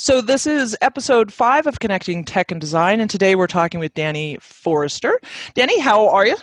So 0.00 0.20
this 0.20 0.46
is 0.46 0.76
episode 0.80 1.32
five 1.32 1.66
of 1.66 1.80
Connecting 1.80 2.24
Tech 2.24 2.52
and 2.52 2.60
Design, 2.60 3.00
and 3.00 3.10
today 3.10 3.34
we're 3.34 3.48
talking 3.48 3.80
with 3.80 3.94
Danny 3.94 4.38
Forster. 4.40 5.18
Danny, 5.54 5.80
how 5.80 6.08
are 6.08 6.24
you? 6.24 6.36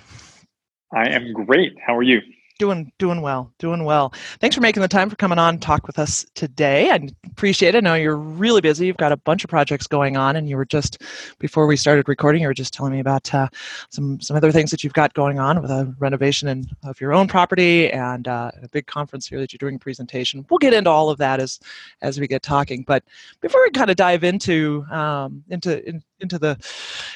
I 0.94 1.08
am 1.08 1.32
great. 1.32 1.74
How 1.80 1.96
are 1.96 2.04
you? 2.04 2.20
Doing 2.58 2.90
doing 3.00 3.22
well, 3.22 3.52
doing 3.60 3.84
well. 3.84 4.14
Thanks 4.40 4.56
for 4.56 4.62
making 4.62 4.82
the 4.82 4.88
time 4.88 5.10
for 5.10 5.18
coming 5.18 5.38
on 5.38 5.60
talk 5.60 5.86
with 5.86 6.00
us 6.00 6.26
today. 6.36 6.90
I 6.90 7.10
appreciate 7.26 7.76
it. 7.76 7.80
I 7.80 7.82
know 7.82 7.96
you're 7.96 8.16
really 8.16 8.62
busy. 8.62 8.88
You've 8.88 8.96
got 8.96 9.12
a 9.12 9.18
bunch 9.18 9.44
of 9.44 9.50
projects 9.50 9.88
going 9.88 10.16
on, 10.16 10.38
and 10.38 10.48
you 10.48 10.56
were 10.56 10.66
just 10.66 11.02
before 11.38 11.68
we 11.68 11.76
started 11.76 12.08
recording, 12.08 12.42
you 12.44 12.48
were 12.48 12.54
just 12.54 12.74
telling 12.74 12.94
me 12.94 13.02
about 13.02 13.34
uh, 13.34 13.50
some 13.90 14.22
some 14.22 14.38
other 14.38 14.54
things 14.54 14.72
that 14.72 14.86
you've 14.86 14.94
got 14.94 15.14
going 15.14 15.38
on 15.38 15.62
with 15.62 15.70
a 15.70 15.94
renovation 16.00 16.48
in, 16.48 16.66
of 16.86 17.02
your 17.02 17.14
own 17.14 17.28
property 17.28 17.92
and 17.92 18.30
uh, 18.30 18.52
a 18.64 18.70
big 18.70 18.88
conference 18.88 19.28
here 19.28 19.40
that 19.42 19.52
you're 19.52 19.58
doing 19.58 19.76
a 19.76 19.80
presentation. 19.80 20.46
We'll 20.50 20.58
get 20.60 20.74
into 20.74 20.90
all 20.90 21.10
of 21.10 21.18
that 21.18 21.42
as 21.42 21.60
as 22.02 22.22
we 22.22 22.28
get 22.28 22.42
talking. 22.42 22.84
But 22.84 23.04
before 23.42 23.62
we 23.64 23.72
kind 23.72 23.90
of 23.90 23.98
dive 23.98 24.24
into 24.24 24.86
um, 24.92 25.44
into 25.50 25.86
in, 25.86 26.02
into 26.20 26.40
the 26.40 26.58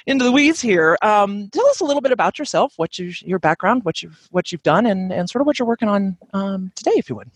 into 0.05 0.25
the 0.25 0.31
weeds 0.31 0.61
here. 0.61 0.97
Um, 1.01 1.49
tell 1.49 1.67
us 1.67 1.79
a 1.79 1.85
little 1.85 2.01
bit 2.01 2.11
about 2.11 2.39
yourself, 2.39 2.73
what 2.77 2.99
you 2.99 3.13
your 3.21 3.39
background, 3.39 3.83
what 3.83 4.01
you've 4.01 4.27
what 4.31 4.51
you've 4.51 4.63
done, 4.63 4.85
and 4.85 5.11
and 5.11 5.29
sort 5.29 5.41
of 5.41 5.47
what 5.47 5.59
you're 5.59 5.67
working 5.67 5.89
on 5.89 6.17
um, 6.33 6.71
today, 6.75 6.93
if 6.95 7.09
you 7.09 7.15
would. 7.15 7.29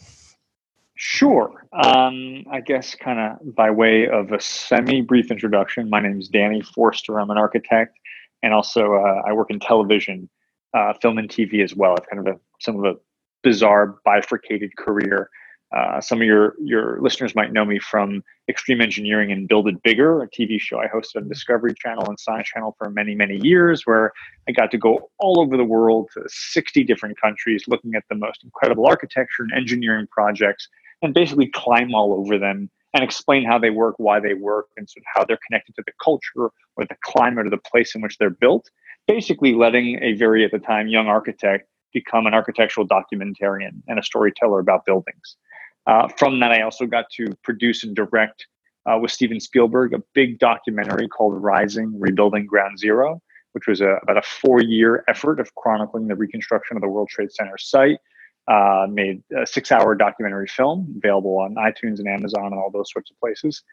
Sure. 0.95 1.65
Um, 1.73 2.45
I 2.51 2.61
guess 2.61 2.95
kind 2.95 3.19
of 3.19 3.55
by 3.55 3.71
way 3.71 4.07
of 4.07 4.31
a 4.31 4.39
semi 4.39 5.01
brief 5.01 5.31
introduction, 5.31 5.89
my 5.89 5.99
name 5.99 6.19
is 6.19 6.27
Danny 6.27 6.61
Forster. 6.61 7.19
I'm 7.19 7.29
an 7.29 7.37
architect, 7.37 7.97
and 8.41 8.53
also 8.53 8.93
uh, 8.93 9.21
I 9.27 9.33
work 9.33 9.49
in 9.49 9.59
television, 9.59 10.29
uh, 10.73 10.93
film, 11.01 11.17
and 11.17 11.29
TV 11.29 11.63
as 11.63 11.75
well. 11.75 11.95
I've 11.97 12.07
kind 12.09 12.27
of 12.27 12.35
a 12.35 12.39
some 12.59 12.77
of 12.77 12.85
a 12.85 12.97
bizarre 13.41 13.97
bifurcated 14.05 14.75
career. 14.77 15.29
Uh, 15.73 15.99
some 15.99 16.21
of 16.21 16.27
your 16.27 16.55
your 16.59 17.01
listeners 17.01 17.33
might 17.33 17.51
know 17.51 17.65
me 17.65 17.79
from 17.79 18.23
Extreme 18.47 18.79
Engineering 18.79 19.31
and 19.31 19.47
Build 19.47 19.67
It 19.67 19.81
Bigger, 19.81 20.21
a 20.21 20.29
TV 20.29 20.59
show 20.59 20.79
I 20.79 20.87
hosted 20.87 21.15
on 21.15 21.27
Discovery 21.27 21.73
Channel 21.73 22.05
and 22.07 22.19
Science 22.19 22.47
Channel 22.49 22.75
for 22.77 22.91
many 22.91 23.15
many 23.15 23.37
years, 23.37 23.81
where 23.85 24.11
I 24.47 24.51
got 24.51 24.69
to 24.71 24.77
go 24.77 25.09
all 25.17 25.39
over 25.39 25.57
the 25.57 25.63
world 25.63 26.09
to 26.13 26.21
60 26.27 26.83
different 26.83 27.19
countries, 27.19 27.63
looking 27.67 27.95
at 27.95 28.03
the 28.07 28.15
most 28.15 28.43
incredible 28.43 28.85
architecture 28.85 29.41
and 29.41 29.51
engineering 29.53 30.05
projects, 30.11 30.67
and 31.01 31.11
basically 31.11 31.47
climb 31.47 31.95
all 31.95 32.13
over 32.13 32.37
them 32.37 32.69
and 32.93 33.03
explain 33.03 33.43
how 33.43 33.57
they 33.57 33.71
work, 33.71 33.95
why 33.97 34.19
they 34.19 34.35
work, 34.35 34.67
and 34.77 34.87
sort 34.87 35.01
of 35.01 35.07
how 35.11 35.25
they're 35.25 35.39
connected 35.47 35.75
to 35.75 35.83
the 35.87 35.93
culture 36.03 36.51
or 36.75 36.85
the 36.85 36.97
climate 37.03 37.47
or 37.47 37.49
the 37.49 37.57
place 37.57 37.95
in 37.95 38.01
which 38.01 38.19
they're 38.19 38.29
built. 38.29 38.69
Basically, 39.07 39.55
letting 39.55 39.97
a 40.03 40.13
very 40.13 40.45
at 40.45 40.51
the 40.51 40.59
time 40.59 40.87
young 40.87 41.07
architect 41.07 41.67
become 41.93 42.27
an 42.27 42.35
architectural 42.35 42.87
documentarian 42.87 43.81
and 43.87 43.97
a 43.97 44.03
storyteller 44.03 44.59
about 44.59 44.85
buildings. 44.85 45.37
Uh, 45.85 46.07
from 46.17 46.39
that, 46.39 46.51
I 46.51 46.61
also 46.61 46.85
got 46.85 47.05
to 47.17 47.35
produce 47.43 47.83
and 47.83 47.95
direct 47.95 48.47
uh, 48.85 48.97
with 49.01 49.11
Steven 49.11 49.39
Spielberg 49.39 49.93
a 49.93 50.01
big 50.13 50.39
documentary 50.39 51.07
called 51.07 51.41
Rising 51.41 51.99
Rebuilding 51.99 52.45
Ground 52.45 52.79
Zero, 52.79 53.21
which 53.53 53.67
was 53.67 53.81
a, 53.81 53.97
about 54.03 54.17
a 54.17 54.21
four 54.21 54.61
year 54.61 55.03
effort 55.07 55.39
of 55.39 55.53
chronicling 55.55 56.07
the 56.07 56.15
reconstruction 56.15 56.77
of 56.77 56.81
the 56.81 56.89
World 56.89 57.09
Trade 57.09 57.31
Center 57.31 57.57
site. 57.57 57.99
Uh, 58.45 58.85
made 58.89 59.23
a 59.37 59.47
six 59.47 59.71
hour 59.71 59.95
documentary 59.95 60.47
film 60.47 60.93
available 60.97 61.37
on 61.37 61.55
iTunes 61.55 61.99
and 61.99 62.09
Amazon 62.09 62.47
and 62.47 62.55
all 62.55 62.69
those 62.69 62.91
sorts 62.91 63.09
of 63.09 63.17
places. 63.17 63.63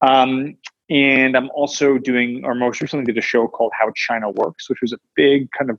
Um, 0.00 0.56
and 0.90 1.36
I'm 1.36 1.50
also 1.50 1.98
doing, 1.98 2.44
or 2.44 2.54
most 2.54 2.80
recently 2.80 3.04
did 3.04 3.18
a 3.18 3.22
show 3.22 3.48
called 3.48 3.72
How 3.76 3.90
China 3.96 4.30
Works, 4.30 4.70
which 4.70 4.80
was 4.80 4.92
a 4.92 4.98
big 5.16 5.48
kind 5.58 5.70
of 5.70 5.78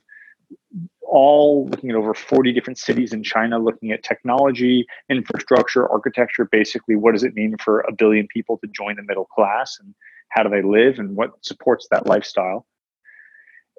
all 1.02 1.68
looking 1.68 1.90
at 1.90 1.96
over 1.96 2.14
40 2.14 2.52
different 2.54 2.80
cities 2.80 3.14
in 3.14 3.24
China, 3.24 3.60
looking 3.60 3.92
at 3.92 4.04
technology, 4.04 4.86
infrastructure, 5.10 5.88
architecture. 5.90 6.46
Basically, 6.52 6.96
what 6.96 7.14
does 7.14 7.24
it 7.24 7.36
mean 7.36 7.56
for 7.58 7.82
a 7.82 7.94
billion 7.94 8.28
people 8.28 8.58
to 8.60 8.68
join 8.68 8.96
the 8.96 9.04
middle 9.04 9.26
class, 9.26 9.78
and 9.80 9.94
how 10.30 10.44
do 10.44 10.50
they 10.50 10.62
live, 10.62 11.00
and 11.00 11.16
what 11.16 11.32
supports 11.42 11.88
that 11.92 12.08
lifestyle? 12.08 12.66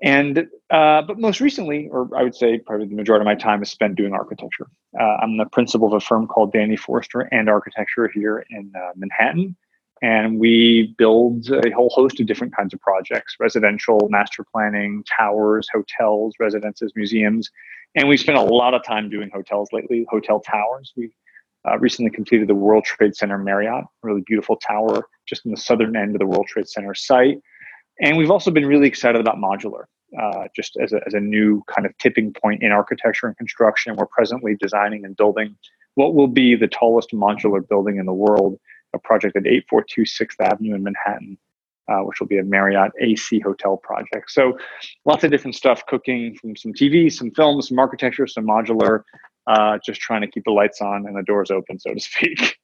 And 0.02 0.47
uh, 0.70 1.02
but 1.02 1.19
most 1.19 1.41
recently, 1.41 1.89
or 1.89 2.08
I 2.17 2.22
would 2.22 2.34
say 2.34 2.58
probably 2.58 2.89
the 2.89 2.97
majority 2.97 3.23
of 3.23 3.27
my 3.27 3.36
time 3.36 3.63
is 3.63 3.70
spent 3.70 3.96
doing 3.96 4.13
architecture. 4.13 4.67
Uh, 4.98 5.17
I'm 5.23 5.36
the 5.36 5.46
principal 5.46 5.89
of 5.89 5.95
a 5.95 6.01
firm 6.01 6.27
called 6.27 6.52
Danny 6.52 6.77
Forster 6.77 7.23
and 7.33 7.48
Architecture 7.48 8.11
here 8.13 8.45
in 8.51 8.73
uh, 8.77 8.90
Manhattan 8.96 9.57
and 10.03 10.39
we 10.39 10.95
build 10.99 11.49
a 11.51 11.71
whole 11.71 11.91
host 11.91 12.21
of 12.21 12.27
different 12.27 12.55
kinds 12.55 12.75
of 12.75 12.81
projects 12.81 13.37
residential 13.39 14.09
master 14.11 14.45
planning 14.53 15.05
towers 15.05 15.69
hotels 15.73 16.35
residences 16.39 16.93
museums. 16.97 17.51
And 17.95 18.09
we 18.09 18.17
spent 18.17 18.39
a 18.39 18.43
lot 18.43 18.75
of 18.75 18.85
time 18.85 19.09
doing 19.09 19.31
hotels 19.33 19.69
lately 19.73 20.05
hotel 20.11 20.41
towers. 20.41 20.93
We 20.97 21.15
uh, 21.67 21.79
recently 21.79 22.11
completed 22.11 22.49
the 22.49 22.55
world 22.55 22.85
trade 22.85 23.17
center 23.17 23.39
marriott 23.39 23.85
really 24.03 24.23
beautiful 24.27 24.57
tower 24.57 25.07
just 25.27 25.45
in 25.47 25.51
the 25.51 25.57
southern 25.57 25.97
end 25.97 26.15
of 26.15 26.19
the 26.19 26.27
world 26.27 26.47
trade 26.47 26.69
center 26.69 26.95
site. 26.95 27.41
And 28.01 28.17
we've 28.17 28.31
also 28.31 28.51
been 28.51 28.67
really 28.67 28.89
excited 28.89 29.21
about 29.21 29.37
modular 29.37 29.85
uh, 30.21 30.45
just 30.55 30.77
as 30.77 30.93
a, 30.93 31.01
as 31.07 31.15
a 31.15 31.21
new 31.21 31.63
kind 31.75 31.87
of 31.87 31.97
tipping 31.99 32.33
point 32.33 32.63
in 32.63 32.73
architecture 32.73 33.27
and 33.27 33.37
construction. 33.37 33.97
We're 33.97 34.07
presently 34.07 34.57
designing 34.57 35.05
and 35.05 35.17
building 35.17 35.57
what 35.95 36.15
will 36.15 36.29
be 36.29 36.57
the 36.57 36.67
tallest 36.69 37.13
modular 37.13 37.67
building 37.67 37.99
in 37.99 38.07
the 38.07 38.13
world 38.13 38.59
a 38.95 38.99
project 38.99 39.37
at 39.37 39.47
842 39.47 40.03
6th 40.03 40.41
Avenue 40.41 40.75
in 40.75 40.83
Manhattan, 40.83 41.39
uh, 41.89 42.01
which 42.01 42.21
will 42.21 42.27
be 42.27 42.39
a 42.39 42.45
Marriott 42.45 42.93
AC 43.01 43.41
hotel 43.41 43.77
project. 43.77 44.31
So 44.31 44.59
lots 45.05 45.25
of 45.25 45.31
different 45.31 45.57
stuff 45.57 45.85
cooking 45.87 46.37
from 46.37 46.57
some 46.57 46.73
TV, 46.73 47.13
some 47.13 47.31
films, 47.33 47.69
some 47.69 47.79
architecture, 47.79 48.27
some 48.27 48.47
modular, 48.47 49.03
uh, 49.47 49.79
just 49.85 50.01
trying 50.01 50.23
to 50.23 50.29
keep 50.29 50.45
the 50.45 50.53
lights 50.53 50.81
on 50.81 51.07
and 51.07 51.17
the 51.17 51.23
doors 51.23 51.51
open, 51.51 51.79
so 51.79 51.93
to 51.93 52.01
speak. 52.01 52.59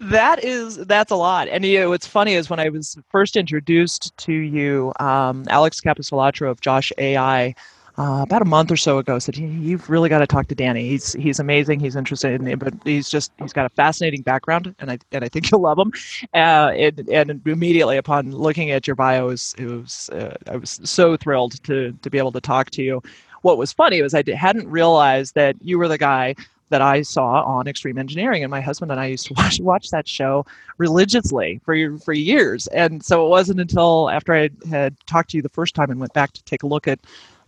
that 0.00 0.40
is 0.42 0.76
that's 0.78 1.10
a 1.10 1.16
lot 1.16 1.48
and 1.48 1.64
you 1.64 1.80
know 1.80 1.88
what's 1.88 2.06
funny 2.06 2.34
is 2.34 2.50
when 2.50 2.60
i 2.60 2.68
was 2.68 2.98
first 3.08 3.36
introduced 3.36 4.14
to 4.18 4.34
you 4.34 4.92
um, 5.00 5.46
alex 5.48 5.80
capecelatro 5.80 6.50
of 6.50 6.60
josh 6.60 6.92
ai 6.98 7.54
uh, 8.00 8.22
about 8.22 8.40
a 8.40 8.46
month 8.46 8.70
or 8.70 8.78
so 8.78 8.96
ago 8.96 9.18
said 9.18 9.36
you've 9.36 9.90
really 9.90 10.08
got 10.08 10.20
to 10.20 10.26
talk 10.26 10.48
to 10.48 10.54
Danny. 10.54 10.88
He's 10.88 11.12
he's 11.12 11.38
amazing. 11.38 11.80
He's 11.80 11.96
interested 11.96 12.40
in 12.40 12.58
but 12.58 12.72
he's 12.82 13.10
just 13.10 13.30
he's 13.38 13.52
got 13.52 13.66
a 13.66 13.68
fascinating 13.68 14.22
background, 14.22 14.74
and 14.78 14.90
I 14.90 14.98
and 15.12 15.22
I 15.22 15.28
think 15.28 15.50
you'll 15.52 15.60
love 15.60 15.78
him. 15.78 15.92
Uh, 16.32 16.72
and, 16.74 17.06
and 17.10 17.46
immediately 17.46 17.98
upon 17.98 18.32
looking 18.32 18.70
at 18.70 18.86
your 18.86 18.96
bio, 18.96 19.26
it 19.26 19.28
was, 19.28 19.54
it 19.58 19.66
was 19.66 20.08
uh, 20.14 20.34
I 20.48 20.56
was 20.56 20.80
so 20.82 21.18
thrilled 21.18 21.62
to 21.64 21.92
to 21.92 22.08
be 22.10 22.16
able 22.16 22.32
to 22.32 22.40
talk 22.40 22.70
to 22.70 22.82
you. 22.82 23.02
What 23.42 23.58
was 23.58 23.70
funny 23.70 24.00
was 24.00 24.14
I 24.14 24.22
hadn't 24.34 24.68
realized 24.68 25.34
that 25.34 25.56
you 25.60 25.78
were 25.78 25.88
the 25.88 25.98
guy 25.98 26.36
that 26.70 26.80
I 26.80 27.02
saw 27.02 27.42
on 27.42 27.66
Extreme 27.66 27.98
Engineering, 27.98 28.42
and 28.42 28.50
my 28.50 28.62
husband 28.62 28.92
and 28.92 29.00
I 29.00 29.06
used 29.06 29.26
to 29.26 29.34
watch 29.36 29.60
watch 29.60 29.90
that 29.90 30.08
show 30.08 30.46
religiously 30.78 31.60
for 31.66 31.98
for 31.98 32.14
years. 32.14 32.66
And 32.68 33.04
so 33.04 33.26
it 33.26 33.28
wasn't 33.28 33.60
until 33.60 34.08
after 34.08 34.32
I 34.32 34.48
had 34.70 34.96
talked 35.06 35.28
to 35.32 35.36
you 35.36 35.42
the 35.42 35.50
first 35.50 35.74
time 35.74 35.90
and 35.90 36.00
went 36.00 36.14
back 36.14 36.32
to 36.32 36.42
take 36.44 36.62
a 36.62 36.66
look 36.66 36.88
at 36.88 36.98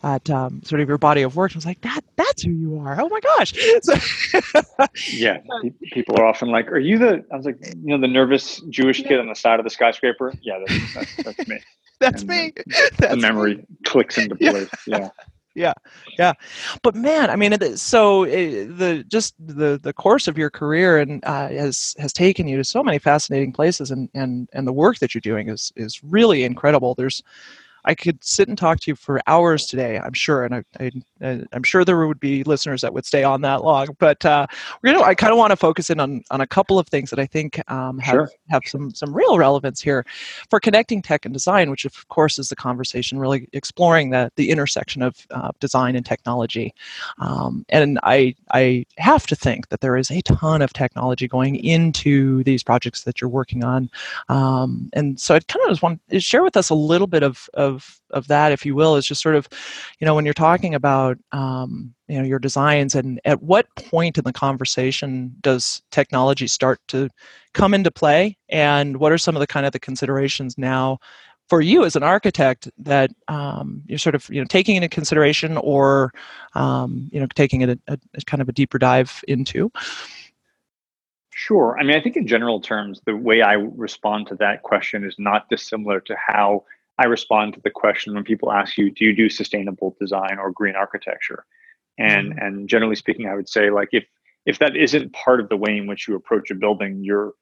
at 0.03 0.29
um, 0.31 0.63
sort 0.65 0.81
of 0.81 0.89
your 0.89 0.99
body 0.99 1.23
of 1.23 1.37
work. 1.37 1.53
I 1.53 1.57
was 1.57 1.67
like, 1.67 1.81
that 1.83 2.01
that's 2.17 2.43
who 2.43 2.51
you 2.51 2.79
are. 2.79 3.01
Oh 3.01 3.09
my 3.09 3.21
gosh. 3.21 3.55
So, 3.83 3.95
yeah, 5.11 5.39
people 5.93 6.17
are 6.21 6.27
often 6.27 6.49
like, 6.49 6.71
"Are 6.71 6.79
you 6.79 6.99
the?" 6.99 7.25
I 7.33 7.37
was 7.37 7.47
like, 7.47 7.59
you 7.65 7.97
know, 7.97 7.99
the 7.99 8.07
nervous 8.07 8.61
Jewish 8.69 9.03
kid 9.03 9.19
on 9.19 9.29
the 9.29 9.35
side 9.35 9.59
of 9.59 9.65
the 9.65 9.71
skyscraper. 9.71 10.33
Yeah, 10.43 10.59
that's, 10.67 10.95
that's, 10.95 11.17
that's 11.17 11.49
me. 11.49 11.61
that's 12.01 12.23
and 12.23 12.31
me. 12.31 12.53
The, 12.55 12.91
that's 12.99 13.15
the 13.15 13.17
memory 13.17 13.57
me. 13.57 13.65
clicks 13.85 14.19
into 14.19 14.37
place. 14.37 14.69
Yeah. 14.87 15.09
yeah 15.55 15.75
yeah 16.19 16.33
but 16.83 16.95
man 16.95 17.29
i 17.29 17.37
mean 17.37 17.55
so 17.77 18.25
eh, 18.25 18.65
the 18.65 19.05
just 19.09 19.35
the 19.39 19.79
the 19.83 19.93
course 19.93 20.27
of 20.27 20.39
your 20.39 20.49
career 20.49 20.99
and 20.99 21.23
uh, 21.27 21.49
has 21.49 21.95
has 21.99 22.11
taken 22.11 22.49
you 22.49 22.57
to 22.57 22.65
so 22.65 22.83
many 22.83 22.99
fascinating 22.99 23.53
places 23.53 23.91
and 23.91 24.09
and 24.15 24.49
and 24.55 24.67
the 24.67 24.73
work 24.73 24.99
that 24.99 25.15
you're 25.15 25.21
doing 25.21 25.51
is 25.51 25.71
is 25.77 26.03
really 26.03 26.45
incredible 26.45 26.95
there's 26.95 27.23
I 27.85 27.95
could 27.95 28.23
sit 28.23 28.49
and 28.49 28.57
talk 28.57 28.81
to 28.81 28.91
you 28.91 28.95
for 28.95 29.21
hours 29.27 29.67
today, 29.67 29.99
I'm 29.99 30.13
sure, 30.13 30.45
and 30.45 30.55
I, 30.55 30.63
I, 31.21 31.45
am 31.53 31.63
sure 31.63 31.85
there 31.85 32.07
would 32.07 32.21
be 32.21 32.45
listeners 32.45 32.81
that 32.83 32.93
would 32.95 33.07
stay 33.07 33.25
on 33.25 33.41
that 33.43 33.65
long. 33.65 33.89
But 33.99 34.25
uh, 34.25 34.47
you 34.83 34.93
know, 34.93 35.03
I 35.03 35.15
kind 35.15 35.33
of 35.33 35.39
want 35.39 35.51
to 35.51 35.57
focus 35.57 35.91
in 35.91 36.01
on, 36.01 36.23
on 36.31 36.41
a 36.41 36.47
couple 36.47 36.79
of 36.79 36.89
things 36.89 37.11
that 37.11 37.19
I 37.19 37.27
think 37.27 37.61
um, 37.71 37.99
have 37.99 38.13
sure. 38.13 38.31
have 38.51 38.63
some 38.67 38.95
some 38.95 39.15
real 39.15 39.39
relevance 39.39 39.81
here 39.81 40.05
for 40.51 40.61
connecting 40.61 41.03
tech 41.03 41.25
and 41.25 41.33
design, 41.33 41.71
which 41.71 41.85
of 41.85 42.09
course 42.09 42.39
is 42.39 42.49
the 42.49 42.57
conversation 42.57 43.19
really 43.19 43.49
exploring 43.53 44.11
the 44.11 44.31
the 44.37 44.51
intersection 44.51 45.03
of 45.03 45.17
uh, 45.31 45.51
design 45.61 45.97
and 45.97 46.07
technology. 46.07 46.75
Um, 47.19 47.65
and 47.69 47.99
I 48.03 48.35
I 48.53 48.85
have 48.99 49.27
to 49.29 49.37
think 49.37 49.69
that 49.69 49.81
there 49.81 49.97
is 49.97 50.11
a 50.11 50.23
ton 50.23 50.63
of 50.63 50.73
technology 50.73 51.29
going 51.29 51.57
into 51.57 52.43
these 52.45 52.63
projects 52.63 53.05
that 53.05 53.21
you're 53.21 53.31
working 53.31 53.65
on, 53.65 53.91
um, 54.29 54.91
and 54.93 55.19
so 55.19 55.35
I 55.35 55.41
kind 55.41 55.65
of 55.65 55.71
just 55.71 55.83
want 55.83 56.01
to 56.11 56.21
share 56.21 56.43
with 56.43 56.57
us 56.57 56.71
a 56.71 56.75
little 56.75 57.07
bit 57.07 57.23
of, 57.23 57.49
of 57.55 57.72
of 57.73 58.01
of 58.11 58.29
that, 58.29 58.53
if 58.53 58.65
you 58.65 58.75
will, 58.75 58.97
is 58.97 59.07
just 59.07 59.23
sort 59.23 59.35
of, 59.35 59.49
you 59.99 60.07
know, 60.07 60.15
when 60.15 60.25
you're 60.25 60.35
talking 60.35 60.75
about 60.75 61.19
um, 61.33 61.95
you 62.09 62.19
know 62.19 62.25
your 62.25 62.39
designs, 62.39 62.95
and 62.95 63.21
at 63.25 63.43
what 63.43 63.67
point 63.77 64.19
in 64.19 64.25
the 64.25 64.33
conversation 64.33 65.35
does 65.41 65.83
technology 65.91 66.47
start 66.47 66.81
to 66.89 67.09
come 67.55 67.75
into 67.75 67.91
play, 67.91 68.37
and 68.49 68.99
what 68.99 69.13
are 69.13 69.19
some 69.19 69.37
of 69.37 69.41
the 69.41 69.47
kind 69.47 69.67
of 69.67 69.73
the 69.73 69.81
considerations 69.81 70.57
now 70.59 70.99
for 71.49 71.61
you 71.61 71.85
as 71.85 71.97
an 71.97 72.03
architect 72.03 72.71
that 72.79 73.11
um, 73.29 73.83
you're 73.87 73.99
sort 73.99 74.15
of 74.15 74.29
you 74.31 74.41
know 74.41 74.47
taking 74.47 74.77
into 74.77 74.89
consideration 74.89 75.57
or 75.59 76.13
um, 76.55 77.09
you 77.13 77.21
know 77.21 77.27
taking 77.35 77.63
a, 77.65 77.79
a, 77.89 77.99
a, 78.15 78.21
kind 78.27 78.41
of 78.41 78.49
a 78.49 78.53
deeper 78.53 78.79
dive 78.79 79.25
into 79.29 79.71
Sure. 81.35 81.77
I 81.81 81.83
mean, 81.83 81.97
I 81.97 82.01
think 82.01 82.17
in 82.17 82.27
general 82.27 82.61
terms, 82.61 83.01
the 83.05 83.17
way 83.17 83.41
I 83.43 83.55
respond 83.55 84.27
to 84.29 84.37
that 84.37 84.63
question 84.63 85.03
is 85.03 85.17
not 85.19 85.49
dissimilar 85.49 85.99
to 86.03 86.15
how 86.15 86.65
I 87.03 87.07
respond 87.07 87.55
to 87.55 87.61
the 87.61 87.71
question 87.71 88.15
when 88.15 88.23
people 88.23 88.53
ask 88.53 88.79
you, 88.79 88.93
do 88.93 89.05
you 89.05 89.13
do 89.13 89.29
sustainable 89.29 89.97
design 89.99 90.39
or 90.39 90.53
green 90.53 90.77
architecture? 90.77 91.45
And 91.99 92.31
mm-hmm. 92.31 92.39
and 92.39 92.69
generally 92.69 92.95
speaking, 92.95 93.27
I 93.27 93.35
would 93.35 93.49
say 93.49 93.71
like 93.71 93.89
if 93.91 94.05
if 94.47 94.61
that 94.61 94.77
isn't 94.77 95.13
part 95.13 95.41
of 95.41 95.49
the 95.49 95.57
way 95.57 95.77
in 95.77 95.89
which 95.89 96.07
you 96.07 96.15
approach 96.15 96.53
a 96.53 96.55
building, 96.55 97.03
you're 97.03 97.33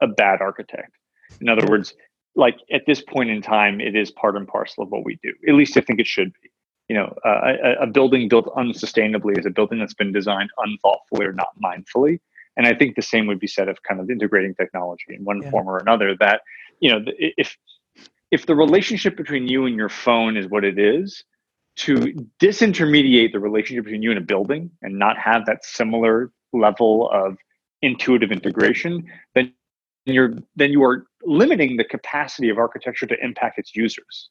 a 0.00 0.06
bad 0.06 0.40
architect. 0.40 0.92
In 1.40 1.48
other 1.48 1.66
words, 1.66 1.94
like 2.36 2.58
at 2.72 2.86
this 2.86 3.02
point 3.02 3.30
in 3.30 3.42
time, 3.42 3.80
it 3.80 3.96
is 3.96 4.12
part 4.12 4.36
and 4.36 4.46
parcel 4.46 4.84
of 4.84 4.90
what 4.90 5.04
we 5.04 5.18
do. 5.20 5.32
At 5.48 5.54
least 5.54 5.76
I 5.76 5.80
think 5.80 5.98
it 5.98 6.06
should 6.06 6.32
be. 6.40 6.50
You 6.88 6.96
know, 6.98 7.16
uh, 7.24 7.54
a, 7.64 7.82
a 7.82 7.86
building 7.86 8.28
built 8.28 8.54
unsustainably 8.56 9.36
is 9.36 9.46
a 9.46 9.50
building 9.50 9.80
that's 9.80 9.94
been 9.94 10.12
designed 10.12 10.50
unthoughtfully 10.58 11.26
or 11.26 11.32
not 11.32 11.48
mindfully. 11.62 12.20
And 12.56 12.66
I 12.66 12.74
think 12.74 12.94
the 12.94 13.02
same 13.02 13.26
would 13.26 13.40
be 13.40 13.46
said 13.46 13.68
of 13.68 13.82
kind 13.82 14.00
of 14.00 14.10
integrating 14.10 14.54
technology 14.54 15.14
in 15.16 15.24
one 15.24 15.42
yeah. 15.42 15.50
form 15.50 15.68
or 15.68 15.78
another. 15.78 16.14
That 16.14 16.42
you 16.80 16.90
know, 16.90 17.04
if 17.18 17.56
if 18.32 18.46
the 18.46 18.56
relationship 18.56 19.16
between 19.16 19.46
you 19.46 19.66
and 19.66 19.76
your 19.76 19.90
phone 19.90 20.36
is 20.36 20.48
what 20.48 20.64
it 20.64 20.78
is, 20.78 21.22
to 21.76 22.12
disintermediate 22.40 23.32
the 23.32 23.38
relationship 23.38 23.84
between 23.84 24.02
you 24.02 24.10
and 24.10 24.18
a 24.18 24.22
building 24.22 24.70
and 24.82 24.98
not 24.98 25.16
have 25.18 25.46
that 25.46 25.64
similar 25.64 26.32
level 26.52 27.08
of 27.10 27.36
intuitive 27.82 28.32
integration, 28.32 29.04
then 29.34 29.52
you're 30.06 30.34
then 30.56 30.70
you 30.70 30.82
are 30.82 31.06
limiting 31.24 31.76
the 31.76 31.84
capacity 31.84 32.48
of 32.48 32.58
architecture 32.58 33.06
to 33.06 33.16
impact 33.22 33.58
its 33.58 33.76
users. 33.76 34.30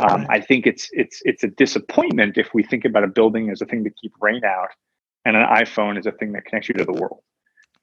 Um, 0.00 0.26
I 0.28 0.40
think 0.40 0.66
it's 0.66 0.88
it's 0.92 1.22
it's 1.24 1.44
a 1.44 1.48
disappointment 1.48 2.38
if 2.38 2.48
we 2.52 2.62
think 2.62 2.84
about 2.84 3.04
a 3.04 3.08
building 3.08 3.50
as 3.50 3.60
a 3.62 3.66
thing 3.66 3.84
to 3.84 3.90
keep 3.90 4.12
rain 4.20 4.44
out, 4.44 4.68
and 5.24 5.36
an 5.36 5.46
iPhone 5.46 5.98
as 5.98 6.06
a 6.06 6.12
thing 6.12 6.32
that 6.32 6.44
connects 6.44 6.68
you 6.68 6.74
to 6.74 6.84
the 6.84 6.92
world. 6.92 7.22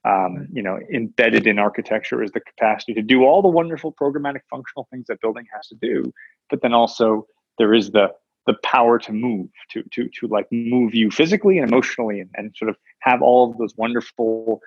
Um, 0.06 0.48
you 0.54 0.63
know, 0.63 0.80
embedded 0.94 1.46
in 1.46 1.60
architecture 1.60 2.24
is 2.24 2.31
the 2.31 2.40
capacity 2.40 2.94
to 2.94 3.01
do 3.01 3.25
all 3.25 3.42
the 3.42 3.50
wonderful 3.50 3.92
programmatic 3.92 4.42
functional 4.50 4.88
things 4.90 5.07
that 5.07 5.19
building 5.19 5.46
has 5.54 5.68
to 5.68 5.75
do, 5.75 6.13
but 6.50 6.62
then 6.62 6.74
also 6.74 7.28
there 7.57 7.74
is 7.74 7.92
the 7.92 8.07
the 8.48 8.56
power 8.63 8.98
to 8.98 9.12
move, 9.12 9.50
to 9.72 9.84
to 9.92 10.10
to 10.18 10.28
like 10.28 10.48
move 10.51 10.96
you 10.96 11.12
physically 11.12 11.57
and 11.57 11.68
emotionally, 11.68 12.22
and, 12.22 12.30
and 12.36 12.56
sort 12.56 12.69
of 12.69 12.78
have 13.01 13.22
all 13.22 13.51
of 13.51 13.57
those 13.57 13.75
wonderful 13.75 14.62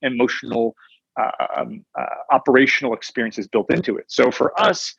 emotional 0.00 0.74
uh, 1.20 1.30
um, 1.56 1.84
uh, 1.98 2.06
operational 2.32 2.94
experiences 2.94 3.46
built 3.46 3.70
into 3.70 3.96
it. 3.96 4.06
So 4.08 4.30
for 4.30 4.58
us, 4.60 4.94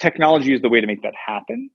technology 0.00 0.52
is 0.52 0.60
the 0.62 0.68
way 0.68 0.80
to 0.80 0.86
make 0.86 1.02
that 1.02 1.14
happen, 1.14 1.70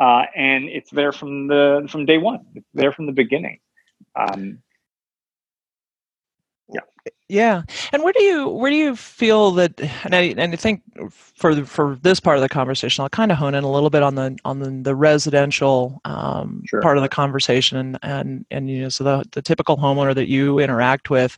uh, 0.00 0.22
and 0.36 0.68
it's 0.68 0.90
there 0.90 1.12
from 1.12 1.48
the 1.48 1.86
from 1.90 2.06
day 2.06 2.18
one. 2.18 2.46
It's 2.54 2.70
there 2.74 2.92
from 2.92 3.06
the 3.06 3.12
beginning. 3.12 3.58
Um, 4.14 4.62
yeah 7.28 7.62
and 7.92 8.02
where 8.02 8.12
do 8.12 8.22
you 8.22 8.48
where 8.48 8.70
do 8.70 8.76
you 8.76 8.94
feel 8.94 9.50
that 9.50 9.80
and 10.04 10.14
i 10.14 10.34
and 10.36 10.52
i 10.52 10.56
think 10.56 10.82
for 11.10 11.54
the, 11.54 11.66
for 11.66 11.98
this 12.02 12.20
part 12.20 12.36
of 12.36 12.42
the 12.42 12.48
conversation 12.48 13.02
i'll 13.02 13.08
kind 13.08 13.32
of 13.32 13.38
hone 13.38 13.54
in 13.54 13.64
a 13.64 13.70
little 13.70 13.90
bit 13.90 14.02
on 14.02 14.14
the 14.14 14.36
on 14.44 14.60
the, 14.60 14.70
the 14.70 14.94
residential 14.94 16.00
um, 16.04 16.62
sure. 16.66 16.80
part 16.80 16.96
of 16.96 17.02
the 17.02 17.08
conversation 17.08 17.76
and 17.78 17.98
and 18.02 18.46
and 18.50 18.70
you 18.70 18.82
know 18.82 18.88
so 18.88 19.02
the, 19.04 19.24
the 19.32 19.42
typical 19.42 19.76
homeowner 19.76 20.14
that 20.14 20.28
you 20.28 20.58
interact 20.58 21.10
with 21.10 21.36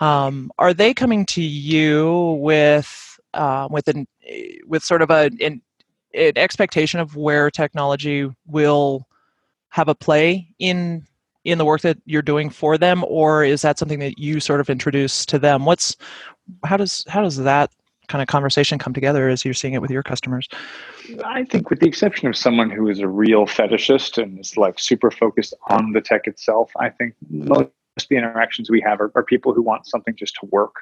um, 0.00 0.50
are 0.58 0.74
they 0.74 0.92
coming 0.92 1.24
to 1.24 1.42
you 1.42 2.38
with 2.40 3.18
uh, 3.34 3.68
with 3.70 3.88
an 3.88 4.06
with 4.66 4.82
sort 4.82 5.02
of 5.02 5.10
a 5.10 5.30
an, 5.40 5.62
an 6.14 6.32
expectation 6.36 7.00
of 7.00 7.16
where 7.16 7.50
technology 7.50 8.28
will 8.46 9.06
have 9.70 9.88
a 9.88 9.94
play 9.94 10.48
in 10.58 11.06
in 11.48 11.58
the 11.58 11.64
work 11.64 11.80
that 11.80 11.98
you're 12.04 12.22
doing 12.22 12.50
for 12.50 12.76
them 12.76 13.04
or 13.08 13.42
is 13.44 13.62
that 13.62 13.78
something 13.78 13.98
that 14.00 14.18
you 14.18 14.40
sort 14.40 14.60
of 14.60 14.68
introduce 14.68 15.24
to 15.26 15.38
them? 15.38 15.64
What's 15.64 15.96
how 16.64 16.76
does 16.76 17.04
how 17.08 17.22
does 17.22 17.36
that 17.38 17.70
kind 18.08 18.22
of 18.22 18.28
conversation 18.28 18.78
come 18.78 18.92
together 18.92 19.28
as 19.28 19.44
you're 19.44 19.54
seeing 19.54 19.74
it 19.74 19.82
with 19.82 19.90
your 19.90 20.02
customers? 20.02 20.48
I 21.24 21.44
think 21.44 21.70
with 21.70 21.80
the 21.80 21.86
exception 21.86 22.28
of 22.28 22.36
someone 22.36 22.70
who 22.70 22.88
is 22.88 23.00
a 23.00 23.08
real 23.08 23.46
fetishist 23.46 24.22
and 24.22 24.38
is 24.38 24.56
like 24.56 24.78
super 24.78 25.10
focused 25.10 25.54
on 25.68 25.92
the 25.92 26.00
tech 26.00 26.26
itself 26.26 26.70
i 26.78 26.90
think 26.90 27.14
most 27.30 27.70
of 27.96 28.08
the 28.10 28.16
interactions 28.16 28.70
we 28.70 28.80
have 28.80 29.00
are, 29.00 29.10
are 29.14 29.24
people 29.24 29.54
who 29.54 29.62
want 29.62 29.86
something 29.86 30.14
just 30.16 30.34
to 30.40 30.46
work 30.46 30.76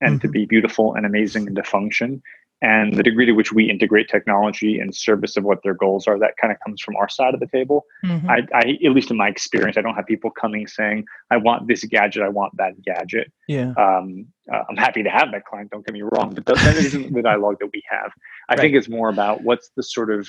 and 0.00 0.16
mm-hmm. 0.16 0.26
to 0.26 0.28
be 0.28 0.44
beautiful 0.44 0.94
and 0.94 1.06
amazing 1.06 1.46
and 1.46 1.56
to 1.56 1.62
function 1.62 2.22
and 2.62 2.94
the 2.94 3.02
degree 3.02 3.26
to 3.26 3.32
which 3.32 3.52
we 3.52 3.68
integrate 3.68 4.08
technology 4.08 4.78
in 4.80 4.92
service 4.92 5.36
of 5.36 5.42
what 5.44 5.62
their 5.62 5.74
goals 5.74 6.06
are 6.06 6.18
that 6.18 6.36
kind 6.40 6.52
of 6.52 6.58
comes 6.64 6.80
from 6.80 6.94
our 6.96 7.08
side 7.08 7.34
of 7.34 7.40
the 7.40 7.48
table. 7.48 7.84
Mm-hmm. 8.04 8.30
I, 8.30 8.46
I, 8.54 8.78
at 8.84 8.92
least 8.92 9.10
in 9.10 9.16
my 9.16 9.28
experience 9.28 9.76
i 9.76 9.82
don't 9.82 9.94
have 9.94 10.06
people 10.06 10.30
coming 10.30 10.66
saying 10.66 11.04
i 11.30 11.36
want 11.36 11.66
this 11.68 11.84
gadget 11.84 12.22
i 12.22 12.28
want 12.28 12.56
that 12.56 12.80
gadget. 12.82 13.30
Yeah. 13.48 13.72
Um, 13.76 14.26
uh, 14.52 14.62
i'm 14.70 14.76
happy 14.76 15.02
to 15.02 15.10
have 15.10 15.32
that 15.32 15.44
client 15.44 15.70
don't 15.70 15.84
get 15.84 15.92
me 15.92 16.02
wrong 16.02 16.32
but 16.34 16.46
that, 16.46 16.56
that 16.56 16.76
isn't 16.76 17.12
the 17.12 17.22
dialogue 17.22 17.56
that 17.60 17.70
we 17.72 17.82
have. 17.90 18.12
I 18.48 18.54
right. 18.54 18.60
think 18.60 18.74
it's 18.74 18.88
more 18.88 19.08
about 19.08 19.42
what's 19.42 19.70
the 19.76 19.82
sort 19.82 20.10
of 20.10 20.28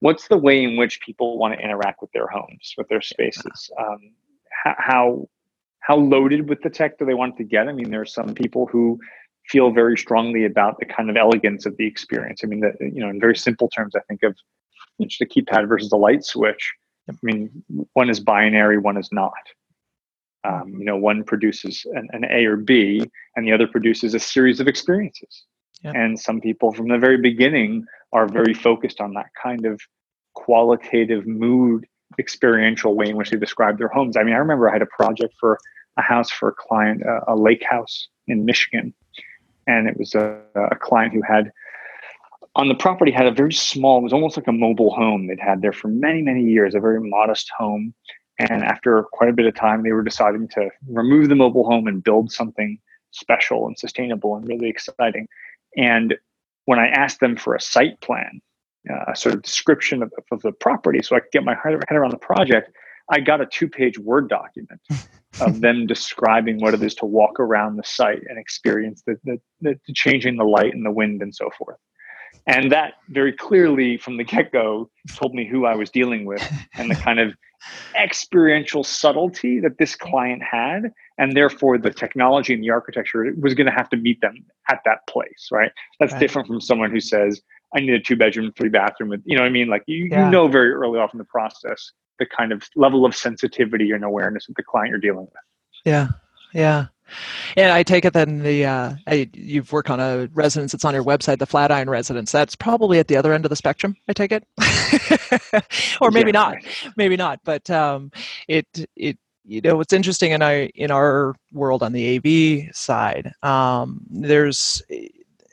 what's 0.00 0.28
the 0.28 0.38
way 0.38 0.62
in 0.62 0.76
which 0.76 1.00
people 1.00 1.38
want 1.38 1.54
to 1.54 1.60
interact 1.60 2.00
with 2.00 2.12
their 2.12 2.26
homes 2.26 2.74
with 2.76 2.88
their 2.88 3.00
spaces? 3.00 3.70
Um, 3.78 4.12
how 4.64 5.28
how 5.80 5.96
loaded 5.96 6.48
with 6.48 6.60
the 6.62 6.70
tech 6.70 6.98
do 6.98 7.04
they 7.04 7.14
want 7.14 7.36
to 7.38 7.44
get? 7.44 7.68
I 7.68 7.72
mean 7.72 7.90
there 7.90 8.00
are 8.00 8.06
some 8.06 8.34
people 8.34 8.66
who 8.66 8.98
feel 9.48 9.70
very 9.70 9.96
strongly 9.96 10.44
about 10.44 10.78
the 10.78 10.84
kind 10.84 11.10
of 11.10 11.16
elegance 11.16 11.66
of 11.66 11.76
the 11.76 11.86
experience. 11.86 12.40
I 12.44 12.46
mean, 12.46 12.60
the, 12.60 12.72
you 12.80 13.00
know, 13.00 13.08
in 13.08 13.18
very 13.20 13.36
simple 13.36 13.68
terms, 13.68 13.94
I 13.96 14.00
think 14.08 14.22
of 14.22 14.36
just 15.00 15.20
a 15.20 15.26
keypad 15.26 15.68
versus 15.68 15.92
a 15.92 15.96
light 15.96 16.24
switch. 16.24 16.72
I 17.08 17.14
mean, 17.22 17.50
one 17.94 18.10
is 18.10 18.20
binary, 18.20 18.78
one 18.78 18.98
is 18.98 19.08
not. 19.12 19.32
Um, 20.44 20.74
you 20.78 20.84
know, 20.84 20.96
one 20.96 21.24
produces 21.24 21.84
an, 21.94 22.08
an, 22.12 22.24
A 22.30 22.44
or 22.44 22.56
B, 22.56 23.02
and 23.34 23.46
the 23.46 23.52
other 23.52 23.66
produces 23.66 24.14
a 24.14 24.20
series 24.20 24.60
of 24.60 24.68
experiences. 24.68 25.44
And 25.84 26.18
some 26.18 26.40
people 26.40 26.72
from 26.72 26.88
the 26.88 26.98
very 26.98 27.18
beginning 27.18 27.84
are 28.12 28.26
very 28.26 28.54
focused 28.54 29.00
on 29.00 29.14
that 29.14 29.26
kind 29.40 29.64
of 29.66 29.80
qualitative 30.34 31.26
mood 31.26 31.86
experiential 32.18 32.94
way 32.94 33.08
in 33.08 33.16
which 33.16 33.30
they 33.30 33.36
describe 33.36 33.78
their 33.78 33.88
homes. 33.88 34.16
I 34.16 34.22
mean, 34.22 34.34
I 34.34 34.38
remember 34.38 34.68
I 34.68 34.72
had 34.72 34.82
a 34.82 34.86
project 34.86 35.34
for 35.38 35.58
a 35.96 36.02
house 36.02 36.30
for 36.30 36.48
a 36.48 36.52
client, 36.52 37.04
uh, 37.06 37.20
a 37.26 37.36
lake 37.36 37.64
house 37.64 38.08
in 38.26 38.44
Michigan, 38.44 38.94
and 39.68 39.86
it 39.86 39.96
was 39.96 40.14
a, 40.14 40.40
a 40.56 40.76
client 40.76 41.12
who 41.12 41.22
had 41.22 41.52
on 42.56 42.66
the 42.66 42.74
property 42.74 43.12
had 43.12 43.26
a 43.26 43.30
very 43.30 43.52
small 43.52 43.98
it 43.98 44.02
was 44.02 44.12
almost 44.12 44.36
like 44.36 44.48
a 44.48 44.52
mobile 44.52 44.92
home 44.92 45.26
they'd 45.26 45.38
had 45.38 45.62
there 45.62 45.72
for 45.72 45.86
many 45.88 46.22
many 46.22 46.42
years 46.42 46.74
a 46.74 46.80
very 46.80 47.00
modest 47.00 47.50
home. 47.56 47.94
And 48.40 48.62
after 48.62 49.02
quite 49.12 49.30
a 49.30 49.32
bit 49.32 49.46
of 49.46 49.54
time 49.54 49.82
they 49.82 49.92
were 49.92 50.02
deciding 50.02 50.48
to 50.54 50.70
remove 50.88 51.28
the 51.28 51.36
mobile 51.36 51.64
home 51.64 51.86
and 51.86 52.02
build 52.02 52.32
something 52.32 52.78
special 53.10 53.66
and 53.66 53.78
sustainable 53.78 54.36
and 54.36 54.46
really 54.48 54.68
exciting. 54.68 55.28
And 55.76 56.16
when 56.68 56.78
i 56.78 56.88
asked 56.88 57.20
them 57.20 57.36
for 57.36 57.54
a 57.54 57.60
site 57.60 57.98
plan 58.00 58.40
uh, 58.90 59.12
a 59.12 59.16
sort 59.16 59.34
of 59.34 59.42
description 59.42 60.02
of, 60.02 60.12
of 60.30 60.42
the 60.42 60.52
property 60.52 61.00
so 61.02 61.16
i 61.16 61.20
could 61.20 61.32
get 61.32 61.44
my 61.44 61.56
head 61.62 61.74
around 61.90 62.10
the 62.10 62.18
project 62.18 62.70
i 63.10 63.20
got 63.20 63.40
a 63.40 63.46
two 63.46 63.68
page 63.68 63.98
word 63.98 64.28
document 64.28 64.80
of 65.40 65.60
them 65.60 65.86
describing 65.86 66.58
what 66.58 66.74
it 66.74 66.82
is 66.82 66.94
to 66.96 67.06
walk 67.06 67.38
around 67.40 67.76
the 67.76 67.84
site 67.84 68.22
and 68.28 68.38
experience 68.38 69.02
the, 69.06 69.16
the, 69.24 69.38
the, 69.60 69.80
the 69.86 69.92
changing 69.92 70.36
the 70.36 70.44
light 70.44 70.74
and 70.74 70.84
the 70.84 70.90
wind 70.90 71.22
and 71.22 71.34
so 71.34 71.50
forth. 71.56 71.78
And 72.46 72.72
that 72.72 72.94
very 73.08 73.32
clearly 73.32 73.96
from 73.96 74.16
the 74.16 74.24
get 74.24 74.52
go 74.52 74.90
told 75.14 75.34
me 75.34 75.46
who 75.46 75.66
I 75.66 75.74
was 75.74 75.90
dealing 75.90 76.24
with 76.24 76.42
and 76.74 76.90
the 76.90 76.94
kind 76.94 77.18
of 77.18 77.34
experiential 77.94 78.84
subtlety 78.84 79.60
that 79.60 79.78
this 79.78 79.94
client 79.94 80.42
had. 80.42 80.92
And 81.18 81.36
therefore, 81.36 81.78
the 81.78 81.90
technology 81.90 82.54
and 82.54 82.62
the 82.62 82.70
architecture 82.70 83.34
was 83.40 83.54
going 83.54 83.66
to 83.66 83.72
have 83.72 83.88
to 83.90 83.96
meet 83.96 84.20
them 84.20 84.44
at 84.70 84.80
that 84.84 85.06
place, 85.08 85.48
right? 85.50 85.72
That's 86.00 86.12
right. 86.12 86.20
different 86.20 86.48
from 86.48 86.60
someone 86.60 86.90
who 86.90 87.00
says, 87.00 87.40
I 87.74 87.80
need 87.80 87.90
a 87.90 88.00
two 88.00 88.16
bedroom, 88.16 88.52
three 88.56 88.70
bathroom. 88.70 89.10
With, 89.10 89.22
you 89.24 89.36
know 89.36 89.42
what 89.42 89.48
I 89.48 89.52
mean? 89.52 89.68
Like 89.68 89.82
you, 89.86 90.08
yeah. 90.10 90.24
you 90.24 90.30
know 90.30 90.48
very 90.48 90.70
early 90.70 90.98
off 90.98 91.12
in 91.12 91.18
the 91.18 91.24
process 91.24 91.92
the 92.18 92.26
kind 92.26 92.52
of 92.52 92.68
level 92.76 93.04
of 93.04 93.14
sensitivity 93.14 93.90
and 93.92 94.04
awareness 94.04 94.48
of 94.48 94.54
the 94.54 94.62
client 94.62 94.90
you're 94.90 95.00
dealing 95.00 95.26
with. 95.26 95.42
Yeah, 95.84 96.08
yeah. 96.52 96.86
And 97.56 97.72
I 97.72 97.82
take 97.82 98.04
it 98.04 98.12
then 98.12 98.40
the 98.40 98.66
uh, 98.66 98.94
you've 99.32 99.72
worked 99.72 99.90
on 99.90 99.98
a 99.98 100.28
residence 100.34 100.72
that's 100.72 100.84
on 100.84 100.94
your 100.94 101.04
website, 101.04 101.38
the 101.38 101.46
Flatiron 101.46 101.88
residence. 101.88 102.32
That's 102.32 102.54
probably 102.54 102.98
at 102.98 103.08
the 103.08 103.16
other 103.16 103.32
end 103.32 103.46
of 103.46 103.50
the 103.50 103.56
spectrum. 103.56 103.96
I 104.08 104.12
take 104.12 104.32
it, 104.32 104.44
or 106.00 106.10
maybe 106.10 106.28
yeah, 106.28 106.32
not, 106.32 106.56
maybe 106.96 107.16
not. 107.16 107.40
But 107.44 107.70
um, 107.70 108.12
it 108.46 108.66
it 108.94 109.18
you 109.44 109.62
know 109.62 109.76
what's 109.76 109.94
interesting 109.94 110.32
in 110.32 110.42
our 110.42 110.68
in 110.74 110.90
our 110.90 111.34
world 111.52 111.82
on 111.82 111.92
the 111.92 112.18
AV 112.18 112.74
side, 112.76 113.32
um, 113.42 114.02
there's 114.10 114.82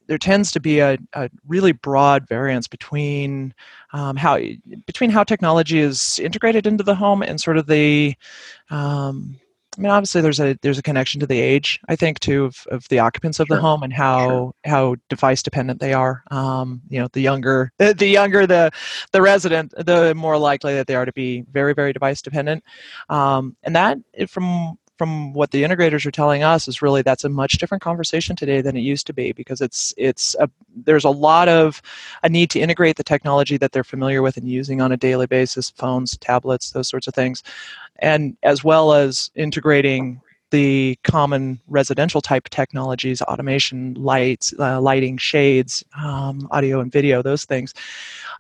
there 0.08 0.18
tends 0.18 0.52
to 0.52 0.60
be 0.60 0.80
a, 0.80 0.98
a 1.14 1.30
really 1.48 1.72
broad 1.72 2.28
variance 2.28 2.68
between 2.68 3.54
um, 3.94 4.16
how 4.16 4.40
between 4.86 5.10
how 5.10 5.24
technology 5.24 5.80
is 5.80 6.20
integrated 6.20 6.68
into 6.68 6.84
the 6.84 6.96
home 6.96 7.22
and 7.22 7.40
sort 7.40 7.58
of 7.58 7.68
the 7.68 8.16
um, 8.70 9.40
I 9.78 9.82
mean, 9.82 9.92
obviously, 9.92 10.22
there's 10.22 10.40
a 10.40 10.58
there's 10.62 10.78
a 10.78 10.84
connection 10.84 11.20
to 11.20 11.28
the 11.28 11.40
age, 11.40 11.80
I 11.90 11.96
think, 11.96 12.20
too, 12.20 12.46
of, 12.46 12.66
of 12.72 12.88
the 12.88 13.00
occupants 13.00 13.40
of 13.40 13.48
sure. 13.48 13.58
the 13.58 13.62
home 13.62 13.84
and 13.84 13.92
how 13.92 14.28
sure. 14.28 14.54
how 14.66 14.96
device 15.10 15.44
dependent 15.44 15.80
they 15.80 15.94
are. 15.94 16.24
Um, 16.32 16.82
you 16.90 17.00
know, 17.00 17.08
the 17.12 17.22
younger 17.22 17.72
the, 17.78 18.08
younger 18.08 18.48
the 18.48 18.72
the 19.12 19.22
resident, 19.22 19.74
the 19.78 20.14
more 20.16 20.38
likely 20.38 20.74
that 20.76 20.88
they 20.88 20.96
are 20.96 21.06
to 21.06 21.14
be 21.14 21.44
very 21.52 21.74
very 21.74 21.94
device 21.94 22.22
dependent. 22.22 22.64
Um, 23.10 23.56
and 23.64 23.76
that, 23.76 23.98
from 24.28 24.78
from 24.98 25.34
what 25.34 25.52
the 25.52 25.64
integrators 25.64 26.06
are 26.06 26.12
telling 26.12 26.44
us 26.44 26.68
is 26.68 26.82
really 26.82 27.02
that's 27.02 27.24
a 27.24 27.30
much 27.30 27.54
different 27.54 27.84
conversation 27.84 28.36
today 28.36 28.62
than 28.62 28.78
it 28.78 28.82
used 28.82 29.06
to 29.08 29.14
be 29.14 29.32
because 29.34 29.62
it's 29.62 29.94
it's 29.98 30.36
a, 30.40 30.50
there's 30.76 31.04
a 31.04 31.10
lot 31.10 31.50
of 31.50 31.82
a 32.24 32.30
need 32.30 32.50
to 32.52 32.60
integrate 32.60 32.96
the 32.96 33.04
technology 33.04 33.58
that 33.58 33.72
they're 33.72 33.84
familiar 33.84 34.22
with 34.22 34.38
and 34.38 34.48
using 34.48 34.82
on 34.82 34.92
a 34.92 34.98
daily 34.98 35.28
basis, 35.28 35.70
phones, 35.70 36.18
tablets, 36.18 36.72
those 36.72 36.88
sorts 36.88 37.08
of 37.08 37.14
things, 37.14 37.44
and 38.00 38.38
as 38.44 38.64
well 38.64 38.94
as 38.94 39.32
integrating 39.36 40.22
the 40.52 40.98
common 41.04 41.60
residential 41.68 42.22
type 42.22 42.48
technologies 42.50 43.22
automation 43.24 43.94
lights 43.96 44.54
uh, 44.60 44.80
lighting 44.80 45.18
shades 45.18 45.84
um, 45.98 46.48
audio 46.52 46.80
and 46.80 46.92
video 46.92 47.22
those 47.22 47.46
things. 47.46 47.74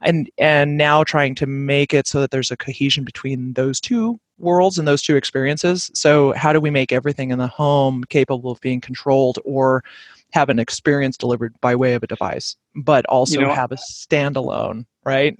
And 0.01 0.29
and 0.38 0.77
now 0.77 1.03
trying 1.03 1.35
to 1.35 1.45
make 1.45 1.93
it 1.93 2.07
so 2.07 2.21
that 2.21 2.31
there's 2.31 2.51
a 2.51 2.57
cohesion 2.57 3.03
between 3.03 3.53
those 3.53 3.81
two 3.81 4.19
worlds 4.38 4.77
and 4.77 4.88
those 4.88 5.01
two 5.01 5.15
experiences 5.15 5.89
so 5.94 6.34
how 6.34 6.51
do 6.51 6.60
we 6.60 6.70
make 6.70 6.92
everything 6.92 7.32
in 7.32 7.39
the 7.39 7.48
home 7.48 8.04
capable 8.06 8.51
of 8.51 8.60
being 8.62 8.82
controlled 8.82 9.39
or 9.46 9.84
have 10.32 10.50
an 10.50 10.60
experience 10.60 11.18
delivered 11.18 11.54
by 11.62 11.75
way 11.75 11.94
of 11.94 12.04
a 12.04 12.08
device 12.08 12.56
but 12.75 13.06
also 13.06 13.39
you 13.39 13.46
know, 13.46 13.54
have 13.54 13.72
a 13.72 13.77
standalone 13.77 14.86
right 15.06 15.38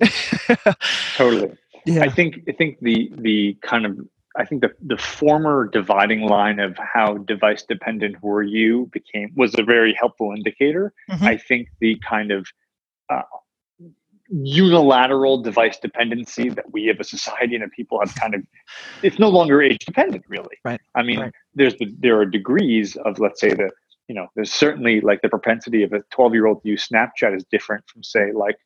totally 1.16 1.52
yeah. 1.86 2.04
i 2.04 2.10
think 2.10 2.40
i 2.48 2.52
think 2.52 2.80
the 2.82 3.12
the 3.18 3.58
kind 3.62 3.86
of 3.86 3.98
I 4.38 4.46
think 4.46 4.62
the 4.62 4.72
the 4.86 4.98
former 4.98 5.68
dividing 5.72 6.22
line 6.22 6.60
of 6.60 6.78
how 6.78 7.18
device 7.20 7.64
dependent 7.64 8.22
were 8.22 8.44
you 8.44 8.90
became 8.92 9.32
was 9.36 9.56
a 9.58 9.64
very 9.64 9.96
helpful 9.98 10.34
indicator. 10.36 10.94
Mm-hmm. 11.10 11.24
I 11.24 11.38
think 11.38 11.70
the 11.80 11.98
kind 12.08 12.32
of 12.32 12.48
uh, 13.10 13.22
unilateral 14.30 15.42
device 15.42 15.78
dependency 15.78 16.50
that 16.50 16.66
we 16.72 16.90
as 16.90 16.98
a 17.00 17.04
society 17.04 17.56
and 17.56 17.72
people 17.72 18.00
have 18.00 18.14
kind 18.16 18.34
of 18.34 18.42
it's 19.04 19.20
no 19.20 19.30
longer 19.30 19.62
age 19.62 19.86
dependent 19.86 20.24
really 20.28 20.58
right 20.64 20.82
i 20.96 21.04
mean 21.04 21.20
right. 21.20 21.34
there's 21.54 21.76
the, 21.78 21.94
there 22.00 22.20
are 22.20 22.26
degrees 22.26 22.96
of 22.98 23.20
let's 23.20 23.40
say 23.40 23.50
the 23.50 23.70
you 24.08 24.16
know 24.16 24.28
there's 24.36 24.52
certainly 24.52 25.00
like 25.02 25.22
the 25.22 25.30
propensity 25.30 25.84
of 25.84 25.94
a 25.94 26.02
12 26.12 26.34
year 26.34 26.48
old 26.48 26.62
to 26.64 26.70
use 26.70 26.88
snapchat 26.88 27.36
is 27.36 27.46
different 27.52 27.84
from 27.88 28.04
say 28.04 28.32
like 28.32 28.58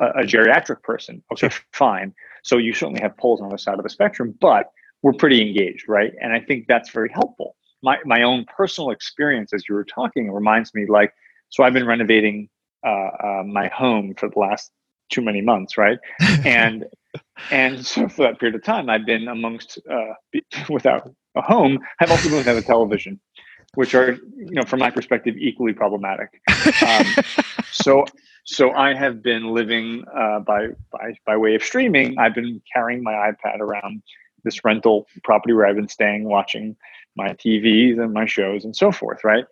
a, 0.00 0.20
a 0.20 0.22
geriatric 0.22 0.82
person 0.82 1.22
okay 1.32 1.48
sure. 1.48 1.62
fine 1.72 2.14
so 2.44 2.56
you 2.56 2.72
certainly 2.72 3.00
have 3.00 3.16
poles 3.16 3.40
on 3.40 3.48
the 3.48 3.58
side 3.58 3.78
of 3.78 3.82
the 3.82 3.90
spectrum 3.90 4.34
but 4.40 4.70
we're 5.02 5.12
pretty 5.12 5.40
engaged, 5.40 5.88
right? 5.88 6.12
And 6.20 6.32
I 6.32 6.40
think 6.40 6.66
that's 6.66 6.90
very 6.90 7.10
helpful. 7.10 7.56
My 7.82 7.98
my 8.04 8.22
own 8.22 8.44
personal 8.44 8.90
experience 8.90 9.52
as 9.52 9.64
you 9.68 9.74
were 9.74 9.84
talking 9.84 10.32
reminds 10.32 10.74
me 10.74 10.86
like 10.86 11.12
so 11.50 11.62
I've 11.62 11.72
been 11.72 11.86
renovating 11.86 12.48
uh, 12.84 13.10
uh, 13.22 13.42
my 13.44 13.68
home 13.68 14.14
for 14.14 14.28
the 14.28 14.38
last 14.38 14.70
too 15.10 15.22
many 15.22 15.40
months, 15.40 15.78
right? 15.78 15.98
and 16.44 16.84
and 17.50 17.84
so 17.92 18.08
for 18.08 18.22
that 18.22 18.38
period 18.38 18.54
of 18.54 18.64
time, 18.64 18.90
I've 18.90 19.06
been 19.06 19.28
amongst 19.28 19.78
uh, 19.90 20.14
without 20.68 21.10
a 21.34 21.42
home. 21.42 21.78
I've 22.00 22.10
also 22.10 22.28
been 22.28 22.38
without 22.38 22.56
a 22.56 22.62
television, 22.62 23.20
which 23.74 23.94
are 23.94 24.12
you 24.12 24.54
know 24.54 24.62
from 24.62 24.80
my 24.80 24.90
perspective 24.90 25.36
equally 25.38 25.72
problematic. 25.72 26.40
Um, 26.86 27.06
so 27.70 28.04
so 28.44 28.72
I 28.72 28.94
have 28.94 29.22
been 29.22 29.52
living 29.52 30.04
uh, 30.14 30.40
by 30.40 30.68
by 30.90 31.14
by 31.24 31.36
way 31.36 31.54
of 31.54 31.62
streaming. 31.62 32.18
I've 32.18 32.34
been 32.34 32.62
carrying 32.72 33.02
my 33.02 33.12
iPad 33.12 33.60
around 33.60 34.02
this 34.44 34.64
rental 34.64 35.06
property 35.24 35.52
where 35.52 35.66
I've 35.66 35.76
been 35.76 35.88
staying, 35.88 36.24
watching 36.24 36.76
my 37.16 37.30
TVs 37.30 38.00
and 38.00 38.12
my 38.12 38.26
shows 38.26 38.64
and 38.64 38.76
so 38.76 38.92
forth, 38.92 39.24
right? 39.24 39.44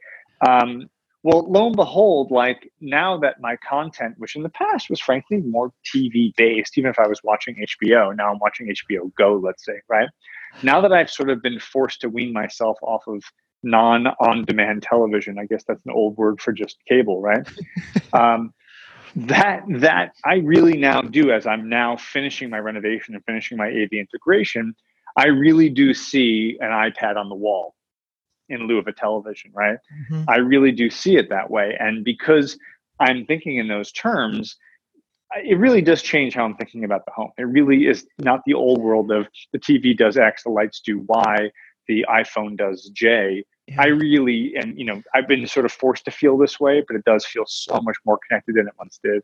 Um, 0.46 0.88
well, 1.24 1.50
lo 1.50 1.68
and 1.68 1.74
behold, 1.74 2.30
like 2.30 2.70
now 2.82 3.16
that 3.16 3.40
my 3.40 3.56
content, 3.56 4.14
which 4.18 4.36
in 4.36 4.42
the 4.42 4.50
past 4.50 4.90
was 4.90 5.00
frankly 5.00 5.38
more 5.38 5.72
TV 5.82 6.36
based, 6.36 6.76
even 6.76 6.90
if 6.90 6.98
I 6.98 7.08
was 7.08 7.18
watching 7.24 7.56
HBO, 7.56 8.14
now 8.14 8.30
I'm 8.30 8.38
watching 8.38 8.68
HBO 8.68 9.10
Go, 9.16 9.40
let's 9.42 9.64
say, 9.64 9.80
right? 9.88 10.08
Now 10.62 10.82
that 10.82 10.92
I've 10.92 11.10
sort 11.10 11.30
of 11.30 11.40
been 11.40 11.58
forced 11.58 12.02
to 12.02 12.10
wean 12.10 12.34
myself 12.34 12.76
off 12.82 13.04
of 13.06 13.24
non 13.62 14.06
on 14.06 14.44
demand 14.44 14.82
television, 14.82 15.38
I 15.38 15.46
guess 15.46 15.64
that's 15.66 15.84
an 15.86 15.92
old 15.92 16.18
word 16.18 16.42
for 16.42 16.52
just 16.52 16.76
cable, 16.86 17.22
right? 17.22 17.48
um, 18.12 18.52
that 19.16 19.62
that 19.78 20.12
I 20.26 20.34
really 20.36 20.76
now 20.76 21.00
do 21.00 21.30
as 21.30 21.46
I'm 21.46 21.70
now 21.70 21.96
finishing 21.96 22.50
my 22.50 22.58
renovation 22.58 23.14
and 23.14 23.24
finishing 23.24 23.56
my 23.56 23.68
AV 23.68 23.92
integration, 23.92 24.74
I 25.16 25.28
really 25.28 25.70
do 25.70 25.94
see 25.94 26.58
an 26.60 26.68
iPad 26.68 27.16
on 27.16 27.30
the 27.30 27.34
wall 27.34 27.74
in 28.48 28.66
lieu 28.66 28.78
of 28.78 28.86
a 28.86 28.92
television, 28.92 29.50
right? 29.54 29.78
Mm-hmm. 30.10 30.24
I 30.28 30.36
really 30.36 30.72
do 30.72 30.90
see 30.90 31.16
it 31.16 31.28
that 31.30 31.50
way. 31.50 31.76
And 31.78 32.04
because 32.04 32.58
I'm 33.00 33.24
thinking 33.26 33.56
in 33.56 33.68
those 33.68 33.90
terms, 33.92 34.56
it 35.36 35.58
really 35.58 35.82
does 35.82 36.02
change 36.02 36.34
how 36.34 36.44
I'm 36.44 36.54
thinking 36.54 36.84
about 36.84 37.04
the 37.06 37.12
home. 37.12 37.30
It 37.38 37.44
really 37.44 37.86
is 37.86 38.06
not 38.18 38.42
the 38.46 38.54
old 38.54 38.80
world 38.80 39.10
of 39.10 39.26
the 39.52 39.58
TV 39.58 39.96
does 39.96 40.16
X, 40.16 40.44
the 40.44 40.50
lights 40.50 40.80
do 40.80 41.00
Y, 41.08 41.50
the 41.88 42.06
iPhone 42.08 42.56
does 42.56 42.90
J. 42.94 43.44
Yeah. 43.66 43.76
I 43.80 43.86
really, 43.86 44.54
and 44.56 44.78
you 44.78 44.84
know, 44.84 45.02
I've 45.14 45.26
been 45.26 45.46
sort 45.46 45.66
of 45.66 45.72
forced 45.72 46.04
to 46.04 46.10
feel 46.10 46.36
this 46.36 46.60
way, 46.60 46.84
but 46.86 46.96
it 46.96 47.04
does 47.04 47.24
feel 47.24 47.44
so 47.46 47.80
much 47.80 47.96
more 48.04 48.18
connected 48.28 48.56
than 48.56 48.68
it 48.68 48.74
once 48.78 49.00
did. 49.02 49.22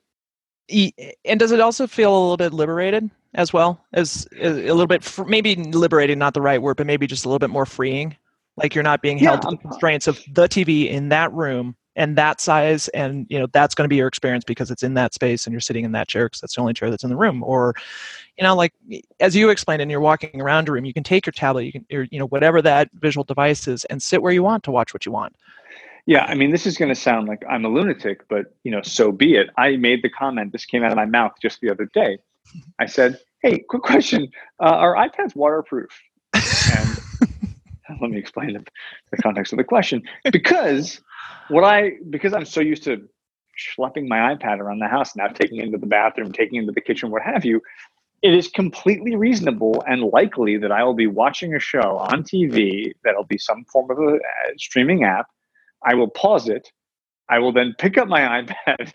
And 1.24 1.38
does 1.38 1.52
it 1.52 1.60
also 1.60 1.86
feel 1.86 2.10
a 2.10 2.18
little 2.18 2.36
bit 2.36 2.52
liberated 2.52 3.10
as 3.34 3.52
well 3.52 3.84
as 3.92 4.26
a 4.40 4.50
little 4.50 4.86
bit, 4.86 5.06
maybe 5.26 5.56
liberated, 5.56 6.16
not 6.16 6.32
the 6.32 6.40
right 6.40 6.62
word, 6.62 6.76
but 6.76 6.86
maybe 6.86 7.06
just 7.06 7.24
a 7.24 7.28
little 7.28 7.38
bit 7.38 7.50
more 7.50 7.66
freeing? 7.66 8.16
Like 8.62 8.74
you're 8.74 8.84
not 8.84 9.02
being 9.02 9.18
held 9.18 9.40
yeah. 9.44 9.50
to 9.50 9.56
the 9.56 9.62
constraints 9.62 10.06
of 10.06 10.20
the 10.32 10.48
TV 10.48 10.88
in 10.88 11.08
that 11.08 11.32
room 11.32 11.76
and 11.96 12.16
that 12.16 12.40
size 12.40 12.88
and 12.88 13.26
you 13.28 13.38
know 13.38 13.46
that's 13.52 13.74
going 13.74 13.84
to 13.84 13.88
be 13.88 13.96
your 13.96 14.06
experience 14.06 14.44
because 14.44 14.70
it's 14.70 14.82
in 14.82 14.94
that 14.94 15.12
space 15.12 15.46
and 15.46 15.52
you're 15.52 15.60
sitting 15.60 15.84
in 15.84 15.92
that 15.92 16.08
chair 16.08 16.26
because 16.26 16.40
that's 16.40 16.54
the 16.54 16.60
only 16.60 16.72
chair 16.72 16.88
that's 16.88 17.04
in 17.04 17.10
the 17.10 17.16
room. 17.16 17.42
Or 17.42 17.74
you 18.38 18.44
know 18.44 18.54
like 18.54 18.72
as 19.20 19.36
you 19.36 19.50
explained 19.50 19.82
and 19.82 19.90
you're 19.90 20.00
walking 20.00 20.40
around 20.40 20.68
a 20.68 20.72
room 20.72 20.84
you 20.84 20.94
can 20.94 21.02
take 21.02 21.26
your 21.26 21.32
tablet 21.32 21.64
you 21.64 21.72
can 21.72 21.84
or, 21.92 22.06
you 22.10 22.18
know 22.18 22.26
whatever 22.28 22.62
that 22.62 22.88
visual 22.94 23.24
device 23.24 23.68
is 23.68 23.84
and 23.86 24.02
sit 24.02 24.22
where 24.22 24.32
you 24.32 24.42
want 24.42 24.64
to 24.64 24.70
watch 24.70 24.94
what 24.94 25.04
you 25.04 25.12
want. 25.12 25.34
Yeah 26.06 26.24
i 26.24 26.34
mean 26.34 26.50
this 26.50 26.66
is 26.66 26.78
going 26.78 26.88
to 26.88 26.94
sound 26.94 27.28
like 27.28 27.42
i'm 27.48 27.64
a 27.64 27.68
lunatic 27.68 28.26
but 28.28 28.46
you 28.64 28.70
know 28.70 28.82
so 28.82 29.12
be 29.12 29.36
it. 29.36 29.50
I 29.58 29.76
made 29.76 30.02
the 30.02 30.10
comment 30.10 30.52
this 30.52 30.64
came 30.64 30.82
out 30.82 30.92
of 30.92 30.96
my 30.96 31.06
mouth 31.06 31.32
just 31.42 31.60
the 31.60 31.70
other 31.70 31.88
day. 31.92 32.18
I 32.78 32.86
said 32.86 33.18
hey 33.42 33.58
quick 33.58 33.82
question 33.82 34.28
uh, 34.60 34.76
are 34.84 34.94
ipads 34.94 35.34
waterproof? 35.36 35.90
And 36.34 36.99
let 38.00 38.10
me 38.10 38.18
explain 38.18 38.54
the, 38.54 38.64
the 39.10 39.22
context 39.22 39.52
of 39.52 39.56
the 39.56 39.64
question 39.64 40.02
because 40.32 41.00
what 41.48 41.64
I 41.64 41.92
because 42.08 42.32
I'm 42.32 42.44
so 42.44 42.60
used 42.60 42.84
to 42.84 43.08
schlepping 43.58 44.08
my 44.08 44.34
iPad 44.34 44.58
around 44.58 44.78
the 44.78 44.88
house 44.88 45.14
now, 45.16 45.28
taking 45.28 45.58
it 45.58 45.64
into 45.64 45.78
the 45.78 45.86
bathroom, 45.86 46.32
taking 46.32 46.56
it 46.56 46.60
into 46.60 46.72
the 46.72 46.80
kitchen, 46.80 47.10
what 47.10 47.22
have 47.22 47.44
you, 47.44 47.60
it 48.22 48.34
is 48.34 48.48
completely 48.48 49.16
reasonable 49.16 49.82
and 49.86 50.02
likely 50.02 50.56
that 50.58 50.70
I 50.70 50.84
will 50.84 50.94
be 50.94 51.06
watching 51.06 51.54
a 51.54 51.60
show 51.60 51.98
on 51.98 52.22
TV 52.22 52.92
that'll 53.04 53.24
be 53.24 53.38
some 53.38 53.64
form 53.64 53.90
of 53.90 53.98
a, 53.98 54.16
a 54.16 54.58
streaming 54.58 55.04
app. 55.04 55.26
I 55.86 55.94
will 55.94 56.08
pause 56.08 56.48
it. 56.48 56.70
I 57.28 57.38
will 57.38 57.52
then 57.52 57.74
pick 57.78 57.96
up 57.96 58.08
my 58.08 58.20
iPad, 58.42 58.92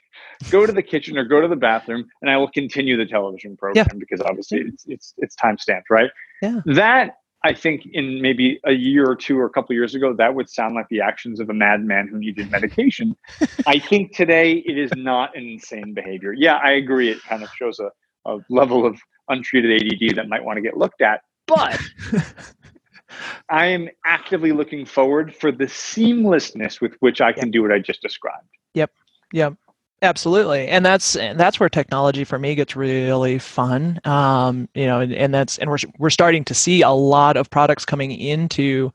go 0.51 0.65
to 0.65 0.71
the 0.71 0.83
kitchen 0.83 1.17
or 1.17 1.23
go 1.23 1.41
to 1.41 1.47
the 1.47 1.55
bathroom, 1.55 2.05
and 2.21 2.29
I 2.29 2.37
will 2.37 2.49
continue 2.49 2.97
the 2.97 3.05
television 3.05 3.57
program 3.57 3.87
yeah. 3.87 3.97
because 3.97 4.21
obviously 4.21 4.59
it's 4.59 4.85
it's 4.87 5.13
it's 5.17 5.35
time 5.35 5.57
stamped, 5.57 5.89
right? 5.89 6.09
Yeah. 6.41 6.59
That 6.65 7.17
I 7.45 7.53
think 7.53 7.87
in 7.93 8.23
maybe 8.23 8.59
a 8.63 8.71
year 8.71 9.07
or 9.07 9.15
two 9.15 9.37
or 9.39 9.45
a 9.45 9.51
couple 9.51 9.75
years 9.75 9.93
ago, 9.93 10.15
that 10.15 10.33
would 10.33 10.49
sound 10.49 10.73
like 10.73 10.89
the 10.89 10.99
actions 10.99 11.39
of 11.39 11.47
a 11.47 11.53
madman 11.53 12.07
who 12.07 12.17
needed 12.17 12.49
medication. 12.49 13.15
I 13.67 13.77
think 13.77 14.15
today 14.15 14.63
it 14.65 14.79
is 14.79 14.89
not 14.95 15.37
an 15.37 15.43
insane 15.43 15.93
behavior. 15.93 16.33
Yeah, 16.33 16.55
I 16.55 16.71
agree. 16.71 17.11
It 17.11 17.21
kind 17.21 17.43
of 17.43 17.49
shows 17.55 17.79
a, 17.79 17.91
a 18.25 18.39
level 18.49 18.83
of 18.83 18.99
untreated 19.29 19.79
ADD 19.79 20.15
that 20.15 20.27
might 20.27 20.43
want 20.43 20.57
to 20.57 20.61
get 20.61 20.75
looked 20.75 21.03
at. 21.03 21.21
But 21.45 21.79
I 23.49 23.67
am 23.67 23.89
actively 24.07 24.51
looking 24.51 24.83
forward 24.83 25.35
for 25.35 25.51
the 25.51 25.65
seamlessness 25.65 26.81
with 26.81 26.95
which 26.99 27.21
I 27.21 27.31
can 27.31 27.49
yep. 27.49 27.53
do 27.53 27.61
what 27.61 27.71
I 27.71 27.77
just 27.77 28.01
described. 28.01 28.49
Yep. 28.73 28.91
Yep. 29.33 29.53
Absolutely, 30.01 30.67
and 30.67 30.85
that's 30.85 31.13
that's 31.13 31.59
where 31.59 31.69
technology 31.69 32.25
for 32.25 32.37
me 32.37 32.53
gets 32.53 32.75
really 32.75 33.39
fun. 33.39 33.99
Um, 34.03 34.67
you 34.75 34.85
know, 34.85 34.99
and, 34.99 35.13
and 35.13 35.33
that's 35.33 35.57
and 35.57 35.69
we're 35.69 35.77
we're 35.97 36.09
starting 36.09 36.43
to 36.45 36.53
see 36.53 36.81
a 36.81 36.91
lot 36.91 37.37
of 37.37 37.49
products 37.49 37.85
coming 37.85 38.11
into 38.11 38.91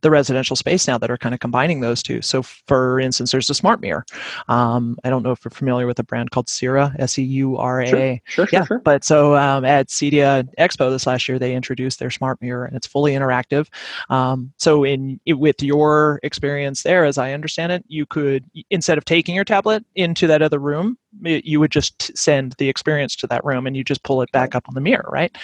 the 0.00 0.10
residential 0.10 0.56
space 0.56 0.86
now 0.86 0.96
that 0.98 1.10
are 1.10 1.18
kind 1.18 1.34
of 1.34 1.40
combining 1.40 1.80
those 1.80 2.02
two. 2.02 2.22
So, 2.22 2.42
for 2.42 3.00
instance, 3.00 3.32
there's 3.32 3.50
a 3.50 3.54
smart 3.54 3.80
mirror. 3.80 4.04
Um, 4.48 4.96
I 5.04 5.10
don't 5.10 5.22
know 5.22 5.32
if 5.32 5.44
you're 5.44 5.50
familiar 5.50 5.86
with 5.86 5.98
a 5.98 6.04
brand 6.04 6.30
called 6.30 6.46
Seura, 6.46 6.94
S 6.98 7.18
E 7.18 7.22
U 7.22 7.56
R 7.56 7.80
A. 7.82 7.86
Sure, 7.86 8.20
sure, 8.24 8.48
yeah, 8.52 8.62
sure. 8.62 8.80
But 8.84 9.04
so 9.04 9.36
um, 9.36 9.64
at 9.64 9.88
CEDIA 9.88 10.48
Expo 10.58 10.90
this 10.90 11.06
last 11.06 11.28
year, 11.28 11.38
they 11.38 11.54
introduced 11.54 11.98
their 11.98 12.10
smart 12.10 12.40
mirror, 12.40 12.64
and 12.64 12.76
it's 12.76 12.86
fully 12.86 13.12
interactive. 13.12 13.68
Um, 14.08 14.52
so, 14.56 14.84
in 14.84 15.20
with 15.26 15.62
your 15.62 16.20
experience 16.22 16.84
there, 16.84 17.04
as 17.04 17.18
I 17.18 17.32
understand 17.32 17.72
it, 17.72 17.84
you 17.88 18.06
could 18.06 18.44
instead 18.70 18.98
of 18.98 19.04
taking 19.04 19.34
your 19.34 19.44
tablet 19.44 19.84
into 19.94 20.26
that 20.28 20.37
other 20.42 20.58
room, 20.58 20.96
you 21.20 21.60
would 21.60 21.70
just 21.70 22.16
send 22.16 22.54
the 22.58 22.68
experience 22.68 23.16
to 23.16 23.26
that 23.26 23.44
room 23.44 23.66
and 23.66 23.76
you 23.76 23.84
just 23.84 24.02
pull 24.02 24.22
it 24.22 24.30
back 24.32 24.54
up 24.54 24.68
on 24.68 24.74
the 24.74 24.80
mirror 24.80 25.08
right 25.10 25.36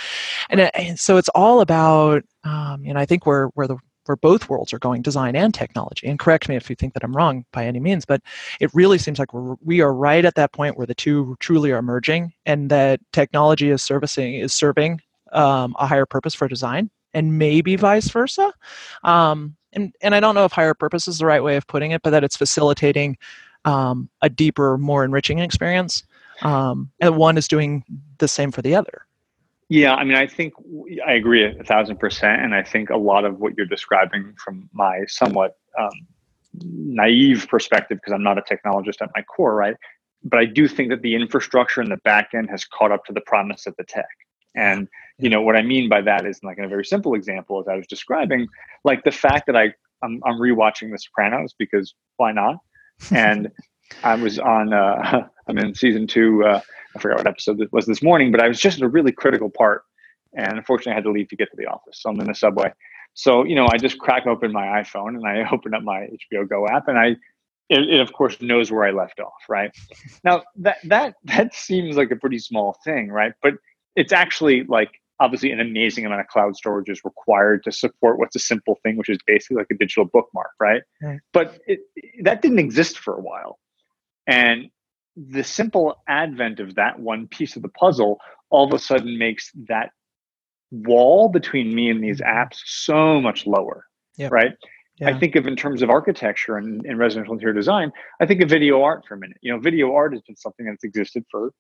and, 0.51 0.61
and 0.61 0.99
so 0.99 1.17
it's 1.17 1.29
all 1.31 1.61
about 1.61 2.23
um, 2.45 2.83
and 2.87 2.99
i 2.99 3.07
think 3.07 3.27
where 3.27 3.47
where 3.55 3.67
the 3.67 3.77
where 4.07 4.17
both 4.17 4.49
worlds 4.49 4.73
are 4.73 4.79
going, 4.79 5.03
design 5.03 5.37
and 5.37 5.55
technology. 5.55 6.07
And 6.07 6.19
correct 6.19 6.49
me 6.49 6.57
if 6.57 6.69
you 6.69 6.77
think 6.77 6.95
that 6.95 7.05
I'm 7.05 7.17
wrong 7.17 7.45
by 7.53 7.65
any 7.65 7.81
means, 7.81 8.05
but 8.05 8.21
it 8.61 8.71
really 8.75 8.99
seems 8.99 9.19
like 9.19 9.33
we're, 9.33 9.57
we 9.63 9.81
are 9.81 9.93
right 9.93 10.25
at 10.25 10.35
that 10.35 10.53
point 10.53 10.77
where 10.77 10.87
the 10.87 10.95
two 10.95 11.37
truly 11.41 11.73
are 11.73 11.83
merging, 11.83 12.33
and 12.47 12.71
that 12.71 13.01
technology 13.13 13.71
is 13.71 13.83
servicing 13.83 14.35
is 14.35 14.53
serving 14.53 15.01
um, 15.33 15.75
a 15.79 15.87
higher 15.87 16.07
purpose 16.07 16.35
for 16.35 16.49
design, 16.49 16.91
and 17.13 17.39
maybe 17.39 17.77
vice 17.77 18.09
versa. 18.09 18.53
Um, 19.03 19.57
and 19.73 19.95
and 20.03 20.15
I 20.15 20.21
don't 20.21 20.35
know 20.35 20.45
if 20.45 20.53
higher 20.53 20.75
purpose 20.75 21.09
is 21.09 21.19
the 21.19 21.27
right 21.27 21.43
way 21.43 21.57
of 21.57 21.67
putting 21.67 21.91
it, 21.93 22.03
but 22.03 22.11
that 22.11 22.25
it's 22.25 22.37
facilitating 22.37 23.17
um, 23.65 24.09
a 24.23 24.29
deeper, 24.29 24.79
more 24.79 25.05
enriching 25.05 25.39
experience. 25.39 26.05
Um, 26.43 26.91
and 27.01 27.17
one 27.17 27.39
is 27.39 27.49
doing 27.49 27.85
the 28.19 28.29
same 28.29 28.51
for 28.51 28.63
the 28.63 28.75
other. 28.75 29.07
Yeah, 29.69 29.95
I 29.95 30.05
mean, 30.05 30.17
I 30.17 30.27
think 30.27 30.53
I 31.07 31.13
agree 31.13 31.45
a 31.45 31.65
thousand 31.65 31.99
percent, 31.99 32.43
and 32.43 32.55
I 32.55 32.63
think 32.63 32.91
a 32.91 32.97
lot 32.97 33.25
of 33.25 33.41
what 33.41 33.57
you're 33.57 33.67
describing 33.67 34.35
from 34.43 34.69
my 34.73 35.05
somewhat 35.07 35.57
um, 35.79 35.93
naive 36.63 37.47
perspective, 37.49 37.99
because 37.99 38.13
I'm 38.13 38.23
not 38.23 38.37
a 38.39 38.43
technologist 38.43 39.01
at 39.01 39.11
my 39.15 39.23
core, 39.23 39.55
right? 39.55 39.77
But 40.23 40.39
I 40.39 40.45
do 40.45 40.69
think 40.69 40.91
that 40.91 41.03
the 41.03 41.15
infrastructure 41.15 41.81
and 41.81 41.91
the 41.91 41.97
back 41.99 42.31
end 42.35 42.51
has 42.51 42.65
caught 42.65 42.93
up 42.93 43.05
to 43.07 43.13
the 43.13 43.21
promise 43.23 43.67
of 43.67 43.75
the 43.77 43.85
tech. 43.85 44.09
And 44.55 44.89
you 45.19 45.29
know 45.29 45.43
what 45.43 45.57
I 45.57 45.63
mean 45.63 45.89
by 45.89 46.01
that 46.03 46.27
is 46.27 46.41
like 46.43 46.59
in 46.59 46.65
a 46.65 46.69
very 46.69 46.85
simple 46.85 47.15
example, 47.15 47.61
as 47.61 47.69
I 47.69 47.77
was 47.77 47.87
describing, 47.87 48.47
like 48.85 49.03
the 49.05 49.11
fact 49.11 49.47
that 49.47 49.57
I 49.57 49.73
I'm, 50.03 50.21
I'm 50.25 50.39
rewatching 50.39 50.91
The 50.91 50.99
Sopranos 50.99 51.55
because 51.59 51.95
why 52.17 52.33
not? 52.33 52.57
And 53.11 53.51
I 54.03 54.15
was 54.15 54.39
on 54.39 54.73
uh, 54.73 55.29
I'm 55.49 55.59
in 55.59 55.75
season 55.75 56.07
two. 56.07 56.45
Uh, 56.45 56.61
I 56.97 56.99
forgot 56.99 57.19
what 57.19 57.27
episode 57.27 57.61
it 57.61 57.73
was 57.73 57.87
this 57.87 58.03
morning, 58.03 58.31
but 58.31 58.41
I 58.41 58.49
was 58.49 58.61
just 58.61 58.79
at 58.79 58.85
a 58.85 58.89
really 58.89 59.13
critical 59.13 59.51
part, 59.51 59.83
and 60.37 60.57
unfortunately, 60.57 60.93
I 60.93 60.95
had 60.97 61.05
to 61.05 61.11
leave 61.11 61.29
to 61.29 61.37
get 61.37 61.51
to 61.51 61.57
the 61.57 61.67
office. 61.67 62.01
So 62.01 62.11
I'm 62.11 62.21
in 62.21 62.27
the 62.27 62.35
subway. 62.35 62.73
So 63.15 63.45
you 63.45 63.55
know, 63.55 63.69
I 63.71 63.79
just 63.79 63.99
crack 63.99 64.27
open 64.27 64.53
my 64.53 64.67
iPhone 64.67 65.17
and 65.17 65.27
I 65.27 65.49
open 65.53 65.75
up 65.75 65.83
my 65.83 66.09
HBO 66.33 66.49
Go 66.49 66.67
app, 66.67 66.89
and 66.89 66.99
I 66.99 67.17
it, 67.71 67.89
it, 67.89 68.01
of 68.01 68.13
course 68.13 68.41
knows 68.41 68.71
where 68.71 68.85
I 68.85 68.91
left 68.91 69.21
off. 69.21 69.33
Right 69.49 69.71
now, 70.23 70.43
that 70.57 70.79
that 70.85 71.15
that 71.25 71.55
seems 71.55 71.97
like 71.97 72.11
a 72.11 72.17
pretty 72.17 72.39
small 72.39 72.79
thing, 72.85 73.09
right? 73.09 73.33
But 73.43 73.55
it's 73.97 74.13
actually 74.13 74.65
like 74.65 75.01
obviously 75.25 75.51
an 75.51 75.61
amazing 75.61 76.05
amount 76.05 76.21
of 76.21 76.27
cloud 76.29 76.55
storage 76.55 76.89
is 76.89 77.01
required 77.05 77.65
to 77.65 77.73
support 77.73 78.19
what's 78.19 78.37
a 78.37 78.41
simple 78.41 78.79
thing, 78.83 78.97
which 78.97 79.09
is 79.09 79.19
basically 79.27 79.57
like 79.57 79.67
a 79.71 79.75
digital 79.75 80.05
bookmark, 80.05 80.51
right? 80.61 80.83
right. 81.03 81.21
But 81.33 81.59
it, 81.67 81.81
that 82.23 82.43
didn't 82.43 82.59
exist 82.59 82.99
for 82.99 83.15
a 83.15 83.21
while, 83.21 83.59
and 84.27 84.71
the 85.17 85.45
simple 85.45 86.03
advent 86.09 86.61
of 86.61 86.75
that 86.75 86.99
one 86.99 87.27
piece 87.29 87.57
of 87.57 87.63
the 87.63 87.69
puzzle 87.69 88.19
all 88.51 88.67
of 88.67 88.73
a 88.73 88.79
sudden 88.79 89.17
makes 89.19 89.51
that 89.69 89.91
wall 90.71 91.29
between 91.29 91.75
me 91.75 91.89
and 91.89 92.03
these 92.03 92.21
mm-hmm. 92.21 92.37
apps 92.37 92.61
so 92.65 93.21
much 93.21 93.47
lower 93.47 93.87
yep. 94.17 94.33
right 94.33 94.53
yeah. 94.97 95.09
i 95.09 95.19
think 95.19 95.37
of 95.37 95.47
in 95.47 95.55
terms 95.55 95.83
of 95.83 95.91
architecture 95.91 96.57
and, 96.57 96.85
and 96.85 96.99
residential 96.99 97.33
interior 97.33 97.55
design 97.55 97.93
i 98.21 98.27
think 98.27 98.43
of 98.43 98.49
video 98.49 98.83
art 98.83 99.05
for 99.07 99.15
a 99.15 99.19
minute 99.19 99.37
you 99.41 99.53
know 99.53 99.59
video 99.59 99.95
art 99.95 100.13
has 100.13 100.23
been 100.23 100.37
something 100.37 100.67
that's 100.67 100.83
existed 100.83 101.25
for 101.31 101.53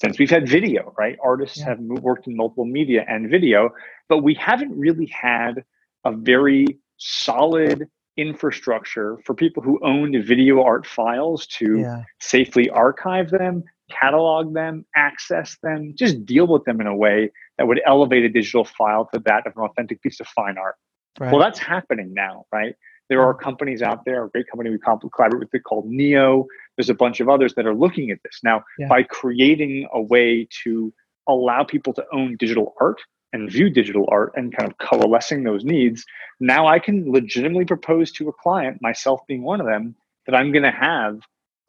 since 0.00 0.18
we've 0.18 0.30
had 0.30 0.48
video 0.48 0.92
right 0.98 1.16
artists 1.22 1.58
yeah. 1.58 1.66
have 1.66 1.78
worked 1.80 2.26
in 2.26 2.36
multiple 2.36 2.64
media 2.64 3.04
and 3.08 3.30
video 3.30 3.70
but 4.08 4.18
we 4.18 4.34
haven't 4.34 4.76
really 4.76 5.06
had 5.06 5.64
a 6.04 6.12
very 6.12 6.78
solid 6.98 7.88
infrastructure 8.18 9.16
for 9.24 9.32
people 9.32 9.62
who 9.62 9.78
owned 9.82 10.14
video 10.26 10.62
art 10.62 10.86
files 10.86 11.46
to 11.46 11.78
yeah. 11.78 12.02
safely 12.20 12.68
archive 12.68 13.30
them, 13.30 13.62
catalog 13.90 14.52
them, 14.52 14.84
access 14.96 15.56
them, 15.62 15.94
just 15.96 16.26
deal 16.26 16.46
with 16.46 16.64
them 16.64 16.80
in 16.80 16.86
a 16.88 16.96
way 16.96 17.30
that 17.56 17.66
would 17.66 17.80
elevate 17.86 18.24
a 18.24 18.28
digital 18.28 18.64
file 18.64 19.08
to 19.14 19.20
that 19.20 19.46
of 19.46 19.52
an 19.56 19.62
authentic 19.62 20.02
piece 20.02 20.18
of 20.20 20.26
fine 20.26 20.58
art. 20.58 20.74
Right. 21.18 21.32
Well, 21.32 21.40
that's 21.40 21.60
happening 21.60 22.12
now, 22.12 22.44
right? 22.52 22.74
There 23.08 23.22
are 23.22 23.34
companies 23.34 23.82
out 23.82 24.04
there, 24.04 24.24
a 24.24 24.30
great 24.30 24.48
company 24.50 24.70
we 24.70 24.78
collaborate 24.78 25.48
with 25.52 25.62
called 25.64 25.90
Niio. 25.90 26.44
There's 26.76 26.90
a 26.90 26.94
bunch 26.94 27.20
of 27.20 27.28
others 27.28 27.54
that 27.54 27.66
are 27.66 27.74
looking 27.74 28.10
at 28.10 28.22
this. 28.22 28.40
Now, 28.42 28.64
yeah. 28.78 28.88
by 28.88 29.02
creating 29.02 29.88
a 29.92 30.00
way 30.00 30.46
to 30.64 30.92
allow 31.26 31.64
people 31.64 31.92
to 31.94 32.04
own 32.12 32.36
digital 32.38 32.74
art 32.80 33.00
and 33.32 33.50
view 33.50 33.68
digital 33.70 34.06
art 34.10 34.32
and 34.36 34.56
kind 34.56 34.70
of 34.70 34.78
coalescing 34.78 35.44
those 35.44 35.64
needs, 35.64 36.04
now 36.40 36.66
I 36.66 36.78
can 36.78 37.10
legitimately 37.10 37.64
propose 37.64 38.12
to 38.12 38.28
a 38.28 38.32
client, 38.32 38.78
myself 38.80 39.20
being 39.26 39.42
one 39.42 39.60
of 39.60 39.66
them, 39.66 39.94
that 40.26 40.34
I'm 40.34 40.52
going 40.52 40.62
to 40.62 40.70
have 40.70 41.20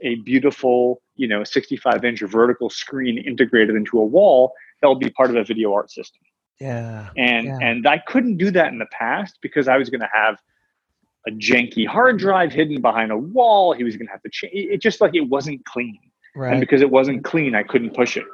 a 0.01 0.15
beautiful, 0.15 1.01
you 1.15 1.27
know, 1.27 1.43
65 1.43 2.03
inch 2.05 2.21
vertical 2.21 2.69
screen 2.69 3.17
integrated 3.17 3.75
into 3.75 3.99
a 3.99 4.05
wall 4.05 4.53
that'll 4.81 4.95
be 4.95 5.09
part 5.09 5.29
of 5.29 5.35
a 5.35 5.43
video 5.43 5.73
art 5.73 5.91
system. 5.91 6.21
Yeah. 6.59 7.09
And 7.17 7.47
yeah. 7.47 7.57
and 7.61 7.87
I 7.87 7.99
couldn't 7.99 8.37
do 8.37 8.51
that 8.51 8.71
in 8.71 8.79
the 8.79 8.87
past 8.87 9.39
because 9.41 9.67
I 9.67 9.77
was 9.77 9.89
going 9.89 10.01
to 10.01 10.09
have 10.13 10.39
a 11.29 11.31
janky 11.31 11.87
hard 11.87 12.17
drive 12.17 12.51
hidden 12.51 12.81
behind 12.81 13.11
a 13.11 13.17
wall. 13.17 13.73
He 13.73 13.83
was 13.83 13.95
going 13.95 14.07
to 14.07 14.11
have 14.11 14.21
to 14.23 14.29
change. 14.29 14.53
It 14.53 14.81
just 14.81 14.99
like 15.01 15.15
it 15.15 15.21
wasn't 15.21 15.63
clean. 15.65 15.99
Right. 16.35 16.51
And 16.51 16.59
because 16.59 16.81
it 16.81 16.91
wasn't 16.91 17.23
clean, 17.23 17.55
I 17.55 17.63
couldn't 17.63 17.95
push 17.95 18.17
it. 18.17 18.25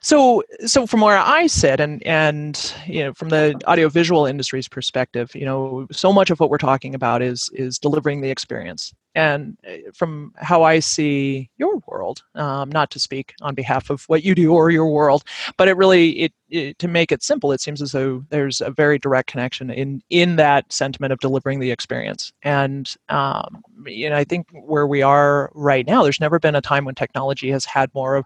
So, 0.00 0.42
so 0.64 0.86
from 0.86 1.00
where 1.00 1.18
I 1.18 1.46
sit, 1.48 1.80
and 1.80 2.02
and 2.06 2.74
you 2.86 3.04
know, 3.04 3.14
from 3.14 3.30
the 3.30 3.60
audiovisual 3.66 4.26
industry's 4.26 4.68
perspective, 4.68 5.34
you 5.34 5.44
know, 5.44 5.86
so 5.90 6.12
much 6.12 6.30
of 6.30 6.38
what 6.38 6.50
we're 6.50 6.58
talking 6.58 6.94
about 6.94 7.22
is 7.22 7.50
is 7.52 7.78
delivering 7.78 8.20
the 8.20 8.30
experience, 8.30 8.94
and 9.14 9.56
eh, 9.64 9.80
from 9.94 10.32
how 10.36 10.62
I 10.62 10.80
see 10.80 11.50
your 11.58 11.82
world, 11.86 12.22
um, 12.34 12.70
not 12.70 12.90
to 12.90 13.00
speak 13.00 13.34
on 13.40 13.54
behalf 13.54 13.90
of 13.90 14.04
what 14.04 14.22
you 14.22 14.34
do 14.34 14.52
or 14.52 14.70
your 14.70 14.90
world, 14.90 15.24
but 15.56 15.68
it 15.68 15.76
really 15.76 16.10
it, 16.20 16.32
it, 16.50 16.78
to 16.78 16.88
make 16.88 17.12
it 17.12 17.22
simple, 17.22 17.52
it 17.52 17.60
seems 17.60 17.82
as 17.82 17.92
though 17.92 18.24
there's 18.30 18.60
a 18.60 18.70
very 18.70 18.98
direct 18.98 19.30
connection 19.30 19.70
in 19.70 20.02
in 20.10 20.36
that 20.36 20.72
sentiment 20.72 21.12
of 21.12 21.20
delivering 21.20 21.60
the 21.60 21.70
experience. 21.70 22.32
And 22.42 22.94
um, 23.08 23.62
you 23.86 24.10
know, 24.10 24.16
I 24.16 24.24
think 24.24 24.46
where 24.52 24.86
we 24.86 25.02
are 25.02 25.50
right 25.54 25.86
now, 25.86 26.02
there's 26.02 26.20
never 26.20 26.38
been 26.38 26.54
a 26.54 26.60
time 26.60 26.84
when 26.84 26.94
technology 26.94 27.50
has 27.50 27.64
had 27.64 27.94
more 27.94 28.16
of 28.16 28.24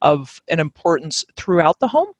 of 0.00 0.40
an 0.48 0.60
importance 0.60 1.24
throughout 1.36 1.78
the 1.78 1.88
home 1.88 2.12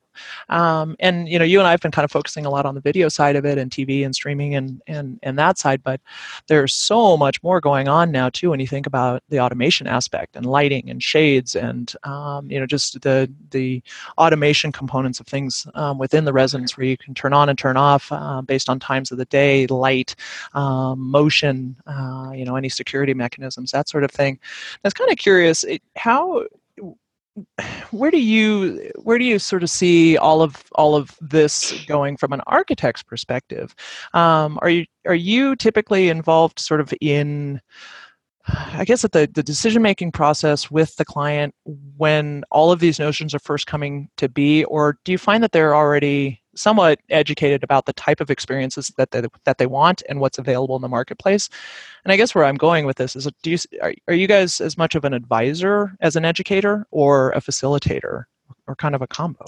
um, 0.49 0.97
and 1.01 1.29
you 1.29 1.39
know, 1.39 1.45
you 1.45 1.59
and 1.59 1.67
I 1.67 1.71
have 1.71 1.81
been 1.81 1.91
kind 1.91 2.05
of 2.05 2.11
focusing 2.11 2.47
a 2.47 2.51
lot 2.51 2.67
on 2.67 2.75
the 2.75 2.81
video 2.81 3.09
side 3.09 3.37
of 3.37 3.45
it 3.45 3.59
and 3.59 3.71
TV 3.71 4.05
and 4.05 4.15
streaming 4.15 4.55
and 4.55 4.83
and 4.87 5.19
and 5.23 5.39
that 5.39 5.59
side, 5.59 5.83
but 5.83 6.01
there's 6.49 6.75
so 6.75 7.17
much 7.17 7.43
more 7.43 7.61
going 7.61 7.89
on 7.89 8.11
now 8.11 8.29
too. 8.29 8.51
When 8.51 8.61
you 8.61 8.67
think 8.67 8.87
about 8.87 9.23
the 9.29 9.41
automation 9.41 9.87
aspect 9.87 10.37
and 10.37 10.47
lighting 10.47 10.91
and 10.91 11.03
shades 11.03 11.57
and 11.57 11.95
um, 12.05 12.51
you 12.51 12.59
know 12.59 12.67
just 12.67 13.01
the 13.03 13.31
the 13.51 13.83
automation 14.19 14.73
components 14.73 15.21
of 15.21 15.27
things 15.27 15.67
um, 15.75 15.99
within 15.99 16.25
the 16.25 16.33
residence 16.33 16.77
where 16.77 16.87
you 16.87 16.97
can 16.97 17.15
turn 17.15 17.33
on 17.33 17.49
and 17.49 17.59
turn 17.59 17.77
off 17.77 18.11
uh, 18.13 18.41
based 18.43 18.69
on 18.69 18.79
times 18.79 19.11
of 19.11 19.19
the 19.19 19.25
day, 19.27 19.67
light, 19.69 20.15
um, 20.55 20.99
motion, 20.99 21.77
uh, 21.87 22.33
you 22.35 22.45
know, 22.45 22.57
any 22.57 22.69
security 22.69 23.15
mechanisms, 23.15 23.71
that 23.71 23.89
sort 23.89 24.05
of 24.05 24.11
thing. 24.11 24.39
I 24.43 24.79
was 24.85 24.95
kind 24.95 25.11
of 25.11 25.17
curious 25.19 25.65
how 25.97 26.45
where 27.91 28.11
do 28.11 28.21
you 28.21 28.91
where 29.03 29.19
do 29.19 29.25
you 29.25 29.39
sort 29.39 29.63
of 29.63 29.71
see 29.71 30.17
all 30.17 30.43
of 30.43 30.65
all 30.75 30.95
of 30.95 31.17
this 31.21 31.85
going 31.87 32.17
from 32.17 32.33
an 32.33 32.43
architect's 32.47 33.03
perspective? 33.03 33.75
Um, 34.13 34.59
are 34.63 34.71
you 34.71 34.87
are 35.07 35.15
you 35.15 35.57
typically 35.57 36.09
involved 36.09 36.59
sort 36.59 36.81
of 36.81 36.93
in 37.01 37.61
I 38.49 38.85
guess 38.85 39.05
at 39.05 39.13
the, 39.13 39.31
the 39.33 39.43
decision 39.43 39.83
making 39.83 40.13
process 40.13 40.71
with 40.71 40.97
the 40.97 41.05
client 41.05 41.55
when 41.97 42.43
all 42.51 42.73
of 42.73 42.81
these 42.81 42.99
notions 42.99 43.35
are 43.35 43.39
first 43.39 43.67
coming 43.67 44.09
to 44.17 44.29
be, 44.29 44.65
or 44.65 44.99
do 45.05 45.13
you 45.13 45.19
find 45.19 45.43
that 45.43 45.53
they're 45.53 45.77
already 45.77 46.42
somewhat 46.55 47.01
educated 47.11 47.63
about 47.63 47.87
the 47.87 47.93
type 47.95 48.21
of 48.21 48.31
experiences 48.31 48.93
that 48.97 49.11
they, 49.11 49.23
that 49.45 49.59
they 49.59 49.67
want 49.67 50.03
and 50.09 50.21
what's 50.21 50.39
available 50.39 50.77
in 50.77 50.83
the 50.83 50.89
marketplace? 50.89 51.49
And 52.05 52.13
I 52.13 52.17
guess 52.17 52.35
where 52.35 52.45
I'm 52.45 52.57
going 52.57 52.87
with 52.87 52.97
this 52.97 53.17
is, 53.17 53.29
do 53.43 53.51
you, 53.51 53.59
are, 53.81 53.95
are 54.09 54.15
you 54.15 54.27
guys 54.27 54.61
as 54.61 54.77
much 54.77 54.95
of 54.95 55.05
an 55.05 55.15
advisor 55.15 55.97
as 56.01 56.17
an 56.17 56.25
educator 56.25 56.87
or 56.91 57.31
a 57.31 57.41
facilitator 57.41 58.25
or 58.67 58.77
kind 58.77 58.95
of 58.95 59.03
a 59.03 59.07
combo? 59.07 59.47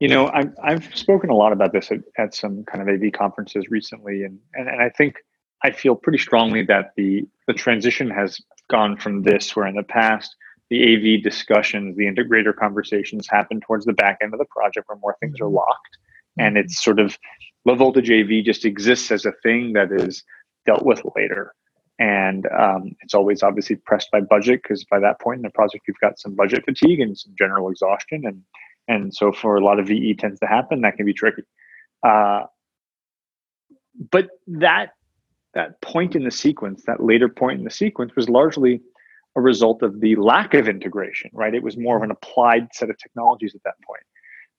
You 0.00 0.08
know, 0.08 0.28
I've, 0.28 0.54
I've 0.62 0.94
spoken 0.94 1.30
a 1.30 1.34
lot 1.34 1.52
about 1.52 1.72
this 1.72 1.90
at, 1.90 2.00
at 2.18 2.34
some 2.34 2.64
kind 2.64 2.80
of 2.80 2.88
AV 2.88 3.12
conferences 3.12 3.68
recently, 3.68 4.22
and, 4.22 4.38
and, 4.54 4.68
and 4.68 4.80
I 4.80 4.90
think 4.90 5.16
I 5.64 5.72
feel 5.72 5.96
pretty 5.96 6.18
strongly 6.18 6.64
that 6.66 6.92
the 6.96 7.26
the 7.46 7.52
transition 7.52 8.10
has 8.10 8.40
gone 8.70 8.96
from 8.96 9.22
this, 9.22 9.56
where 9.56 9.66
in 9.66 9.74
the 9.74 9.82
past 9.82 10.36
the 10.70 11.16
AV 11.16 11.22
discussions, 11.22 11.96
the 11.96 12.04
integrator 12.04 12.54
conversations 12.54 13.26
happen 13.28 13.60
towards 13.60 13.84
the 13.84 13.92
back 13.92 14.18
end 14.22 14.34
of 14.34 14.38
the 14.38 14.46
project 14.46 14.88
where 14.88 14.98
more 14.98 15.16
things 15.20 15.40
are 15.40 15.44
mm-hmm. 15.44 15.56
locked, 15.56 15.98
and 16.38 16.56
mm-hmm. 16.56 16.64
it's 16.64 16.82
sort 16.82 16.98
of 16.98 17.18
low 17.64 17.74
voltage 17.74 18.10
AV 18.10 18.44
just 18.44 18.64
exists 18.64 19.10
as 19.10 19.24
a 19.24 19.32
thing 19.42 19.72
that 19.74 19.92
is 19.92 20.22
dealt 20.66 20.84
with 20.84 21.02
later. 21.16 21.54
And 21.98 22.46
um, 22.56 22.94
it's 23.00 23.14
always 23.14 23.42
obviously 23.42 23.76
pressed 23.76 24.10
by 24.12 24.20
budget 24.20 24.62
because 24.62 24.84
by 24.84 25.00
that 25.00 25.20
point 25.20 25.38
in 25.38 25.42
the 25.42 25.50
project, 25.50 25.84
you've 25.88 25.98
got 26.00 26.18
some 26.20 26.36
budget 26.36 26.64
fatigue 26.64 27.00
and 27.00 27.18
some 27.18 27.34
general 27.36 27.68
exhaustion. 27.70 28.24
And, 28.24 28.42
and 28.86 29.12
so 29.12 29.32
for 29.32 29.56
a 29.56 29.64
lot 29.64 29.80
of 29.80 29.88
VE 29.88 30.14
tends 30.14 30.38
to 30.40 30.46
happen, 30.46 30.82
that 30.82 30.96
can 30.96 31.06
be 31.06 31.12
tricky. 31.12 31.42
Uh, 32.06 32.44
but 34.12 34.28
that 34.46 34.90
that 35.54 35.80
point 35.80 36.14
in 36.14 36.22
the 36.22 36.30
sequence, 36.30 36.84
that 36.86 37.02
later 37.02 37.28
point 37.28 37.58
in 37.58 37.64
the 37.64 37.70
sequence, 37.70 38.14
was 38.14 38.28
largely 38.28 38.80
a 39.38 39.40
result 39.40 39.82
of 39.82 40.00
the 40.00 40.16
lack 40.16 40.52
of 40.54 40.68
integration, 40.68 41.30
right? 41.32 41.54
It 41.54 41.62
was 41.62 41.76
more 41.76 41.96
of 41.96 42.02
an 42.02 42.10
applied 42.10 42.68
set 42.74 42.90
of 42.90 42.98
technologies 42.98 43.54
at 43.54 43.62
that 43.64 43.74
point. 43.86 44.02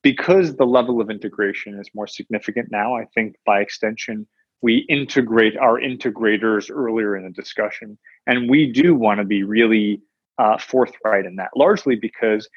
Because 0.01 0.55
the 0.55 0.65
level 0.65 1.01
of 1.01 1.09
integration 1.09 1.77
is 1.77 1.89
more 1.93 2.07
significant 2.07 2.69
now, 2.71 2.95
I 2.95 3.05
think 3.13 3.35
by 3.45 3.59
extension, 3.59 4.25
we 4.61 4.77
integrate 4.89 5.57
our 5.57 5.79
integrators 5.79 6.71
earlier 6.73 7.17
in 7.17 7.23
the 7.23 7.29
discussion. 7.29 7.97
And 8.25 8.49
we 8.49 8.71
do 8.71 8.95
want 8.95 9.19
to 9.19 9.25
be 9.25 9.43
really 9.43 10.01
uh, 10.37 10.57
forthright 10.57 11.25
in 11.25 11.35
that, 11.35 11.49
largely 11.57 11.95
because 11.95 12.47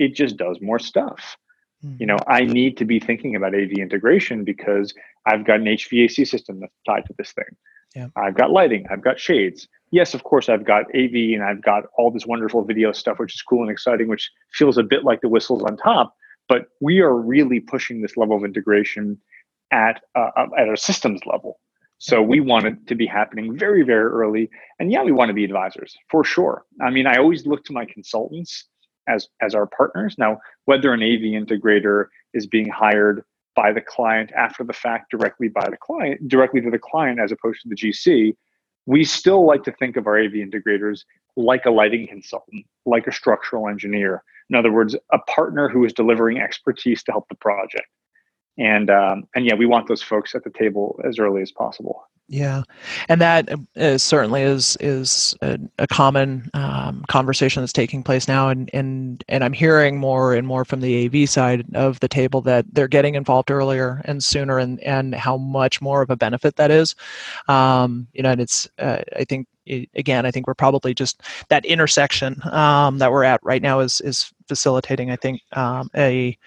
it 0.00 0.16
just 0.16 0.36
does 0.36 0.58
more 0.60 0.80
stuff. 0.80 1.36
Mm-hmm. 1.84 1.96
You 2.00 2.06
know, 2.06 2.18
I 2.26 2.40
need 2.40 2.76
to 2.78 2.84
be 2.84 2.98
thinking 2.98 3.36
about 3.36 3.54
AV 3.54 3.72
integration 3.78 4.42
because 4.42 4.92
I've 5.24 5.46
got 5.46 5.60
an 5.60 5.66
HVAC 5.66 6.26
system 6.26 6.58
that's 6.58 6.74
tied 6.84 7.06
to 7.06 7.14
this 7.16 7.32
thing. 7.32 7.44
Yeah. 7.94 8.08
I've 8.16 8.34
got 8.34 8.50
lighting, 8.50 8.86
I've 8.90 9.02
got 9.02 9.20
shades. 9.20 9.68
Yes, 9.94 10.12
of 10.12 10.24
course, 10.24 10.48
I've 10.48 10.64
got 10.64 10.86
AV 10.92 11.14
and 11.34 11.44
I've 11.44 11.62
got 11.62 11.84
all 11.96 12.10
this 12.10 12.26
wonderful 12.26 12.64
video 12.64 12.90
stuff, 12.90 13.20
which 13.20 13.32
is 13.32 13.42
cool 13.42 13.62
and 13.62 13.70
exciting, 13.70 14.08
which 14.08 14.28
feels 14.52 14.76
a 14.76 14.82
bit 14.82 15.04
like 15.04 15.20
the 15.20 15.28
whistles 15.28 15.62
on 15.62 15.76
top. 15.76 16.16
But 16.48 16.62
we 16.80 16.98
are 17.00 17.14
really 17.14 17.60
pushing 17.60 18.02
this 18.02 18.16
level 18.16 18.36
of 18.36 18.44
integration 18.44 19.20
at 19.70 20.00
uh, 20.16 20.46
at 20.58 20.68
a 20.68 20.76
systems 20.76 21.20
level. 21.26 21.60
So 21.98 22.20
we 22.20 22.40
want 22.40 22.66
it 22.66 22.88
to 22.88 22.96
be 22.96 23.06
happening 23.06 23.56
very, 23.56 23.84
very 23.84 24.10
early. 24.10 24.50
And 24.80 24.90
yeah, 24.90 25.04
we 25.04 25.12
want 25.12 25.28
to 25.28 25.32
be 25.32 25.44
advisors 25.44 25.96
for 26.10 26.24
sure. 26.24 26.64
I 26.84 26.90
mean, 26.90 27.06
I 27.06 27.18
always 27.18 27.46
look 27.46 27.64
to 27.66 27.72
my 27.72 27.84
consultants 27.84 28.64
as 29.08 29.28
as 29.40 29.54
our 29.54 29.68
partners. 29.68 30.16
Now, 30.18 30.38
whether 30.64 30.92
an 30.92 31.04
AV 31.04 31.22
integrator 31.40 32.06
is 32.32 32.48
being 32.48 32.68
hired 32.68 33.22
by 33.54 33.70
the 33.70 33.80
client 33.80 34.32
after 34.36 34.64
the 34.64 34.72
fact 34.72 35.12
directly 35.12 35.46
by 35.46 35.70
the 35.70 35.76
client, 35.76 36.26
directly 36.26 36.60
to 36.62 36.70
the 36.72 36.80
client 36.80 37.20
as 37.20 37.30
opposed 37.30 37.60
to 37.62 37.68
the 37.68 37.76
GC, 37.76 38.34
we 38.86 39.04
still 39.04 39.46
like 39.46 39.64
to 39.64 39.72
think 39.72 39.96
of 39.96 40.06
our 40.06 40.18
AV 40.18 40.32
integrators 40.32 41.00
like 41.36 41.64
a 41.64 41.70
lighting 41.70 42.06
consultant, 42.06 42.64
like 42.86 43.06
a 43.06 43.12
structural 43.12 43.68
engineer. 43.68 44.22
In 44.50 44.56
other 44.56 44.72
words, 44.72 44.94
a 45.12 45.18
partner 45.20 45.68
who 45.68 45.84
is 45.84 45.92
delivering 45.92 46.38
expertise 46.38 47.02
to 47.04 47.12
help 47.12 47.28
the 47.28 47.34
project 47.36 47.88
and 48.58 48.90
um, 48.90 49.24
and 49.34 49.44
yeah, 49.44 49.54
we 49.54 49.66
want 49.66 49.88
those 49.88 50.02
folks 50.02 50.34
at 50.34 50.44
the 50.44 50.50
table 50.50 51.00
as 51.04 51.18
early 51.18 51.42
as 51.42 51.50
possible. 51.50 52.08
Yeah, 52.26 52.62
and 53.10 53.20
that 53.20 53.50
is, 53.74 54.02
certainly 54.02 54.40
is 54.40 54.78
is 54.80 55.36
a, 55.42 55.58
a 55.78 55.86
common 55.86 56.50
um, 56.54 57.04
conversation 57.08 57.62
that's 57.62 57.72
taking 57.72 58.02
place 58.02 58.26
now, 58.26 58.48
and 58.48 58.70
and 58.72 59.22
and 59.28 59.44
I'm 59.44 59.52
hearing 59.52 59.98
more 59.98 60.34
and 60.34 60.46
more 60.46 60.64
from 60.64 60.80
the 60.80 61.04
AV 61.04 61.28
side 61.28 61.66
of 61.74 62.00
the 62.00 62.08
table 62.08 62.40
that 62.42 62.64
they're 62.72 62.88
getting 62.88 63.14
involved 63.14 63.50
earlier 63.50 64.00
and 64.06 64.24
sooner, 64.24 64.58
and 64.58 64.80
and 64.80 65.14
how 65.14 65.36
much 65.36 65.82
more 65.82 66.00
of 66.00 66.08
a 66.08 66.16
benefit 66.16 66.56
that 66.56 66.70
is. 66.70 66.94
Um, 67.46 68.06
you 68.14 68.22
know, 68.22 68.30
and 68.30 68.40
it's 68.40 68.70
uh, 68.78 69.02
I 69.14 69.24
think 69.24 69.46
again, 69.94 70.24
I 70.24 70.30
think 70.30 70.46
we're 70.46 70.54
probably 70.54 70.94
just 70.94 71.20
that 71.48 71.66
intersection 71.66 72.40
um, 72.52 72.98
that 72.98 73.12
we're 73.12 73.24
at 73.24 73.40
right 73.42 73.60
now 73.60 73.80
is 73.80 74.00
is 74.00 74.32
facilitating. 74.48 75.10
I 75.10 75.16
think 75.16 75.42
um, 75.52 75.90
a 75.94 76.38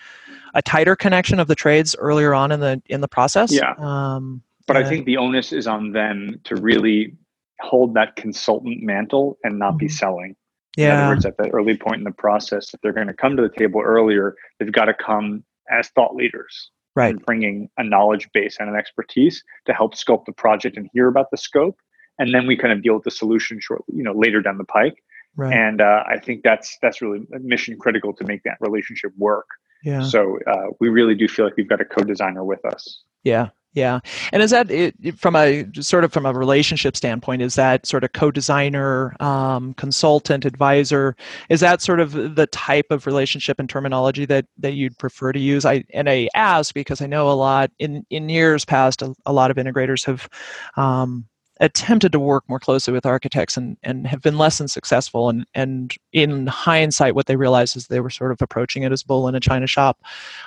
a 0.56 0.62
tighter 0.64 0.96
connection 0.96 1.40
of 1.40 1.48
the 1.48 1.56
trades 1.56 1.96
earlier 2.00 2.34
on 2.34 2.52
in 2.52 2.62
the 2.62 2.82
in 2.88 3.02
the 3.02 3.08
process. 3.08 3.52
Yeah. 3.52 3.76
Um, 3.78 4.42
but 4.68 4.78
I 4.78 4.88
think 4.88 5.06
the 5.06 5.18
onus 5.18 5.54
is 5.54 5.66
on 5.66 5.94
them 5.94 6.40
to 6.44 6.56
really 6.56 7.16
hold 7.62 7.96
that 7.96 8.16
consultant 8.16 8.84
mantle 8.84 9.38
and 9.44 9.58
not 9.58 9.72
mm-hmm. 9.72 9.78
be 9.78 9.90
selling. 9.90 10.36
Yeah. 10.76 10.94
In 10.94 11.00
other 11.00 11.16
words, 11.16 11.26
at 11.26 11.38
that 11.38 11.50
early 11.54 11.76
point 11.76 11.98
in 11.98 12.04
the 12.04 12.12
process, 12.12 12.74
if 12.74 12.82
they're 12.82 12.94
going 12.94 13.08
to 13.08 13.14
come 13.14 13.36
to 13.36 13.42
the 13.42 13.50
table 13.50 13.82
earlier, 13.84 14.36
they've 14.60 14.72
got 14.72 14.86
to 14.86 14.94
come 14.94 15.44
as 15.72 15.90
thought 15.90 16.16
leaders. 16.16 16.70
Right. 16.96 17.16
bringing 17.28 17.70
a 17.78 17.84
knowledge 17.84 18.28
base 18.34 18.58
and 18.60 18.70
an 18.70 18.76
expertise 18.76 19.44
to 19.68 19.74
help 19.74 19.96
scope 19.96 20.26
the 20.26 20.32
project 20.32 20.78
and 20.78 20.90
hear 20.94 21.08
about 21.08 21.30
the 21.30 21.38
scope. 21.38 21.78
And 22.18 22.34
then 22.34 22.48
we 22.48 22.58
kind 22.58 22.74
of 22.74 22.82
deal 22.82 22.96
with 22.96 23.04
the 23.04 23.12
solution 23.12 23.60
short, 23.60 23.84
you 23.94 24.02
know, 24.02 24.14
later 24.14 24.42
down 24.42 24.58
the 24.58 24.64
pike. 24.64 25.04
Right. 25.36 25.56
And 25.56 25.80
uh, 25.80 26.04
I 26.08 26.18
think 26.18 26.42
that's 26.44 26.76
that's 26.82 27.00
really 27.00 27.20
mission 27.40 27.78
critical 27.78 28.14
to 28.14 28.24
make 28.24 28.42
that 28.46 28.58
relationship 28.60 29.12
work. 29.16 29.46
Yeah. 29.84 30.02
So 30.02 30.40
uh, 30.48 30.70
we 30.80 30.90
really 30.90 31.14
do 31.14 31.28
feel 31.28 31.46
like 31.46 31.56
we've 31.56 31.70
got 31.70 31.82
a 31.82 31.86
co-designer 31.86 32.44
with 32.44 32.66
us. 32.66 33.04
Yeah. 33.24 33.50
Yeah. 33.78 34.00
And 34.34 34.42
is 34.42 34.50
that 34.50 34.72
it, 34.72 35.20
from 35.20 35.36
a 35.36 35.64
sort 35.80 36.04
of 36.04 36.12
from 36.12 36.26
a 36.26 36.34
relationship 36.34 36.98
standpoint, 36.98 37.44
is 37.44 37.54
that 37.54 37.86
sort 37.86 38.04
of 38.04 38.12
co-designer, 38.14 39.16
um, 39.22 39.76
consultant, 39.76 40.46
advisor, 40.46 41.16
is 41.50 41.60
that 41.60 41.84
sort 41.84 42.00
of 42.00 42.36
the 42.36 42.48
type 42.48 42.88
of 42.90 43.06
relationship 43.06 43.60
and 43.60 43.70
terminology 43.70 44.26
that, 44.26 44.48
that 44.58 44.74
you'd 44.74 44.98
prefer 44.98 45.32
to 45.32 45.40
use? 45.40 45.64
I, 45.64 45.84
and 45.94 46.10
I 46.10 46.28
ask 46.34 46.74
because 46.74 47.04
I 47.04 47.06
know 47.06 47.30
a 47.30 47.38
lot 47.38 47.70
in, 47.78 48.04
in 48.10 48.30
years 48.30 48.66
past, 48.66 49.04
a, 49.04 49.14
a 49.28 49.32
lot 49.32 49.52
of 49.52 49.58
integrators 49.58 50.04
have, 50.08 50.28
um, 50.76 51.28
attempted 51.60 52.12
to 52.12 52.20
work 52.20 52.44
more 52.48 52.60
closely 52.60 52.94
with 52.94 53.06
architects 53.06 53.58
and, 53.58 53.78
and 53.84 54.08
have 54.08 54.22
been 54.22 54.38
less 54.38 54.58
than 54.58 54.68
successful. 54.68 55.30
And, 55.30 55.46
and 55.54 55.96
in 56.14 56.48
hindsight, 56.48 57.16
what 57.16 57.26
they 57.26 57.36
realized 57.36 57.76
is 57.76 57.88
they 57.88 58.00
were 58.00 58.10
sort 58.10 58.32
of 58.32 58.42
approaching 58.42 58.84
it 58.84 58.92
as 58.92 59.04
bull 59.04 59.28
in 59.28 59.36
a 59.36 59.40
china 59.40 59.68
shop, 59.68 60.02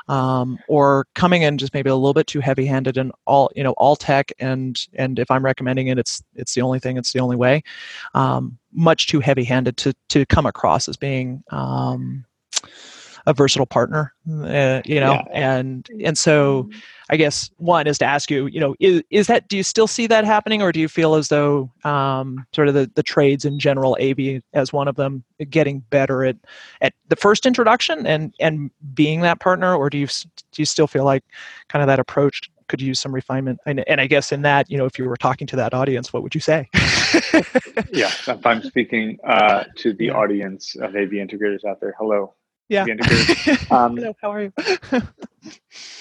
um, 0.08 0.58
or 0.68 1.06
coming 1.14 1.42
in 1.42 1.58
just 1.58 1.74
maybe 1.74 1.90
a 1.90 1.94
little 1.94 2.14
bit 2.14 2.26
too 2.26 2.40
heavy-handed 2.40 2.96
and 2.96 3.12
all 3.26 3.50
you 3.54 3.62
know 3.62 3.72
all 3.72 3.96
tech. 3.96 4.32
And 4.38 4.86
and 4.94 5.18
if 5.18 5.30
I'm 5.30 5.44
recommending 5.44 5.88
it, 5.88 5.98
it's 5.98 6.22
it's 6.34 6.54
the 6.54 6.62
only 6.62 6.78
thing, 6.78 6.96
it's 6.96 7.12
the 7.12 7.20
only 7.20 7.36
way. 7.36 7.62
Um, 8.14 8.58
much 8.72 9.08
too 9.08 9.20
heavy-handed 9.20 9.76
to 9.78 9.94
to 10.10 10.26
come 10.26 10.46
across 10.46 10.88
as 10.88 10.96
being 10.96 11.42
um, 11.50 12.24
a 13.26 13.34
versatile 13.34 13.66
partner, 13.66 14.12
uh, 14.30 14.80
you 14.84 15.00
know, 15.00 15.22
yeah. 15.30 15.58
and 15.58 15.88
and 16.04 16.16
so. 16.16 16.68
I 17.12 17.16
guess 17.16 17.50
one 17.56 17.88
is 17.88 17.98
to 17.98 18.04
ask 18.04 18.30
you, 18.30 18.46
you 18.46 18.60
know, 18.60 18.76
is, 18.78 19.02
is 19.10 19.26
that 19.26 19.48
do 19.48 19.56
you 19.56 19.64
still 19.64 19.88
see 19.88 20.06
that 20.06 20.24
happening, 20.24 20.62
or 20.62 20.70
do 20.70 20.78
you 20.78 20.86
feel 20.86 21.16
as 21.16 21.26
though 21.26 21.68
um, 21.82 22.46
sort 22.54 22.68
of 22.68 22.74
the, 22.74 22.88
the 22.94 23.02
trades 23.02 23.44
in 23.44 23.58
general, 23.58 23.98
AV 24.00 24.40
as 24.52 24.72
one 24.72 24.86
of 24.86 24.94
them, 24.94 25.24
getting 25.50 25.80
better 25.90 26.24
at 26.24 26.36
at 26.82 26.94
the 27.08 27.16
first 27.16 27.46
introduction 27.46 28.06
and 28.06 28.32
and 28.38 28.70
being 28.94 29.22
that 29.22 29.40
partner, 29.40 29.74
or 29.74 29.90
do 29.90 29.98
you 29.98 30.06
do 30.06 30.62
you 30.62 30.64
still 30.64 30.86
feel 30.86 31.04
like 31.04 31.24
kind 31.68 31.82
of 31.82 31.88
that 31.88 31.98
approach 31.98 32.48
could 32.70 32.80
use 32.80 32.98
some 32.98 33.12
refinement? 33.12 33.60
And, 33.66 33.86
and 33.86 34.00
I 34.00 34.06
guess 34.06 34.32
in 34.32 34.42
that, 34.42 34.70
you 34.70 34.78
know, 34.78 34.86
if 34.86 34.98
you 34.98 35.04
were 35.04 35.16
talking 35.16 35.46
to 35.48 35.56
that 35.56 35.74
audience, 35.74 36.12
what 36.12 36.22
would 36.22 36.34
you 36.34 36.40
say? 36.40 36.68
yeah, 37.92 38.10
if 38.26 38.46
I'm 38.46 38.62
speaking 38.62 39.18
uh, 39.26 39.64
to 39.76 39.92
the 39.92 40.10
audience 40.10 40.76
of 40.76 40.96
AV 40.96 41.10
integrators 41.10 41.64
out 41.68 41.80
there, 41.80 41.94
hello, 41.98 42.34
yeah. 42.70 42.86
Um, 43.70 43.96
Hello, 43.96 44.16
how 44.20 44.32
are 44.32 44.42
you? 44.42 44.52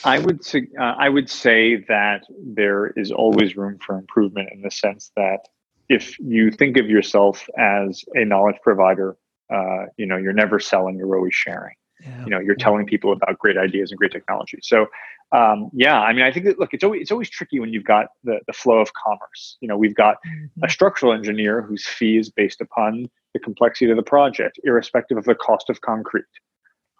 I 0.03 0.19
would 0.19 0.41
uh, 0.55 0.81
I 0.81 1.09
would 1.09 1.29
say 1.29 1.77
that 1.87 2.23
there 2.43 2.87
is 2.95 3.11
always 3.11 3.57
room 3.57 3.77
for 3.85 3.97
improvement 3.97 4.49
in 4.51 4.61
the 4.61 4.71
sense 4.71 5.11
that 5.15 5.39
if 5.87 6.17
you 6.19 6.51
think 6.51 6.77
of 6.77 6.89
yourself 6.89 7.47
as 7.57 8.03
a 8.13 8.23
knowledge 8.25 8.57
provider, 8.63 9.17
uh, 9.53 9.85
you 9.97 10.05
know 10.05 10.17
you're 10.17 10.33
never 10.33 10.59
selling; 10.59 10.97
you're 10.97 11.15
always 11.15 11.35
sharing. 11.35 11.75
Yeah. 12.01 12.23
You 12.23 12.29
know, 12.29 12.39
you're 12.39 12.55
telling 12.55 12.85
people 12.85 13.11
about 13.11 13.37
great 13.39 13.57
ideas 13.57 13.91
and 13.91 13.97
great 13.97 14.11
technology. 14.11 14.59
So, 14.61 14.87
um, 15.33 15.69
yeah, 15.73 15.99
I 15.99 16.13
mean, 16.13 16.23
I 16.23 16.31
think 16.31 16.45
that 16.45 16.57
look, 16.57 16.73
it's 16.73 16.83
always 16.83 17.01
it's 17.01 17.11
always 17.11 17.29
tricky 17.29 17.59
when 17.59 17.73
you've 17.73 17.83
got 17.83 18.07
the 18.23 18.39
the 18.47 18.53
flow 18.53 18.79
of 18.79 18.93
commerce. 18.93 19.57
You 19.61 19.67
know, 19.67 19.77
we've 19.77 19.95
got 19.95 20.15
mm-hmm. 20.25 20.63
a 20.63 20.69
structural 20.69 21.13
engineer 21.13 21.61
whose 21.61 21.85
fee 21.85 22.17
is 22.17 22.29
based 22.29 22.61
upon 22.61 23.09
the 23.33 23.39
complexity 23.39 23.91
of 23.91 23.97
the 23.97 24.03
project, 24.03 24.59
irrespective 24.63 25.17
of 25.17 25.25
the 25.25 25.35
cost 25.35 25.69
of 25.69 25.81
concrete. 25.81 26.25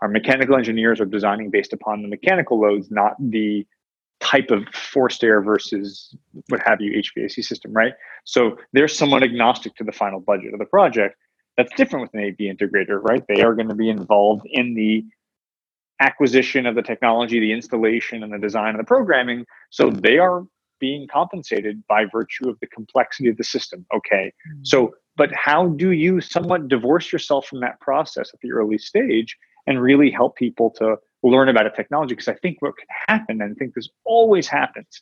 Our 0.02 0.08
mechanical 0.08 0.56
engineers 0.56 1.02
are 1.02 1.06
designing 1.06 1.50
based 1.50 1.74
upon 1.74 2.02
the 2.02 2.08
mechanical 2.08 2.60
loads, 2.60 2.90
not 2.90 3.16
the 3.20 3.66
type 4.20 4.52
of 4.52 4.68
forced 4.74 5.24
air 5.24 5.42
versus 5.42 6.16
what 6.50 6.62
have 6.66 6.82
you 6.82 6.92
HVAC 7.02 7.44
system, 7.44 7.72
right? 7.74 7.94
So 8.26 8.58
they're 8.74 8.88
somewhat 8.88 9.24
agnostic 9.24 9.76
to 9.76 9.84
the 9.84 9.92
final 9.92 10.20
budget 10.20 10.54
of 10.54 10.60
the 10.60 10.66
project. 10.66 11.16
That's 11.58 11.74
different 11.76 12.04
with 12.04 12.14
an 12.14 12.28
AV 12.28 12.38
integrator, 12.38 13.02
right? 13.02 13.24
They 13.28 13.42
are 13.42 13.54
going 13.54 13.70
to 13.70 13.76
be 13.76 13.90
involved 13.90 14.46
in 14.46 14.76
the 14.76 15.06
acquisition 16.00 16.66
of 16.66 16.76
the 16.76 16.82
technology, 16.82 17.40
the 17.40 17.52
installation, 17.52 18.24
and 18.24 18.32
the 18.32 18.38
design 18.38 18.76
of 18.76 18.78
the 18.78 18.86
programming. 18.86 19.46
So 19.70 19.90
they 19.90 20.18
are 20.18 20.44
being 20.80 21.08
compensated 21.08 21.84
by 21.88 22.06
virtue 22.06 22.50
of 22.50 22.58
the 22.62 22.68
complexity 22.68 23.30
of 23.30 23.38
the 23.38 23.44
system. 23.44 23.86
Okay. 23.94 24.32
Hmm. 24.46 24.60
So, 24.64 24.96
but 25.18 25.34
how 25.34 25.68
do 25.68 25.92
you 25.92 26.22
somewhat 26.22 26.70
divorce 26.70 27.12
yourself 27.12 27.46
from 27.48 27.60
that 27.60 27.80
process 27.82 28.32
at 28.34 28.40
the 28.42 28.54
early 28.54 28.78
stage 28.78 29.38
and 29.70 29.82
really 29.82 30.12
help 30.12 30.36
people 30.36 30.70
to 30.72 30.98
learn 31.24 31.48
about 31.48 31.66
a 31.66 31.72
technology. 31.72 32.16
Because 32.16 32.28
I 32.28 32.34
think 32.34 32.62
what 32.62 32.74
can 32.76 32.88
happen, 33.08 33.42
and 33.42 33.54
I 33.54 33.56
think 33.58 33.76
this 33.76 33.88
always 34.04 34.48
happens 34.50 35.02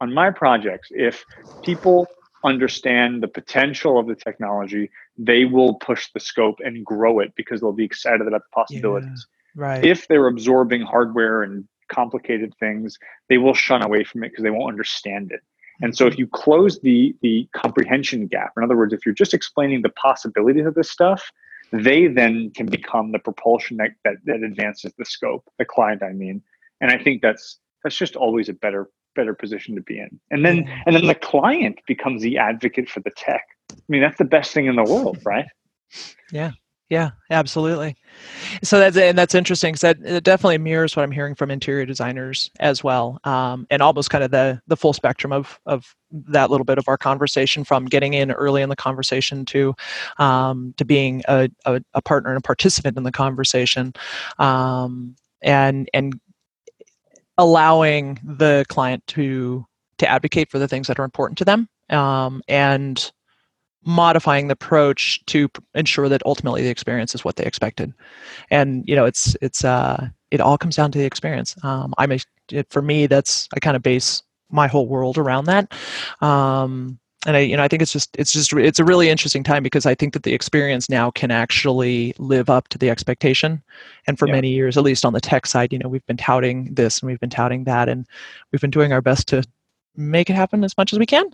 on 0.00 0.12
my 0.12 0.30
projects, 0.30 0.88
if 0.90 1.24
people 1.62 2.06
understand 2.44 3.22
the 3.22 3.28
potential 3.28 3.98
of 3.98 4.06
the 4.06 4.14
technology, 4.14 4.90
they 5.16 5.44
will 5.44 5.74
push 5.74 6.08
the 6.14 6.20
scope 6.20 6.58
and 6.64 6.84
grow 6.84 7.18
it 7.18 7.32
because 7.36 7.60
they'll 7.60 7.72
be 7.72 7.84
excited 7.84 8.26
about 8.26 8.42
the 8.42 8.54
possibilities. 8.54 9.26
Yeah, 9.56 9.64
right. 9.64 9.84
If 9.84 10.06
they're 10.06 10.28
absorbing 10.28 10.82
hardware 10.82 11.42
and 11.42 11.66
complicated 11.88 12.54
things, 12.60 12.96
they 13.28 13.38
will 13.38 13.54
shun 13.54 13.82
away 13.82 14.04
from 14.04 14.22
it 14.22 14.30
because 14.30 14.44
they 14.44 14.50
won't 14.50 14.70
understand 14.70 15.32
it. 15.32 15.40
And 15.80 15.96
so 15.96 16.06
if 16.06 16.14
mm-hmm. 16.14 16.20
you 16.20 16.26
close 16.28 16.80
the 16.80 17.14
the 17.22 17.48
comprehension 17.54 18.26
gap, 18.26 18.52
in 18.56 18.64
other 18.64 18.76
words, 18.76 18.92
if 18.92 19.06
you're 19.06 19.14
just 19.14 19.34
explaining 19.34 19.82
the 19.82 19.90
possibilities 19.90 20.66
of 20.66 20.74
this 20.74 20.90
stuff, 20.90 21.30
they 21.72 22.06
then 22.06 22.50
can 22.54 22.66
become 22.66 23.12
the 23.12 23.18
propulsion 23.18 23.76
that, 23.78 23.90
that, 24.04 24.16
that 24.24 24.42
advances 24.42 24.92
the 24.98 25.04
scope, 25.04 25.44
the 25.58 25.64
client, 25.64 26.02
I 26.02 26.12
mean. 26.12 26.42
And 26.80 26.90
I 26.90 27.02
think 27.02 27.22
that's 27.22 27.58
that's 27.82 27.96
just 27.96 28.16
always 28.16 28.48
a 28.48 28.52
better 28.52 28.88
better 29.14 29.34
position 29.34 29.74
to 29.74 29.82
be 29.82 29.98
in. 29.98 30.20
And 30.30 30.44
then 30.44 30.68
and 30.86 30.94
then 30.94 31.06
the 31.06 31.14
client 31.14 31.80
becomes 31.86 32.22
the 32.22 32.38
advocate 32.38 32.88
for 32.88 33.00
the 33.00 33.10
tech. 33.10 33.44
I 33.72 33.76
mean, 33.88 34.00
that's 34.00 34.18
the 34.18 34.24
best 34.24 34.52
thing 34.52 34.66
in 34.66 34.76
the 34.76 34.84
world, 34.84 35.18
right? 35.24 35.46
Yeah. 36.32 36.52
Yeah, 36.90 37.10
absolutely. 37.30 37.96
So 38.62 38.78
that's 38.78 38.96
and 38.96 39.16
that's 39.18 39.34
interesting 39.34 39.74
because 39.74 39.82
that 39.82 39.98
it 40.02 40.24
definitely 40.24 40.56
mirrors 40.56 40.96
what 40.96 41.02
I'm 41.02 41.10
hearing 41.10 41.34
from 41.34 41.50
interior 41.50 41.84
designers 41.84 42.50
as 42.60 42.82
well, 42.82 43.20
um, 43.24 43.66
and 43.70 43.82
almost 43.82 44.08
kind 44.08 44.24
of 44.24 44.30
the 44.30 44.62
the 44.68 44.76
full 44.76 44.94
spectrum 44.94 45.30
of 45.30 45.60
of 45.66 45.94
that 46.10 46.50
little 46.50 46.64
bit 46.64 46.78
of 46.78 46.88
our 46.88 46.96
conversation 46.96 47.62
from 47.62 47.84
getting 47.84 48.14
in 48.14 48.30
early 48.30 48.62
in 48.62 48.70
the 48.70 48.76
conversation 48.76 49.44
to 49.46 49.74
um, 50.16 50.72
to 50.78 50.84
being 50.86 51.22
a, 51.28 51.50
a, 51.66 51.82
a, 51.92 52.00
partner 52.00 52.30
and 52.30 52.38
a 52.38 52.42
participant 52.42 52.96
in 52.96 53.02
the 53.02 53.12
conversation, 53.12 53.92
um, 54.38 55.14
and 55.42 55.90
and 55.92 56.18
allowing 57.36 58.18
the 58.24 58.64
client 58.68 59.06
to 59.08 59.66
to 59.98 60.08
advocate 60.08 60.50
for 60.50 60.58
the 60.58 60.68
things 60.68 60.86
that 60.86 60.98
are 60.98 61.04
important 61.04 61.36
to 61.36 61.44
them 61.44 61.68
um, 61.90 62.42
and 62.48 63.12
modifying 63.88 64.48
the 64.48 64.52
approach 64.52 65.24
to 65.24 65.48
ensure 65.74 66.10
that 66.10 66.22
ultimately 66.26 66.62
the 66.62 66.68
experience 66.68 67.14
is 67.14 67.24
what 67.24 67.36
they 67.36 67.44
expected 67.44 67.90
and 68.50 68.84
you 68.86 68.94
know 68.94 69.06
it's 69.06 69.34
it's 69.40 69.64
uh 69.64 70.06
it 70.30 70.42
all 70.42 70.58
comes 70.58 70.76
down 70.76 70.92
to 70.92 70.98
the 70.98 71.06
experience 71.06 71.56
um 71.62 71.94
i'm 71.96 72.12
a 72.12 72.18
it, 72.52 72.66
for 72.68 72.82
me 72.82 73.06
that's 73.06 73.48
i 73.56 73.58
kind 73.60 73.76
of 73.76 73.82
base 73.82 74.22
my 74.50 74.66
whole 74.66 74.86
world 74.86 75.16
around 75.16 75.46
that 75.46 75.72
um 76.20 76.98
and 77.26 77.36
I, 77.36 77.40
you 77.40 77.56
know, 77.56 77.64
I 77.64 77.68
think 77.68 77.82
it's 77.82 77.92
just, 77.92 78.16
it's 78.16 78.32
just, 78.32 78.52
it's 78.52 78.78
a 78.78 78.84
really 78.84 79.08
interesting 79.08 79.42
time 79.42 79.64
because 79.64 79.86
I 79.86 79.94
think 79.94 80.12
that 80.12 80.22
the 80.22 80.34
experience 80.34 80.88
now 80.88 81.10
can 81.10 81.32
actually 81.32 82.14
live 82.18 82.48
up 82.48 82.68
to 82.68 82.78
the 82.78 82.90
expectation. 82.90 83.60
And 84.06 84.16
for 84.16 84.28
yeah. 84.28 84.34
many 84.34 84.50
years, 84.50 84.78
at 84.78 84.84
least 84.84 85.04
on 85.04 85.14
the 85.14 85.20
tech 85.20 85.44
side, 85.44 85.72
you 85.72 85.80
know, 85.80 85.88
we've 85.88 86.06
been 86.06 86.16
touting 86.16 86.72
this 86.74 87.00
and 87.00 87.08
we've 87.08 87.18
been 87.18 87.28
touting 87.28 87.64
that, 87.64 87.88
and 87.88 88.06
we've 88.52 88.60
been 88.60 88.70
doing 88.70 88.92
our 88.92 89.02
best 89.02 89.26
to 89.28 89.42
make 89.98 90.30
it 90.30 90.36
happen 90.36 90.64
as 90.64 90.76
much 90.78 90.92
as 90.92 90.98
we 90.98 91.06
can. 91.06 91.26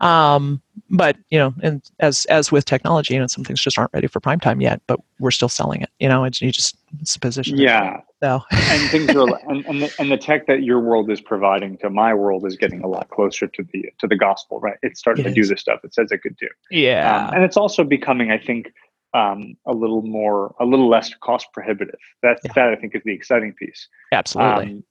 Um, 0.00 0.62
but 0.88 1.16
you 1.30 1.38
know, 1.38 1.52
and 1.62 1.82
as 2.00 2.24
as 2.26 2.52
with 2.52 2.64
technology, 2.64 3.14
you 3.14 3.20
know, 3.20 3.26
some 3.26 3.44
things 3.44 3.60
just 3.60 3.76
aren't 3.76 3.92
ready 3.92 4.06
for 4.06 4.20
prime 4.20 4.40
time 4.40 4.60
yet, 4.60 4.80
but 4.86 5.00
we're 5.18 5.30
still 5.30 5.48
selling 5.48 5.82
it. 5.82 5.90
You 5.98 6.08
know, 6.08 6.24
it's 6.24 6.40
you 6.40 6.50
just 6.50 6.76
it's 7.00 7.16
a 7.16 7.20
position. 7.20 7.58
Yeah. 7.58 8.00
So 8.22 8.40
and 8.52 8.90
things 8.90 9.10
are 9.10 9.40
and 9.48 9.66
and 9.66 9.82
the, 9.82 9.94
and 9.98 10.10
the 10.10 10.16
tech 10.16 10.46
that 10.46 10.62
your 10.62 10.80
world 10.80 11.10
is 11.10 11.20
providing 11.20 11.76
to 11.78 11.90
my 11.90 12.14
world 12.14 12.46
is 12.46 12.56
getting 12.56 12.82
a 12.82 12.86
lot 12.86 13.10
closer 13.10 13.46
to 13.48 13.66
the 13.72 13.92
to 13.98 14.06
the 14.06 14.16
gospel, 14.16 14.60
right? 14.60 14.78
It's 14.82 15.00
starting 15.00 15.24
it 15.24 15.34
to 15.34 15.40
is. 15.40 15.48
do 15.48 15.54
the 15.54 15.58
stuff 15.58 15.80
it 15.84 15.92
says 15.92 16.12
it 16.12 16.22
could 16.22 16.36
do. 16.36 16.48
Yeah. 16.70 17.26
Um, 17.28 17.34
and 17.34 17.44
it's 17.44 17.56
also 17.56 17.84
becoming, 17.84 18.30
I 18.30 18.38
think, 18.38 18.72
um, 19.14 19.56
a 19.66 19.72
little 19.72 20.02
more, 20.02 20.54
a 20.60 20.64
little 20.64 20.88
less 20.88 21.14
cost 21.14 21.48
prohibitive. 21.52 21.98
That's 22.22 22.40
yeah. 22.44 22.52
that 22.54 22.68
I 22.68 22.76
think 22.76 22.94
is 22.94 23.02
the 23.04 23.12
exciting 23.12 23.52
piece. 23.52 23.88
Absolutely. 24.12 24.72
Um, 24.72 24.84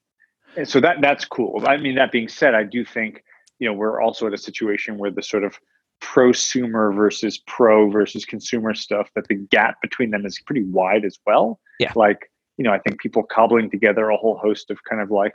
and 0.56 0.68
so 0.68 0.80
that 0.80 1.02
that's 1.02 1.26
cool. 1.26 1.64
I 1.66 1.78
mean, 1.78 1.96
that 1.96 2.12
being 2.12 2.28
said, 2.28 2.56
I 2.56 2.64
do 2.64 2.84
think 2.86 3.24
you 3.60 3.68
know 3.68 3.74
we're 3.74 4.02
also 4.02 4.28
at 4.28 4.34
a 4.34 4.38
situation 4.38 4.98
where 4.98 5.12
the 5.12 5.24
sort 5.24 5.44
of 5.44 5.60
prosumer 6.02 6.94
versus 6.96 7.38
pro 7.46 7.90
versus 7.90 8.26
consumer 8.26 8.74
stuff 8.74 9.10
that 9.16 9.28
the 9.28 9.36
gap 9.36 9.80
between 9.82 10.10
them 10.10 10.26
is 10.26 10.40
pretty 10.46 10.64
wide 10.64 11.06
as 11.06 11.18
well. 11.26 11.60
Yeah. 11.80 11.92
Like 11.96 12.32
you 12.58 12.64
know, 12.64 12.72
I 12.72 12.80
think 12.80 13.00
people 13.00 13.24
cobbling 13.24 13.70
together 13.70 14.10
a 14.10 14.18
whole 14.18 14.38
host 14.38 14.70
of 14.70 14.84
kind 14.84 15.02
of 15.02 15.10
like 15.12 15.34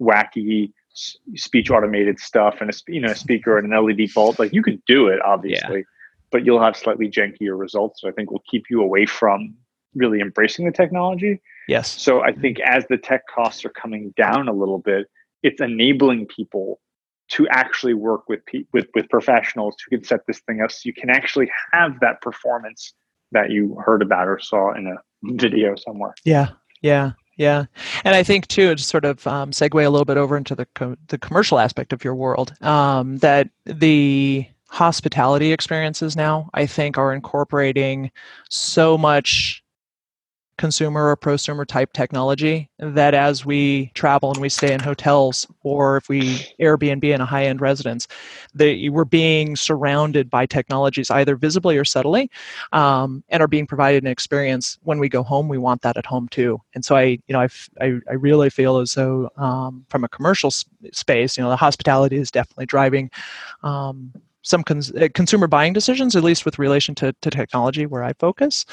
wacky 0.00 0.72
speech 1.34 1.70
automated 1.70 2.18
stuff 2.18 2.56
and 2.60 2.70
a 2.70 2.74
you 2.88 3.00
know 3.00 3.10
a 3.10 3.16
speaker 3.16 3.58
and 3.58 3.72
an 3.72 3.84
LED 3.84 4.08
bulb. 4.14 4.38
Like 4.38 4.52
you 4.52 4.62
can 4.62 4.82
do 4.86 5.08
it, 5.08 5.20
obviously, 5.22 5.78
yeah. 5.78 5.84
but 6.30 6.44
you'll 6.44 6.62
have 6.62 6.76
slightly 6.76 7.10
jankier 7.10 7.58
results. 7.58 8.00
So 8.00 8.08
I 8.08 8.12
think 8.12 8.30
will 8.30 8.42
keep 8.50 8.64
you 8.70 8.82
away 8.82 9.06
from 9.06 9.54
really 9.94 10.20
embracing 10.20 10.66
the 10.66 10.72
technology. 10.72 11.40
Yes. 11.68 12.00
So 12.00 12.22
I 12.22 12.32
think 12.32 12.60
as 12.60 12.86
the 12.88 12.98
tech 12.98 13.22
costs 13.32 13.64
are 13.64 13.70
coming 13.70 14.12
down 14.16 14.48
a 14.48 14.52
little 14.52 14.78
bit, 14.78 15.06
it's 15.42 15.60
enabling 15.60 16.26
people 16.26 16.80
to 17.30 17.48
actually 17.48 17.94
work 17.94 18.28
with 18.28 18.44
pe- 18.46 18.64
with 18.72 18.86
with 18.94 19.08
professionals 19.08 19.76
who 19.84 19.96
can 19.96 20.04
set 20.04 20.26
this 20.26 20.40
thing 20.40 20.60
up 20.60 20.70
so 20.70 20.80
you 20.84 20.92
can 20.92 21.10
actually 21.10 21.50
have 21.72 21.98
that 22.00 22.20
performance 22.20 22.92
that 23.32 23.50
you 23.50 23.76
heard 23.84 24.02
about 24.02 24.28
or 24.28 24.38
saw 24.38 24.72
in 24.74 24.86
a 24.86 24.96
video 25.36 25.74
somewhere. 25.76 26.14
Yeah. 26.24 26.50
Yeah. 26.82 27.12
Yeah, 27.36 27.64
and 28.04 28.14
I 28.14 28.22
think 28.22 28.46
too, 28.46 28.76
to 28.76 28.82
sort 28.82 29.04
of 29.04 29.26
um, 29.26 29.50
segue 29.50 29.84
a 29.84 29.90
little 29.90 30.04
bit 30.04 30.16
over 30.16 30.36
into 30.36 30.54
the 30.54 30.66
co- 30.74 30.96
the 31.08 31.18
commercial 31.18 31.58
aspect 31.58 31.92
of 31.92 32.04
your 32.04 32.14
world, 32.14 32.54
um, 32.62 33.16
that 33.18 33.50
the 33.66 34.46
hospitality 34.68 35.52
experiences 35.52 36.16
now 36.16 36.48
I 36.54 36.66
think 36.66 36.96
are 36.96 37.12
incorporating 37.12 38.10
so 38.50 38.96
much 38.96 39.63
consumer 40.56 41.08
or 41.08 41.16
prosumer 41.16 41.66
type 41.66 41.92
technology 41.92 42.70
that 42.78 43.14
as 43.14 43.44
we 43.44 43.90
travel 43.94 44.30
and 44.32 44.40
we 44.40 44.48
stay 44.48 44.72
in 44.72 44.80
hotels 44.80 45.46
or 45.62 45.96
if 45.96 46.08
we 46.08 46.38
Airbnb 46.60 47.04
in 47.04 47.20
a 47.20 47.26
high 47.26 47.44
end 47.44 47.60
residence, 47.60 48.06
that 48.54 48.88
we're 48.90 49.04
being 49.04 49.56
surrounded 49.56 50.30
by 50.30 50.46
technologies 50.46 51.10
either 51.10 51.36
visibly 51.36 51.76
or 51.76 51.84
subtly 51.84 52.30
um, 52.72 53.22
and 53.28 53.42
are 53.42 53.48
being 53.48 53.66
provided 53.66 54.04
an 54.04 54.10
experience 54.10 54.78
when 54.82 54.98
we 54.98 55.08
go 55.08 55.22
home. 55.22 55.48
We 55.48 55.58
want 55.58 55.82
that 55.82 55.96
at 55.96 56.06
home 56.06 56.28
too. 56.28 56.60
And 56.74 56.84
so 56.84 56.96
I, 56.96 57.04
you 57.26 57.32
know, 57.32 57.40
I, 57.40 57.48
I, 57.80 58.14
really 58.14 58.50
feel 58.50 58.78
as 58.78 58.94
though 58.94 59.30
um, 59.36 59.84
from 59.88 60.04
a 60.04 60.08
commercial 60.08 60.50
space, 60.50 61.36
you 61.36 61.42
know, 61.42 61.50
the 61.50 61.56
hospitality 61.56 62.16
is 62.16 62.30
definitely 62.30 62.66
driving 62.66 63.10
um, 63.62 64.12
some 64.44 64.62
cons- 64.62 64.92
uh, 64.92 65.08
consumer 65.14 65.46
buying 65.46 65.72
decisions, 65.72 66.14
at 66.14 66.22
least 66.22 66.44
with 66.44 66.58
relation 66.58 66.94
to, 66.96 67.12
to 67.22 67.30
technology 67.30 67.86
where 67.86 68.04
I 68.04 68.12
focus. 68.12 68.64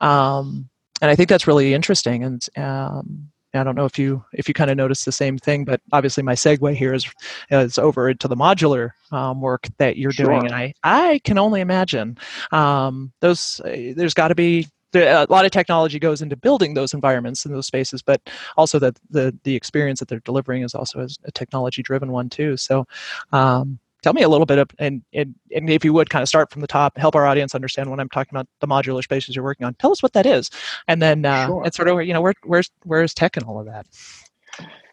Um, 0.00 0.68
and 1.00 1.10
I 1.10 1.16
think 1.16 1.28
that's 1.28 1.46
really 1.46 1.74
interesting. 1.74 2.24
And 2.24 2.46
um, 2.56 3.30
I 3.54 3.64
don't 3.64 3.74
know 3.74 3.84
if 3.84 3.98
you 3.98 4.24
if 4.32 4.48
you 4.48 4.54
kind 4.54 4.70
of 4.70 4.76
notice 4.76 5.04
the 5.04 5.12
same 5.12 5.38
thing, 5.38 5.64
but 5.64 5.80
obviously 5.92 6.22
my 6.22 6.34
segue 6.34 6.74
here 6.74 6.94
is 6.94 7.06
is 7.50 7.78
over 7.78 8.14
to 8.14 8.28
the 8.28 8.36
modular 8.36 8.90
um, 9.10 9.40
work 9.40 9.66
that 9.78 9.96
you're 9.96 10.12
sure. 10.12 10.26
doing, 10.26 10.46
and 10.46 10.54
I 10.54 10.74
I 10.84 11.20
can 11.24 11.38
only 11.38 11.60
imagine 11.60 12.18
um, 12.52 13.12
those. 13.20 13.60
Uh, 13.64 13.92
there's 13.96 14.14
got 14.14 14.28
to 14.28 14.34
be 14.34 14.68
a 14.94 15.26
lot 15.28 15.44
of 15.44 15.50
technology 15.52 15.98
goes 15.98 16.20
into 16.20 16.36
building 16.36 16.74
those 16.74 16.94
environments 16.94 17.44
and 17.44 17.54
those 17.54 17.66
spaces, 17.66 18.02
but 18.02 18.20
also 18.56 18.78
that 18.78 18.98
the 19.10 19.36
the 19.44 19.54
experience 19.54 20.00
that 20.00 20.08
they're 20.08 20.20
delivering 20.20 20.62
is 20.62 20.74
also 20.74 21.06
a 21.24 21.32
technology 21.32 21.82
driven 21.82 22.12
one 22.12 22.28
too. 22.28 22.56
So. 22.56 22.86
Um, 23.32 23.78
tell 24.02 24.12
me 24.12 24.22
a 24.22 24.28
little 24.28 24.46
bit 24.46 24.58
of 24.58 24.70
and, 24.78 25.02
and 25.12 25.34
and 25.54 25.70
if 25.70 25.84
you 25.84 25.92
would 25.92 26.10
kind 26.10 26.22
of 26.22 26.28
start 26.28 26.50
from 26.50 26.60
the 26.60 26.66
top 26.66 26.96
help 26.96 27.14
our 27.14 27.26
audience 27.26 27.54
understand 27.54 27.90
when 27.90 28.00
i'm 28.00 28.08
talking 28.08 28.30
about 28.32 28.46
the 28.60 28.66
modular 28.66 29.02
spaces 29.02 29.34
you're 29.34 29.44
working 29.44 29.66
on. 29.66 29.74
Tell 29.74 29.92
us 29.92 30.02
what 30.02 30.12
that 30.12 30.26
is. 30.26 30.50
And 30.88 31.02
then 31.02 31.24
uh, 31.24 31.46
sure. 31.46 31.62
and 31.64 31.74
sort 31.74 31.88
of 31.88 32.02
you 32.02 32.12
know 32.12 32.20
where, 32.20 32.34
where's 32.44 32.70
where's 32.84 33.14
tech 33.14 33.36
and 33.36 33.46
all 33.46 33.58
of 33.58 33.66
that? 33.66 33.86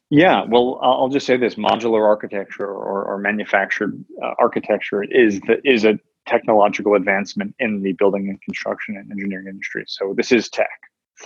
Yeah 0.10 0.46
well 0.48 0.80
i'll 0.82 1.10
just 1.10 1.26
say 1.26 1.38
this 1.38 1.56
modular 1.56 2.06
architecture 2.06 2.66
or, 2.66 3.04
or 3.04 3.18
manufactured 3.18 4.04
uh, 4.24 4.34
architecture 4.40 5.04
is 5.04 5.40
the 5.42 5.60
is 5.64 5.86
a 5.86 6.00
technological 6.26 6.96
advancement 6.96 7.56
in 7.60 7.82
the 7.82 7.94
building 7.94 8.28
and 8.28 8.42
construction 8.42 8.98
and 8.98 9.10
engineering 9.10 9.48
industry. 9.48 9.86
So 9.88 10.14
this 10.16 10.32
is 10.32 10.50
tech 10.50 10.68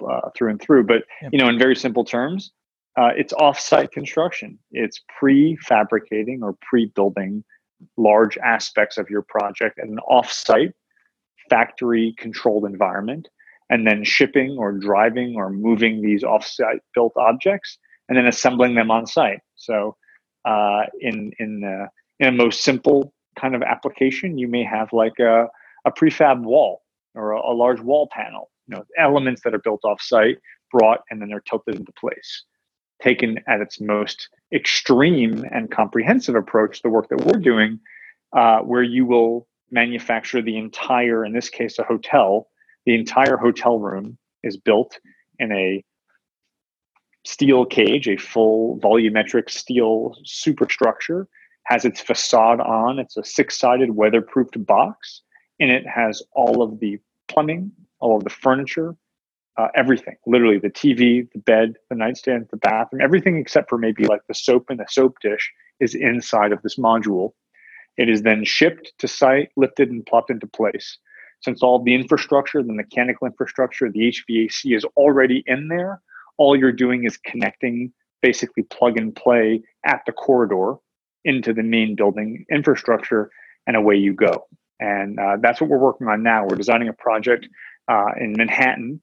uh, 0.07 0.29
through 0.35 0.51
and 0.51 0.61
through. 0.61 0.83
But 0.83 1.03
you 1.31 1.39
know 1.39 1.47
in 1.47 1.57
very 1.57 1.75
simple 1.75 2.05
terms 2.05 2.51
uh, 2.97 3.11
it's 3.15 3.33
off-site 3.33 3.91
construction. 3.91 4.59
It's 4.71 4.99
pre-fabricating 5.17 6.43
or 6.43 6.57
pre-building 6.61 7.43
large 7.97 8.37
aspects 8.37 8.97
of 8.97 9.09
your 9.09 9.21
project 9.21 9.79
in 9.81 9.89
an 9.89 9.99
off-site 9.99 10.73
factory 11.49 12.13
controlled 12.17 12.65
environment 12.65 13.27
and 13.69 13.87
then 13.87 14.03
shipping 14.03 14.57
or 14.57 14.71
driving 14.73 15.35
or 15.35 15.49
moving 15.49 16.01
these 16.01 16.23
off-site 16.23 16.81
built 16.93 17.13
objects 17.17 17.77
and 18.09 18.17
then 18.17 18.27
assembling 18.27 18.75
them 18.75 18.91
on 18.91 19.05
site. 19.07 19.39
So 19.55 19.95
uh, 20.45 20.83
in 20.99 21.31
in 21.39 21.63
uh, 21.63 21.87
in 22.19 22.27
a 22.27 22.31
most 22.31 22.63
simple 22.63 23.13
kind 23.39 23.55
of 23.55 23.61
application 23.61 24.37
you 24.37 24.47
may 24.47 24.63
have 24.63 24.91
like 24.91 25.17
a, 25.19 25.47
a 25.85 25.91
prefab 25.91 26.43
wall 26.43 26.81
or 27.15 27.31
a, 27.31 27.39
a 27.39 27.53
large 27.53 27.79
wall 27.79 28.09
panel 28.11 28.49
you 28.67 28.75
know 28.75 28.83
elements 28.97 29.41
that 29.43 29.53
are 29.53 29.59
built 29.59 29.81
off 29.83 30.01
site 30.01 30.37
brought 30.71 31.01
and 31.09 31.21
then 31.21 31.29
they're 31.29 31.41
tilted 31.41 31.75
into 31.75 31.91
place 31.93 32.43
taken 33.01 33.39
at 33.47 33.61
its 33.61 33.79
most 33.81 34.29
extreme 34.53 35.45
and 35.51 35.71
comprehensive 35.71 36.35
approach, 36.35 36.81
the 36.81 36.89
work 36.89 37.09
that 37.09 37.25
we're 37.25 37.39
doing, 37.39 37.79
uh, 38.33 38.59
where 38.59 38.83
you 38.83 39.05
will 39.05 39.47
manufacture 39.71 40.41
the 40.41 40.57
entire, 40.57 41.25
in 41.25 41.33
this 41.33 41.49
case, 41.49 41.79
a 41.79 41.83
hotel, 41.83 42.47
the 42.85 42.95
entire 42.95 43.37
hotel 43.37 43.79
room 43.79 44.17
is 44.43 44.57
built 44.57 44.99
in 45.39 45.51
a 45.51 45.83
steel 47.23 47.65
cage, 47.65 48.07
a 48.07 48.17
full 48.17 48.79
volumetric 48.79 49.49
steel 49.49 50.15
superstructure, 50.23 51.27
has 51.63 51.85
its 51.85 52.01
facade 52.01 52.59
on. 52.59 52.99
It's 52.99 53.17
a 53.17 53.23
six 53.23 53.57
sided 53.57 53.89
weatherproofed 53.89 54.65
box. 54.65 55.21
In 55.59 55.69
it 55.69 55.85
has 55.87 56.23
all 56.33 56.63
of 56.63 56.79
the 56.79 56.99
plumbing, 57.27 57.71
all 57.99 58.17
of 58.17 58.23
the 58.23 58.31
furniture, 58.31 58.95
uh, 59.57 59.67
everything. 59.75 60.15
Literally 60.25 60.59
the 60.59 60.69
tv 60.69 61.29
the 61.33 61.39
bed 61.39 61.75
the 61.89 61.95
nightstand 61.95 62.47
the 62.51 62.57
bathroom 62.57 63.01
everything 63.01 63.37
except 63.37 63.69
for 63.69 63.77
maybe 63.77 64.05
like 64.05 64.21
the 64.27 64.33
soap 64.33 64.69
and 64.69 64.79
the 64.79 64.85
soap 64.89 65.17
dish 65.21 65.51
is 65.79 65.95
inside 65.95 66.51
of 66.51 66.61
this 66.61 66.77
module. 66.77 67.33
It 67.97 68.09
is 68.09 68.21
then 68.21 68.45
shipped 68.45 68.93
to 68.99 69.07
site 69.07 69.49
lifted 69.57 69.91
and 69.91 70.05
plopped 70.05 70.31
into 70.31 70.47
place. 70.47 70.97
Since 71.41 71.61
all 71.61 71.83
the 71.83 71.93
infrastructure 71.93 72.63
the 72.63 72.73
mechanical 72.73 73.27
infrastructure 73.27 73.91
the 73.91 74.13
hvac 74.13 74.75
is 74.75 74.85
already 74.95 75.43
in 75.47 75.67
there 75.67 76.01
all 76.37 76.55
you're 76.55 76.71
doing 76.71 77.03
is 77.03 77.17
connecting 77.17 77.91
basically 78.21 78.63
plug 78.63 78.97
and 78.97 79.15
play 79.15 79.61
at 79.85 80.01
the 80.05 80.11
corridor 80.11 80.75
into 81.23 81.53
the 81.53 81.63
main 81.63 81.95
building 81.95 82.45
infrastructure 82.51 83.29
and 83.67 83.75
away 83.75 83.95
you 83.95 84.13
go. 84.13 84.45
And 84.79 85.19
uh, 85.19 85.37
that's 85.39 85.61
what 85.61 85.69
we're 85.69 85.77
working 85.77 86.07
on 86.07 86.23
now. 86.23 86.45
We're 86.47 86.55
designing 86.55 86.87
a 86.87 86.93
project 86.93 87.47
uh, 87.87 88.11
in 88.19 88.33
manhattan 88.33 89.01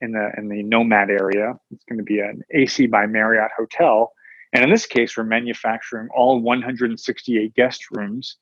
in 0.00 0.12
the 0.12 0.30
in 0.36 0.48
the 0.48 0.62
Nomad 0.62 1.10
area. 1.10 1.58
It's 1.70 1.84
going 1.84 1.98
to 1.98 2.04
be 2.04 2.20
an 2.20 2.42
AC 2.50 2.86
by 2.86 3.06
Marriott 3.06 3.50
hotel, 3.56 4.12
and 4.52 4.64
in 4.64 4.70
this 4.70 4.86
case, 4.86 5.16
we're 5.16 5.24
manufacturing 5.24 6.08
all 6.14 6.40
168 6.40 7.54
guest 7.54 7.84
rooms 7.90 8.36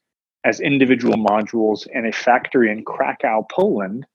as 0.44 0.60
individual 0.60 1.16
modules 1.16 1.86
in 1.92 2.06
a 2.06 2.12
factory 2.12 2.70
in 2.70 2.84
Krakow, 2.84 3.44
Poland, 3.50 4.06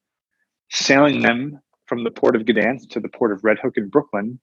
sailing 0.70 1.22
them 1.22 1.60
from 1.88 2.06
the 2.06 2.12
port 2.12 2.38
of 2.38 2.44
Gdansk 2.44 2.90
to 2.92 3.02
the 3.02 3.10
port 3.10 3.34
of 3.34 3.44
Red 3.44 3.60
Hook 3.60 3.76
in 3.76 3.90
Brooklyn, 3.90 4.40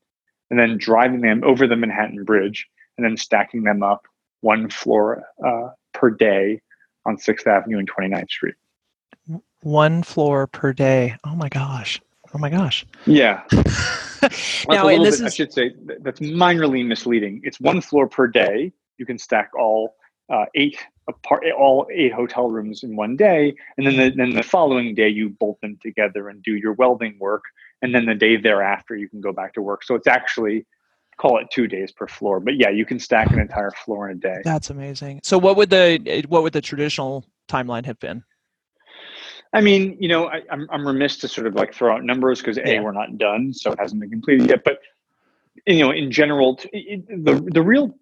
and 0.50 0.58
then 0.58 0.76
driving 0.76 1.22
them 1.22 1.42
over 1.44 1.66
the 1.66 1.76
Manhattan 1.76 2.24
Bridge 2.24 2.66
and 2.96 3.06
then 3.06 3.16
stacking 3.16 3.62
them 3.62 3.82
up 3.82 4.02
one 4.40 4.68
floor 4.68 5.24
uh, 5.44 5.68
per 5.94 6.10
day 6.10 6.60
on 7.06 7.16
6th 7.16 7.46
Avenue 7.46 7.78
and 7.78 7.90
29th 7.90 8.30
Street. 8.30 8.54
One 9.62 10.02
floor 10.02 10.46
per 10.46 10.72
day. 10.72 11.16
Oh 11.24 11.34
my 11.34 11.48
gosh. 11.48 12.00
Oh 12.34 12.38
my 12.38 12.50
gosh. 12.50 12.86
Yeah. 13.06 13.42
now, 14.68 14.88
and 14.88 15.04
this 15.04 15.18
bit, 15.18 15.20
is... 15.20 15.22
I 15.22 15.28
should 15.30 15.52
say 15.52 15.72
that's 16.00 16.20
minorly 16.20 16.86
misleading. 16.86 17.40
It's 17.44 17.60
one 17.60 17.80
floor 17.80 18.08
per 18.08 18.26
day. 18.26 18.72
You 18.98 19.06
can 19.06 19.18
stack 19.18 19.50
all 19.58 19.96
uh, 20.30 20.44
eight 20.54 20.78
apart, 21.08 21.44
all 21.56 21.86
eight 21.92 22.12
hotel 22.12 22.50
rooms 22.50 22.82
in 22.82 22.96
one 22.96 23.16
day, 23.16 23.54
and 23.76 23.86
then 23.86 23.96
the, 23.96 24.10
then 24.10 24.30
the 24.30 24.42
following 24.42 24.94
day 24.94 25.08
you 25.08 25.30
bolt 25.30 25.60
them 25.60 25.78
together 25.82 26.28
and 26.28 26.42
do 26.42 26.54
your 26.54 26.74
welding 26.74 27.16
work, 27.18 27.44
and 27.82 27.94
then 27.94 28.06
the 28.06 28.14
day 28.14 28.36
thereafter 28.36 28.94
you 28.94 29.08
can 29.08 29.20
go 29.20 29.32
back 29.32 29.54
to 29.54 29.62
work. 29.62 29.84
So 29.84 29.94
it's 29.94 30.06
actually 30.06 30.66
call 31.16 31.38
it 31.38 31.48
two 31.50 31.66
days 31.66 31.92
per 31.92 32.06
floor, 32.06 32.40
but 32.40 32.56
yeah, 32.56 32.70
you 32.70 32.84
can 32.84 32.98
stack 32.98 33.30
an 33.30 33.40
entire 33.40 33.72
floor 33.72 34.08
in 34.10 34.18
a 34.18 34.20
day. 34.20 34.40
That's 34.44 34.70
amazing. 34.70 35.20
So 35.24 35.38
what 35.38 35.56
would 35.56 35.70
the 35.70 36.24
what 36.28 36.42
would 36.42 36.52
the 36.52 36.60
traditional 36.60 37.24
timeline 37.48 37.86
have 37.86 37.98
been? 37.98 38.22
I 39.52 39.60
mean, 39.60 39.96
you 39.98 40.08
know, 40.08 40.26
I, 40.26 40.38
am 40.38 40.44
I'm, 40.50 40.68
I'm 40.70 40.86
remiss 40.86 41.16
to 41.18 41.28
sort 41.28 41.46
of 41.46 41.54
like 41.54 41.74
throw 41.74 41.94
out 41.94 42.04
numbers 42.04 42.40
because 42.40 42.58
a 42.58 42.62
yeah. 42.64 42.80
we're 42.80 42.92
not 42.92 43.16
done, 43.18 43.54
so 43.54 43.72
it 43.72 43.78
hasn't 43.78 44.00
been 44.00 44.10
completed 44.10 44.48
yet. 44.48 44.64
But 44.64 44.80
you 45.66 45.80
know, 45.80 45.90
in 45.90 46.10
general, 46.10 46.56
the 46.72 47.48
the 47.52 47.62
real 47.62 47.94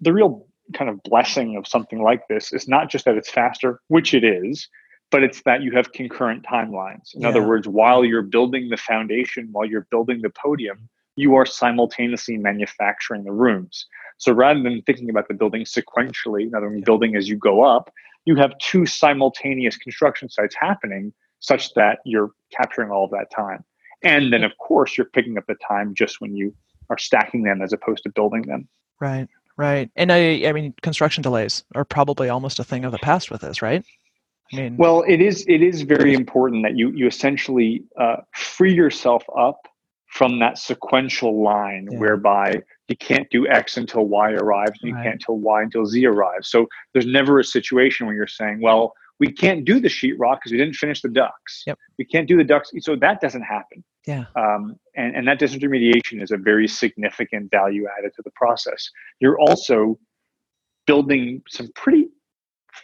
the 0.00 0.12
real 0.12 0.46
kind 0.74 0.90
of 0.90 1.02
blessing 1.02 1.56
of 1.56 1.66
something 1.66 2.02
like 2.02 2.26
this 2.28 2.52
is 2.52 2.66
not 2.66 2.90
just 2.90 3.04
that 3.04 3.16
it's 3.16 3.30
faster, 3.30 3.80
which 3.88 4.14
it 4.14 4.24
is, 4.24 4.68
but 5.10 5.22
it's 5.22 5.42
that 5.42 5.62
you 5.62 5.70
have 5.72 5.92
concurrent 5.92 6.44
timelines. 6.44 7.14
In 7.14 7.22
yeah. 7.22 7.28
other 7.28 7.46
words, 7.46 7.68
while 7.68 8.04
you're 8.04 8.22
building 8.22 8.68
the 8.68 8.76
foundation, 8.76 9.48
while 9.52 9.66
you're 9.66 9.86
building 9.90 10.22
the 10.22 10.30
podium, 10.30 10.88
you 11.16 11.36
are 11.36 11.46
simultaneously 11.46 12.38
manufacturing 12.38 13.24
the 13.24 13.32
rooms. 13.32 13.86
So 14.18 14.32
rather 14.32 14.62
than 14.62 14.82
thinking 14.82 15.10
about 15.10 15.28
the 15.28 15.34
building 15.34 15.64
sequentially, 15.64 16.42
in 16.42 16.54
other 16.54 16.70
words, 16.70 16.84
building 16.84 17.16
as 17.16 17.28
you 17.28 17.36
go 17.36 17.62
up, 17.62 17.92
you 18.24 18.36
have 18.36 18.56
two 18.58 18.86
simultaneous 18.86 19.76
construction 19.76 20.28
sites 20.28 20.54
happening 20.58 21.12
such 21.40 21.74
that 21.74 21.98
you're 22.04 22.30
capturing 22.56 22.90
all 22.90 23.04
of 23.04 23.10
that 23.10 23.26
time. 23.34 23.64
And 24.04 24.32
then, 24.32 24.44
of 24.44 24.52
course, 24.58 24.96
you're 24.96 25.06
picking 25.06 25.38
up 25.38 25.44
the 25.46 25.56
time 25.66 25.94
just 25.94 26.20
when 26.20 26.34
you 26.34 26.54
are 26.90 26.98
stacking 26.98 27.42
them 27.42 27.62
as 27.62 27.72
opposed 27.72 28.02
to 28.04 28.10
building 28.10 28.42
them. 28.42 28.68
Right, 29.00 29.28
right. 29.56 29.90
And 29.96 30.12
I, 30.12 30.44
I 30.46 30.52
mean, 30.52 30.74
construction 30.82 31.22
delays 31.22 31.64
are 31.74 31.84
probably 31.84 32.28
almost 32.28 32.58
a 32.58 32.64
thing 32.64 32.84
of 32.84 32.92
the 32.92 32.98
past 32.98 33.30
with 33.30 33.40
this, 33.40 33.62
right? 33.62 33.84
I 34.52 34.56
mean, 34.56 34.76
well, 34.76 35.02
it 35.08 35.20
is. 35.20 35.46
It 35.48 35.62
is 35.62 35.82
very 35.82 36.12
important 36.12 36.62
that 36.64 36.76
you 36.76 36.90
you 36.90 37.06
essentially 37.06 37.84
uh, 37.98 38.16
free 38.34 38.74
yourself 38.74 39.24
up 39.36 39.66
from 40.12 40.38
that 40.38 40.58
sequential 40.58 41.42
line 41.42 41.88
yeah. 41.90 41.98
whereby 41.98 42.60
you 42.88 42.96
can't 42.96 43.28
do 43.30 43.48
X 43.48 43.78
until 43.78 44.04
Y 44.06 44.32
arrives 44.32 44.78
and 44.82 44.90
you 44.90 44.94
right. 44.94 45.04
can't 45.04 45.14
until 45.14 45.38
Y 45.38 45.62
until 45.62 45.86
Z 45.86 46.04
arrives. 46.04 46.50
So 46.50 46.66
there's 46.92 47.06
never 47.06 47.38
a 47.38 47.44
situation 47.44 48.06
where 48.06 48.14
you're 48.14 48.26
saying, 48.26 48.60
well, 48.60 48.92
we 49.18 49.32
can't 49.32 49.64
do 49.64 49.80
the 49.80 49.88
sheetrock 49.88 50.36
because 50.36 50.52
we 50.52 50.58
didn't 50.58 50.74
finish 50.74 51.00
the 51.00 51.08
ducts. 51.08 51.62
Yep. 51.66 51.78
We 51.98 52.04
can't 52.04 52.28
do 52.28 52.36
the 52.36 52.44
ducts. 52.44 52.72
So 52.80 52.94
that 52.96 53.22
doesn't 53.22 53.42
happen. 53.42 53.82
Yeah. 54.06 54.26
Um, 54.36 54.76
and, 54.94 55.16
and 55.16 55.28
that 55.28 55.40
disintermediation 55.40 56.22
is 56.22 56.30
a 56.30 56.36
very 56.36 56.68
significant 56.68 57.50
value 57.50 57.86
added 57.98 58.12
to 58.16 58.22
the 58.22 58.32
process. 58.32 58.90
You're 59.18 59.40
also 59.40 59.98
building 60.86 61.42
some 61.48 61.70
pretty 61.74 62.08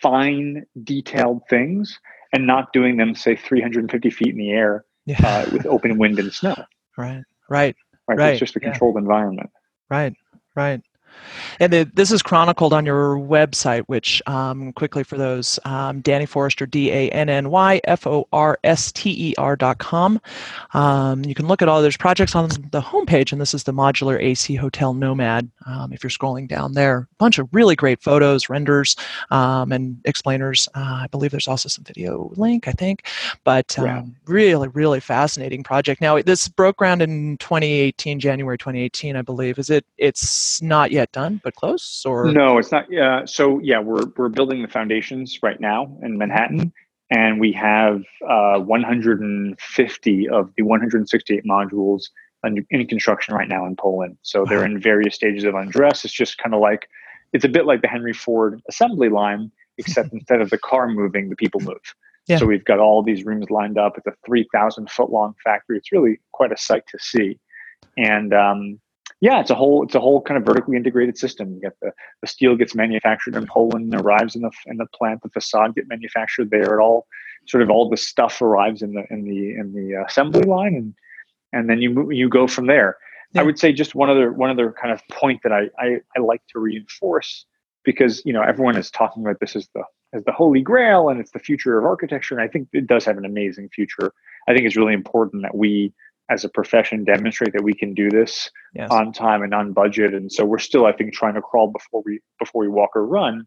fine, 0.00 0.64
detailed 0.82 1.42
things 1.50 1.98
and 2.32 2.46
not 2.46 2.72
doing 2.72 2.96
them, 2.96 3.14
say, 3.14 3.36
350 3.36 4.08
feet 4.08 4.28
in 4.28 4.38
the 4.38 4.50
air 4.50 4.86
yeah. 5.04 5.18
uh, 5.22 5.50
with 5.52 5.66
open 5.66 5.98
wind 5.98 6.18
and 6.18 6.32
snow. 6.32 6.54
Right. 6.98 7.22
Right. 7.48 7.76
Right. 8.08 8.18
right. 8.18 8.30
It's 8.32 8.40
just 8.40 8.56
a 8.56 8.60
controlled 8.60 8.96
yeah. 8.96 9.02
environment. 9.02 9.50
Right. 9.88 10.14
Right. 10.56 10.82
And 11.60 11.72
the, 11.72 11.90
this 11.94 12.12
is 12.12 12.22
chronicled 12.22 12.72
on 12.72 12.86
your 12.86 13.16
website, 13.16 13.82
which 13.86 14.22
um, 14.26 14.72
quickly 14.72 15.02
for 15.02 15.16
those, 15.16 15.58
um, 15.64 16.00
Danny 16.00 16.26
Forrester, 16.26 16.66
D 16.66 16.90
A 16.90 17.10
N 17.10 17.28
N 17.28 17.50
Y 17.50 17.80
F 17.84 18.06
O 18.06 18.26
R 18.32 18.58
S 18.64 18.92
T 18.92 19.30
E 19.30 19.34
R 19.38 19.56
dot 19.56 19.78
com. 19.78 20.20
Um, 20.74 21.24
you 21.24 21.34
can 21.34 21.46
look 21.46 21.62
at 21.62 21.68
all 21.68 21.82
those 21.82 21.96
projects 21.96 22.34
on 22.34 22.48
the 22.70 22.80
homepage, 22.80 23.32
and 23.32 23.40
this 23.40 23.54
is 23.54 23.64
the 23.64 23.72
Modular 23.72 24.20
AC 24.20 24.54
Hotel 24.54 24.94
Nomad. 24.94 25.50
Um, 25.66 25.92
if 25.92 26.02
you're 26.02 26.10
scrolling 26.10 26.48
down 26.48 26.74
there, 26.74 27.08
a 27.10 27.14
bunch 27.18 27.38
of 27.38 27.48
really 27.52 27.76
great 27.76 28.02
photos, 28.02 28.48
renders, 28.48 28.96
um, 29.30 29.72
and 29.72 29.98
explainers. 30.04 30.68
Uh, 30.74 31.00
I 31.02 31.06
believe 31.10 31.30
there's 31.30 31.48
also 31.48 31.68
some 31.68 31.84
video 31.84 32.32
link, 32.36 32.68
I 32.68 32.72
think, 32.72 33.06
but 33.44 33.74
yeah. 33.76 33.98
Um, 33.98 34.16
really, 34.26 34.68
really 34.68 35.00
fascinating 35.00 35.62
project. 35.62 36.00
Now, 36.00 36.20
this 36.20 36.48
broke 36.48 36.76
ground 36.76 37.02
in 37.02 37.38
2018, 37.38 38.20
January 38.20 38.58
2018, 38.58 39.16
I 39.16 39.22
believe. 39.22 39.58
Is 39.58 39.70
it? 39.70 39.84
It's 39.96 40.60
not 40.62 40.90
yet 40.90 40.97
done, 41.12 41.40
but 41.42 41.54
close, 41.54 42.02
or 42.04 42.30
no, 42.32 42.58
it's 42.58 42.72
not. 42.72 42.86
Yeah, 42.90 43.24
so 43.24 43.58
yeah, 43.60 43.80
we're 43.80 44.06
we're 44.16 44.28
building 44.28 44.62
the 44.62 44.68
foundations 44.68 45.38
right 45.42 45.60
now 45.60 45.96
in 46.02 46.18
Manhattan, 46.18 46.72
and 47.10 47.40
we 47.40 47.52
have 47.52 48.02
uh, 48.28 48.58
150 48.60 50.28
of 50.28 50.50
the 50.56 50.62
168 50.62 51.44
modules 51.44 52.04
in 52.70 52.86
construction 52.86 53.34
right 53.34 53.48
now 53.48 53.66
in 53.66 53.74
Poland. 53.76 54.16
So 54.22 54.44
they're 54.44 54.64
in 54.64 54.80
various 54.80 55.14
stages 55.14 55.44
of 55.44 55.54
undress. 55.54 56.04
It's 56.04 56.14
just 56.14 56.38
kind 56.38 56.54
of 56.54 56.60
like 56.60 56.88
it's 57.32 57.44
a 57.44 57.48
bit 57.48 57.66
like 57.66 57.82
the 57.82 57.88
Henry 57.88 58.12
Ford 58.12 58.62
assembly 58.68 59.08
line, 59.08 59.50
except 59.76 60.12
instead 60.12 60.40
of 60.40 60.50
the 60.50 60.58
car 60.58 60.88
moving, 60.88 61.28
the 61.28 61.36
people 61.36 61.60
move. 61.60 61.94
Yeah. 62.26 62.38
So 62.38 62.46
we've 62.46 62.64
got 62.64 62.78
all 62.78 63.02
these 63.02 63.24
rooms 63.24 63.50
lined 63.50 63.78
up. 63.78 63.96
It's 63.96 64.06
a 64.06 64.14
3,000 64.26 64.90
foot 64.90 65.10
long 65.10 65.34
factory. 65.42 65.78
It's 65.78 65.90
really 65.90 66.20
quite 66.32 66.52
a 66.52 66.58
sight 66.58 66.84
to 66.88 66.98
see. 67.00 67.38
And 67.96 68.34
um, 68.34 68.80
yeah, 69.20 69.40
it's 69.40 69.50
a 69.50 69.54
whole 69.54 69.82
it's 69.82 69.94
a 69.94 70.00
whole 70.00 70.22
kind 70.22 70.38
of 70.38 70.44
vertically 70.44 70.76
integrated 70.76 71.18
system. 71.18 71.52
You 71.52 71.60
get 71.60 71.76
the, 71.82 71.92
the 72.20 72.26
steel 72.28 72.56
gets 72.56 72.74
manufactured 72.74 73.34
in 73.34 73.46
Poland, 73.46 73.94
arrives 73.94 74.36
in 74.36 74.42
the 74.42 74.50
in 74.66 74.76
the 74.76 74.86
plant. 74.86 75.22
The 75.22 75.30
facade 75.30 75.74
get 75.74 75.88
manufactured 75.88 76.50
there. 76.50 76.78
It 76.78 76.82
all 76.82 77.06
sort 77.46 77.62
of 77.62 77.70
all 77.70 77.88
the 77.88 77.96
stuff 77.96 78.40
arrives 78.40 78.82
in 78.82 78.92
the 78.92 79.04
in 79.10 79.24
the 79.24 79.54
in 79.54 79.72
the 79.74 79.96
uh, 79.96 80.04
assembly 80.04 80.42
line, 80.42 80.74
and 80.74 80.94
and 81.52 81.68
then 81.68 81.82
you 81.82 82.10
you 82.12 82.28
go 82.28 82.46
from 82.46 82.66
there. 82.66 82.96
Yeah. 83.32 83.40
I 83.40 83.44
would 83.44 83.58
say 83.58 83.72
just 83.72 83.96
one 83.96 84.08
other 84.08 84.32
one 84.32 84.50
other 84.50 84.72
kind 84.80 84.92
of 84.92 85.02
point 85.10 85.40
that 85.42 85.52
I, 85.52 85.68
I 85.78 85.96
I 86.16 86.20
like 86.20 86.42
to 86.52 86.60
reinforce 86.60 87.44
because 87.84 88.22
you 88.24 88.32
know 88.32 88.42
everyone 88.42 88.76
is 88.76 88.90
talking 88.90 89.24
about 89.24 89.40
this 89.40 89.56
as 89.56 89.68
the 89.74 89.82
as 90.14 90.22
the 90.24 90.32
holy 90.32 90.62
grail 90.62 91.08
and 91.08 91.20
it's 91.20 91.32
the 91.32 91.40
future 91.40 91.76
of 91.76 91.84
architecture, 91.84 92.36
and 92.36 92.42
I 92.42 92.46
think 92.46 92.68
it 92.72 92.86
does 92.86 93.04
have 93.04 93.18
an 93.18 93.24
amazing 93.24 93.68
future. 93.70 94.12
I 94.48 94.54
think 94.54 94.64
it's 94.64 94.76
really 94.76 94.94
important 94.94 95.42
that 95.42 95.56
we 95.56 95.92
as 96.30 96.44
a 96.44 96.48
profession 96.48 97.04
demonstrate 97.04 97.52
that 97.52 97.62
we 97.62 97.74
can 97.74 97.94
do 97.94 98.10
this 98.10 98.50
yes. 98.74 98.90
on 98.90 99.12
time 99.12 99.42
and 99.42 99.54
on 99.54 99.72
budget. 99.72 100.14
And 100.14 100.30
so 100.30 100.44
we're 100.44 100.58
still, 100.58 100.86
I 100.86 100.92
think, 100.92 101.14
trying 101.14 101.34
to 101.34 101.42
crawl 101.42 101.68
before 101.68 102.02
we 102.04 102.20
before 102.38 102.60
we 102.60 102.68
walk 102.68 102.90
or 102.94 103.06
run. 103.06 103.46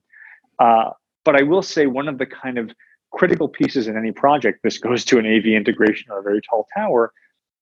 Uh, 0.60 0.92
but 1.24 1.36
I 1.36 1.44
will 1.44 1.62
say 1.62 1.86
one 1.86 2.08
of 2.08 2.18
the 2.18 2.26
kind 2.26 2.58
of 2.58 2.72
critical 3.12 3.48
pieces 3.48 3.88
in 3.88 3.98
any 3.98 4.12
project, 4.12 4.60
this 4.64 4.78
goes 4.78 5.06
to 5.06 5.20
an 5.20 5.26
AV 5.26 5.46
integration 5.48 6.12
or 6.12 6.20
a 6.20 6.24
very 6.24 6.42
tall 6.42 6.68
tower, 6.76 7.12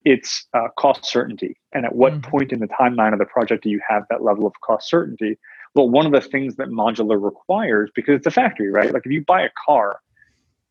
it's 0.05 0.47
uh, 0.53 0.67
cost 0.77 1.05
certainty. 1.05 1.57
And 1.73 1.85
at 1.85 1.95
what 1.95 2.13
mm-hmm. 2.13 2.29
point 2.29 2.51
in 2.51 2.59
the 2.59 2.67
timeline 2.67 3.13
of 3.13 3.19
the 3.19 3.25
project 3.25 3.63
do 3.63 3.69
you 3.69 3.81
have 3.87 4.03
that 4.09 4.23
level 4.23 4.45
of 4.45 4.53
cost 4.61 4.89
certainty? 4.89 5.37
Well, 5.75 5.89
one 5.89 6.05
of 6.05 6.11
the 6.11 6.21
things 6.21 6.55
that 6.55 6.69
modular 6.69 7.21
requires, 7.21 7.91
because 7.93 8.15
it's 8.15 8.27
a 8.27 8.31
factory, 8.31 8.71
right? 8.71 8.93
Like 8.93 9.05
if 9.05 9.11
you 9.11 9.23
buy 9.25 9.41
a 9.41 9.49
car, 9.65 9.99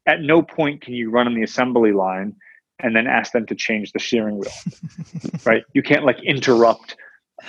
at 0.07 0.23
no 0.23 0.43
point 0.43 0.81
can 0.81 0.95
you 0.95 1.11
run 1.11 1.27
on 1.27 1.35
the 1.35 1.43
assembly 1.43 1.93
line 1.93 2.35
and 2.81 2.95
then 2.95 3.07
ask 3.07 3.33
them 3.33 3.47
to 3.47 3.55
change 3.55 3.93
the 3.93 3.99
steering 3.99 4.39
wheel. 4.39 4.53
right? 5.45 5.65
You 5.75 5.83
can't 5.83 6.05
like 6.05 6.23
interrupt 6.23 6.97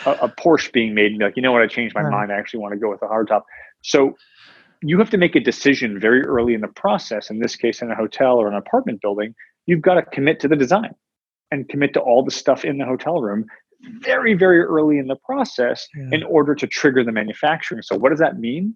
a, 0.06 0.12
a, 0.12 0.30
Porsche 0.30 0.72
being 0.72 0.94
made 0.94 1.08
and 1.08 1.20
be 1.20 1.26
like, 1.26 1.36
you 1.36 1.42
know 1.42 1.52
what, 1.52 1.62
I 1.62 1.68
changed 1.68 1.96
my 1.96 2.02
right. 2.02 2.12
mind. 2.12 2.32
I 2.32 2.36
actually 2.36 2.62
want 2.62 2.74
to 2.74 2.80
go 2.80 2.90
with 2.90 3.02
a 3.02 3.06
hardtop. 3.06 3.42
So 3.82 4.16
you 4.82 4.98
have 5.00 5.10
to 5.12 5.18
make 5.18 5.36
a 5.36 5.40
decision 5.40 6.00
very 6.00 6.24
early 6.24 6.54
in 6.54 6.62
the 6.62 6.68
process. 6.68 7.30
In 7.30 7.40
this 7.40 7.56
case, 7.56 7.82
in 7.82 7.92
a 7.92 7.96
hotel 7.96 8.38
or 8.38 8.48
an 8.48 8.56
apartment 8.56 9.02
building, 9.02 9.36
you've 9.66 9.82
got 9.82 9.96
to 9.96 10.04
commit 10.04 10.40
to 10.42 10.48
the 10.48 10.56
design 10.56 10.96
and 11.52 11.68
commit 11.70 11.94
to 11.94 12.00
all 12.00 12.24
the 12.24 12.32
stuff 12.32 12.64
in 12.64 12.78
the 12.78 12.86
hotel 12.86 13.22
room 13.22 13.46
very, 14.02 14.34
very 14.34 14.62
early 14.62 14.98
in 14.98 15.08
the 15.08 15.16
process 15.16 15.88
yeah. 15.96 16.10
in 16.12 16.24
order 16.24 16.54
to 16.54 16.68
trigger 16.68 17.04
the 17.04 17.12
manufacturing. 17.12 17.82
So 17.82 17.98
what 17.98 18.10
does 18.10 18.20
that 18.20 18.40
mean? 18.40 18.76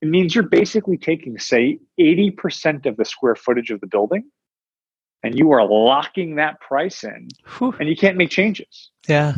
It 0.00 0.08
means 0.08 0.34
you're 0.34 0.44
basically 0.44 0.96
taking, 0.96 1.38
say, 1.38 1.78
80% 1.98 2.86
of 2.86 2.96
the 2.96 3.04
square 3.04 3.34
footage 3.34 3.70
of 3.70 3.80
the 3.80 3.86
building 3.86 4.24
and 5.24 5.36
you 5.38 5.50
are 5.52 5.66
locking 5.66 6.36
that 6.36 6.60
price 6.60 7.02
in 7.02 7.28
Whew. 7.58 7.74
and 7.80 7.88
you 7.88 7.96
can't 7.96 8.16
make 8.16 8.30
changes. 8.30 8.90
Yeah. 9.08 9.34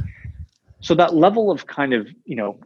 So 0.80 0.95
that 0.97 1.14
level 1.14 1.51
of 1.51 1.66
kind 1.66 1.95
of, 1.95 2.09
you 2.24 2.37
know, 2.37 2.59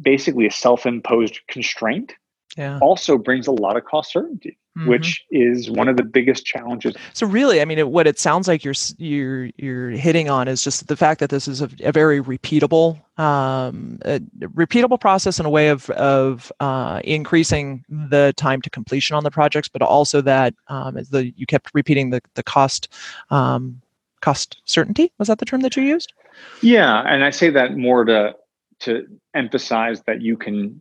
basically 0.00 0.46
a 0.46 0.50
self-imposed 0.50 1.38
constraint 1.48 2.14
yeah. 2.56 2.78
also 2.80 3.18
brings 3.18 3.46
a 3.46 3.52
lot 3.52 3.76
of 3.76 3.84
cost 3.84 4.10
certainty 4.10 4.58
mm-hmm. 4.76 4.88
which 4.88 5.24
is 5.30 5.70
one 5.70 5.88
of 5.88 5.96
the 5.96 6.02
biggest 6.02 6.44
challenges. 6.44 6.94
So 7.12 7.26
really, 7.26 7.60
I 7.60 7.64
mean, 7.64 7.78
it, 7.78 7.90
what 7.90 8.06
it 8.06 8.18
sounds 8.18 8.48
like 8.48 8.64
you're 8.64 8.74
you're 8.98 9.50
you're 9.56 9.90
hitting 9.90 10.30
on 10.30 10.48
is 10.48 10.64
just 10.64 10.88
the 10.88 10.96
fact 10.96 11.20
that 11.20 11.30
this 11.30 11.46
is 11.46 11.60
a, 11.60 11.70
a 11.80 11.92
very 11.92 12.22
repeatable 12.22 13.00
um, 13.18 13.98
a 14.04 14.20
repeatable 14.48 15.00
process 15.00 15.38
in 15.38 15.46
a 15.46 15.50
way 15.50 15.68
of 15.68 15.90
of 15.90 16.50
uh, 16.60 17.00
increasing 17.04 17.84
the 17.88 18.32
time 18.36 18.62
to 18.62 18.70
completion 18.70 19.16
on 19.16 19.24
the 19.24 19.30
projects, 19.30 19.68
but 19.68 19.82
also 19.82 20.20
that 20.20 20.54
um, 20.68 20.94
the 21.10 21.32
you 21.36 21.46
kept 21.46 21.70
repeating 21.74 22.10
the 22.10 22.20
the 22.34 22.42
cost. 22.42 22.88
Um, 23.30 23.80
cost 24.20 24.62
certainty 24.66 25.10
was 25.18 25.26
that 25.26 25.40
the 25.40 25.44
term 25.44 25.62
that 25.62 25.76
you 25.76 25.82
used 25.82 26.12
yeah 26.60 27.02
and 27.08 27.24
i 27.24 27.30
say 27.30 27.50
that 27.50 27.76
more 27.76 28.04
to 28.04 28.32
to 28.78 29.04
emphasize 29.34 30.02
that 30.02 30.22
you 30.22 30.36
can 30.36 30.80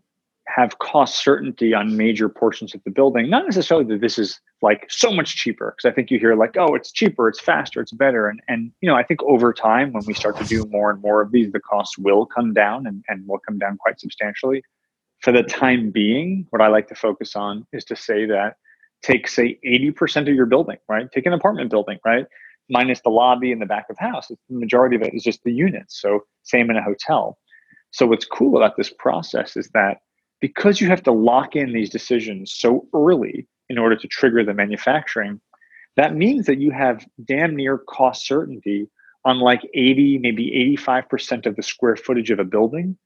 have 0.54 0.80
cost 0.80 1.24
certainty 1.24 1.74
on 1.74 1.98
major 1.98 2.28
portions 2.28 2.76
of 2.76 2.84
the 2.84 2.92
building. 2.92 3.30
Not 3.30 3.46
necessarily 3.46 3.86
that 3.88 4.02
this 4.02 4.18
is 4.18 4.40
like 4.62 4.86
so 4.90 5.12
much 5.12 5.36
cheaper, 5.36 5.74
because 5.76 5.90
I 5.90 5.94
think 5.94 6.12
you 6.12 6.20
hear 6.20 6.36
like, 6.36 6.56
oh, 6.58 6.76
it's 6.76 6.92
cheaper, 6.92 7.28
it's 7.30 7.40
faster, 7.40 7.82
it's 7.82 7.92
better. 7.92 8.28
And 8.28 8.42
and 8.48 8.72
you 8.82 8.90
know, 8.90 8.96
I 8.96 9.04
think 9.04 9.22
over 9.24 9.54
time 9.54 9.94
when 9.94 10.04
we 10.06 10.14
start 10.14 10.38
to 10.38 10.44
do 10.46 10.66
more 10.70 10.92
and 10.92 11.02
more 11.02 11.22
of 11.22 11.32
these, 11.32 11.52
the 11.52 11.60
costs 11.60 11.98
will 11.98 12.26
come 12.26 12.54
down 12.54 12.86
and, 12.88 13.04
and 13.08 13.28
will 13.28 13.40
come 13.40 13.58
down 13.58 13.78
quite 13.78 14.00
substantially. 14.00 14.64
For 15.22 15.32
the 15.32 15.44
time 15.44 15.92
being, 15.92 16.48
what 16.50 16.62
I 16.62 16.68
like 16.68 16.88
to 16.88 16.96
focus 16.96 17.36
on 17.36 17.66
is 17.72 17.86
to 17.86 17.96
say 17.96 18.26
that 18.26 18.56
take 19.02 19.28
say 19.28 19.60
80% 19.66 20.30
of 20.30 20.36
your 20.36 20.46
building, 20.46 20.78
right? 20.88 21.08
Take 21.12 21.26
an 21.26 21.34
apartment 21.34 21.70
building, 21.70 22.00
right? 22.06 22.26
Minus 22.70 23.02
the 23.02 23.10
lobby 23.10 23.52
and 23.52 23.62
the 23.62 23.66
back 23.66 23.86
of 23.90 23.98
house. 23.98 24.28
The 24.28 24.38
majority 24.50 24.96
of 24.96 25.02
it 25.02 25.14
is 25.14 25.24
just 25.24 25.44
the 25.44 25.54
units. 25.54 26.00
So 26.00 26.22
same 26.44 26.70
in 26.70 26.78
a 26.78 26.84
hotel. 26.84 27.38
So 27.92 28.06
what's 28.06 28.26
cool 28.26 28.58
about 28.58 28.78
this 28.78 28.90
process 28.90 29.58
is 29.58 29.70
that 29.74 29.98
because 30.42 30.82
you 30.82 30.88
have 30.88 31.04
to 31.04 31.12
lock 31.12 31.56
in 31.56 31.72
these 31.72 31.90
decisions 31.90 32.54
so 32.54 32.88
early 32.94 33.48
in 33.70 33.78
order 33.78 33.96
to 33.96 34.08
trigger 34.08 34.44
the 34.44 34.54
manufacturing, 34.54 35.40
that 35.96 36.16
means 36.16 36.46
that 36.48 36.60
you 36.60 36.72
have 36.72 37.06
damn 37.24 37.56
near 37.56 37.78
cost 37.78 38.28
certainty 38.28 38.90
on 39.24 39.40
like 39.40 39.62
80, 39.74 40.18
maybe 40.18 40.76
85% 40.78 41.46
of 41.46 41.56
the 41.56 41.64
square 41.64 41.96
footage 41.96 42.32
of 42.32 42.40
a 42.40 42.44
building. 42.44 42.98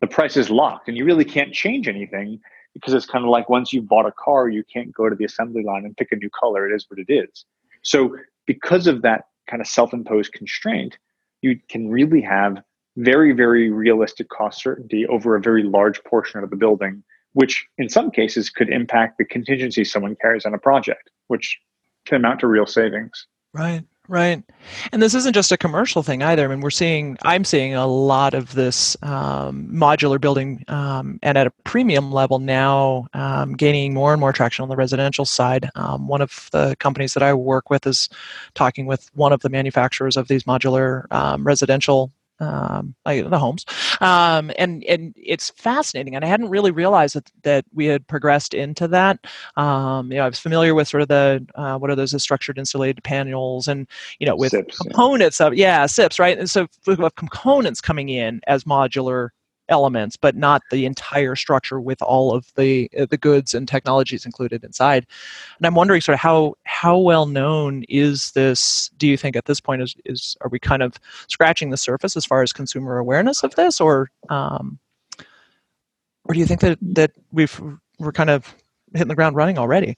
The 0.00 0.06
price 0.06 0.36
is 0.36 0.48
locked 0.50 0.88
and 0.88 0.96
you 0.96 1.04
really 1.04 1.24
can't 1.24 1.52
change 1.52 1.86
anything 1.86 2.40
because 2.72 2.94
it's 2.94 3.06
kind 3.06 3.24
of 3.24 3.30
like 3.30 3.50
once 3.50 3.72
you 3.72 3.82
bought 3.82 4.06
a 4.06 4.12
car, 4.12 4.48
you 4.48 4.64
can't 4.64 4.92
go 4.94 5.08
to 5.08 5.16
the 5.16 5.24
assembly 5.24 5.62
line 5.62 5.84
and 5.84 5.96
pick 5.96 6.12
a 6.12 6.16
new 6.16 6.30
color. 6.30 6.68
It 6.70 6.74
is 6.74 6.86
what 6.88 6.98
it 6.98 7.12
is. 7.12 7.44
So, 7.82 8.16
because 8.46 8.86
of 8.86 9.02
that 9.02 9.24
kind 9.48 9.60
of 9.60 9.66
self 9.66 9.92
imposed 9.92 10.32
constraint, 10.32 10.96
you 11.42 11.58
can 11.68 11.90
really 11.90 12.20
have 12.20 12.62
very, 13.00 13.32
very 13.32 13.70
realistic 13.70 14.28
cost 14.28 14.62
certainty 14.62 15.06
over 15.06 15.34
a 15.34 15.40
very 15.40 15.62
large 15.62 16.02
portion 16.04 16.42
of 16.42 16.50
the 16.50 16.56
building, 16.56 17.02
which 17.32 17.66
in 17.78 17.88
some 17.88 18.10
cases 18.10 18.50
could 18.50 18.68
impact 18.68 19.18
the 19.18 19.24
contingency 19.24 19.84
someone 19.84 20.16
carries 20.20 20.44
on 20.44 20.54
a 20.54 20.58
project, 20.58 21.10
which 21.28 21.58
can 22.06 22.16
amount 22.16 22.40
to 22.40 22.46
real 22.46 22.66
savings. 22.66 23.26
Right. 23.52 23.84
Right. 24.08 24.42
And 24.90 25.00
this 25.00 25.14
isn't 25.14 25.34
just 25.34 25.52
a 25.52 25.56
commercial 25.56 26.02
thing 26.02 26.20
either. 26.20 26.44
I 26.44 26.48
mean, 26.48 26.62
we're 26.62 26.70
seeing, 26.70 27.16
I'm 27.22 27.44
seeing 27.44 27.76
a 27.76 27.86
lot 27.86 28.34
of 28.34 28.56
this 28.56 28.96
um, 29.04 29.68
modular 29.72 30.20
building 30.20 30.64
um, 30.66 31.20
and 31.22 31.38
at 31.38 31.46
a 31.46 31.52
premium 31.62 32.10
level 32.10 32.40
now 32.40 33.06
um, 33.14 33.52
gaining 33.52 33.94
more 33.94 34.12
and 34.12 34.18
more 34.18 34.32
traction 34.32 34.64
on 34.64 34.68
the 34.68 34.74
residential 34.74 35.24
side. 35.24 35.70
Um, 35.76 36.08
one 36.08 36.22
of 36.22 36.48
the 36.50 36.74
companies 36.80 37.14
that 37.14 37.22
I 37.22 37.32
work 37.34 37.70
with 37.70 37.86
is 37.86 38.08
talking 38.54 38.84
with 38.86 39.08
one 39.14 39.32
of 39.32 39.42
the 39.42 39.48
manufacturers 39.48 40.16
of 40.16 40.26
these 40.26 40.42
modular 40.42 41.04
um, 41.12 41.44
residential 41.46 42.10
um, 42.40 42.94
like 43.04 43.28
the 43.28 43.38
homes, 43.38 43.64
um, 44.00 44.50
and 44.58 44.82
and 44.84 45.14
it's 45.16 45.50
fascinating. 45.50 46.16
And 46.16 46.24
I 46.24 46.28
hadn't 46.28 46.48
really 46.48 46.70
realized 46.70 47.14
that 47.14 47.30
that 47.42 47.64
we 47.72 47.86
had 47.86 48.06
progressed 48.06 48.54
into 48.54 48.88
that. 48.88 49.18
Um, 49.56 50.10
you 50.10 50.18
know, 50.18 50.24
I 50.24 50.28
was 50.28 50.38
familiar 50.38 50.74
with 50.74 50.88
sort 50.88 51.02
of 51.02 51.08
the 51.08 51.46
uh, 51.54 51.78
what 51.78 51.90
are 51.90 51.96
those 51.96 52.12
the 52.12 52.20
structured 52.20 52.58
insulated 52.58 53.04
panels, 53.04 53.68
and 53.68 53.86
you 54.18 54.26
know, 54.26 54.36
with 54.36 54.52
SIPs, 54.52 54.78
components 54.78 55.40
yeah. 55.40 55.46
of 55.46 55.54
yeah 55.54 55.86
SIPs, 55.86 56.18
right? 56.18 56.38
And 56.38 56.50
so 56.50 56.66
components 57.16 57.80
coming 57.80 58.08
in 58.08 58.40
as 58.46 58.64
modular 58.64 59.30
elements, 59.70 60.16
but 60.16 60.36
not 60.36 60.62
the 60.70 60.84
entire 60.84 61.34
structure 61.36 61.80
with 61.80 62.02
all 62.02 62.34
of 62.34 62.52
the 62.56 62.90
uh, 62.98 63.06
the 63.08 63.16
goods 63.16 63.54
and 63.54 63.66
technologies 63.66 64.26
included 64.26 64.62
inside. 64.64 65.06
And 65.58 65.66
I'm 65.66 65.74
wondering, 65.74 66.00
sort 66.00 66.14
of 66.14 66.20
how 66.20 66.54
how 66.64 66.98
well 66.98 67.26
known 67.26 67.84
is 67.88 68.32
this? 68.32 68.90
Do 68.98 69.08
you 69.08 69.16
think 69.16 69.36
at 69.36 69.46
this 69.46 69.60
point 69.60 69.82
is 69.82 69.94
is 70.04 70.36
are 70.42 70.48
we 70.48 70.58
kind 70.58 70.82
of 70.82 70.94
scratching 71.28 71.70
the 71.70 71.76
surface 71.76 72.16
as 72.16 72.26
far 72.26 72.42
as 72.42 72.52
consumer 72.52 72.98
awareness 72.98 73.42
of 73.42 73.54
this, 73.54 73.80
or 73.80 74.10
um, 74.28 74.78
or 76.24 76.34
do 76.34 76.40
you 76.40 76.46
think 76.46 76.60
that 76.60 76.78
that 76.82 77.12
we've 77.32 77.60
we're 77.98 78.12
kind 78.12 78.30
of 78.30 78.54
hitting 78.92 79.08
the 79.08 79.14
ground 79.14 79.36
running 79.36 79.58
already? 79.58 79.96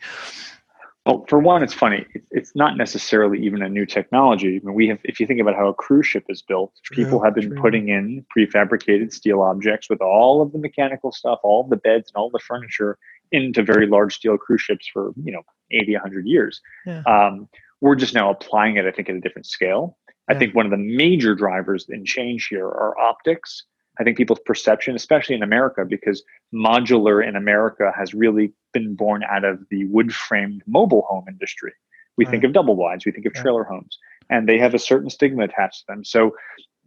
Well, 1.04 1.24
for 1.28 1.40
one, 1.40 1.64
it's 1.64 1.74
funny. 1.74 2.06
It's 2.30 2.54
not 2.54 2.76
necessarily 2.76 3.44
even 3.44 3.60
a 3.60 3.68
new 3.68 3.84
technology. 3.84 4.60
I 4.62 4.64
mean, 4.64 4.74
we 4.74 4.86
have, 4.86 5.00
if 5.02 5.18
you 5.18 5.26
think 5.26 5.40
about 5.40 5.56
how 5.56 5.66
a 5.66 5.74
cruise 5.74 6.06
ship 6.06 6.24
is 6.28 6.42
built, 6.42 6.72
true, 6.84 7.04
people 7.04 7.22
have 7.24 7.34
been 7.34 7.50
true. 7.50 7.60
putting 7.60 7.88
in 7.88 8.24
prefabricated 8.36 9.12
steel 9.12 9.40
objects 9.40 9.90
with 9.90 10.00
all 10.00 10.42
of 10.42 10.52
the 10.52 10.58
mechanical 10.58 11.10
stuff, 11.10 11.40
all 11.42 11.64
the 11.64 11.76
beds 11.76 12.12
and 12.14 12.20
all 12.20 12.30
the 12.30 12.38
furniture 12.38 12.98
into 13.32 13.64
very 13.64 13.86
large 13.86 14.14
steel 14.14 14.36
cruise 14.36 14.60
ships 14.60 14.86
for 14.92 15.12
you 15.24 15.32
know 15.32 15.42
80, 15.72 15.94
100 15.94 16.26
years. 16.26 16.60
Yeah. 16.86 17.02
Um, 17.06 17.48
we're 17.80 17.96
just 17.96 18.14
now 18.14 18.30
applying 18.30 18.76
it, 18.76 18.86
I 18.86 18.92
think, 18.92 19.08
at 19.08 19.16
a 19.16 19.20
different 19.20 19.46
scale. 19.46 19.98
I 20.28 20.34
think 20.34 20.54
one 20.54 20.64
of 20.64 20.70
the 20.70 20.78
major 20.78 21.34
drivers 21.34 21.86
in 21.88 22.04
change 22.04 22.46
here 22.48 22.66
are 22.66 22.96
optics. 22.96 23.64
I 23.98 24.04
think 24.04 24.16
people's 24.16 24.40
perception, 24.44 24.94
especially 24.94 25.34
in 25.34 25.42
America, 25.42 25.84
because 25.84 26.22
modular 26.54 27.26
in 27.26 27.36
America 27.36 27.92
has 27.96 28.14
really 28.14 28.52
been 28.72 28.94
born 28.94 29.22
out 29.24 29.44
of 29.44 29.60
the 29.70 29.84
wood 29.86 30.14
framed 30.14 30.62
mobile 30.66 31.02
home 31.08 31.24
industry. 31.28 31.72
We 32.16 32.24
right. 32.24 32.30
think 32.30 32.44
of 32.44 32.52
double 32.52 32.76
wides, 32.76 33.04
we 33.04 33.12
think 33.12 33.26
of 33.26 33.34
trailer 33.34 33.62
yeah. 33.62 33.76
homes, 33.76 33.98
and 34.30 34.48
they 34.48 34.58
have 34.58 34.74
a 34.74 34.78
certain 34.78 35.10
stigma 35.10 35.44
attached 35.44 35.80
to 35.80 35.84
them. 35.88 36.04
So 36.04 36.34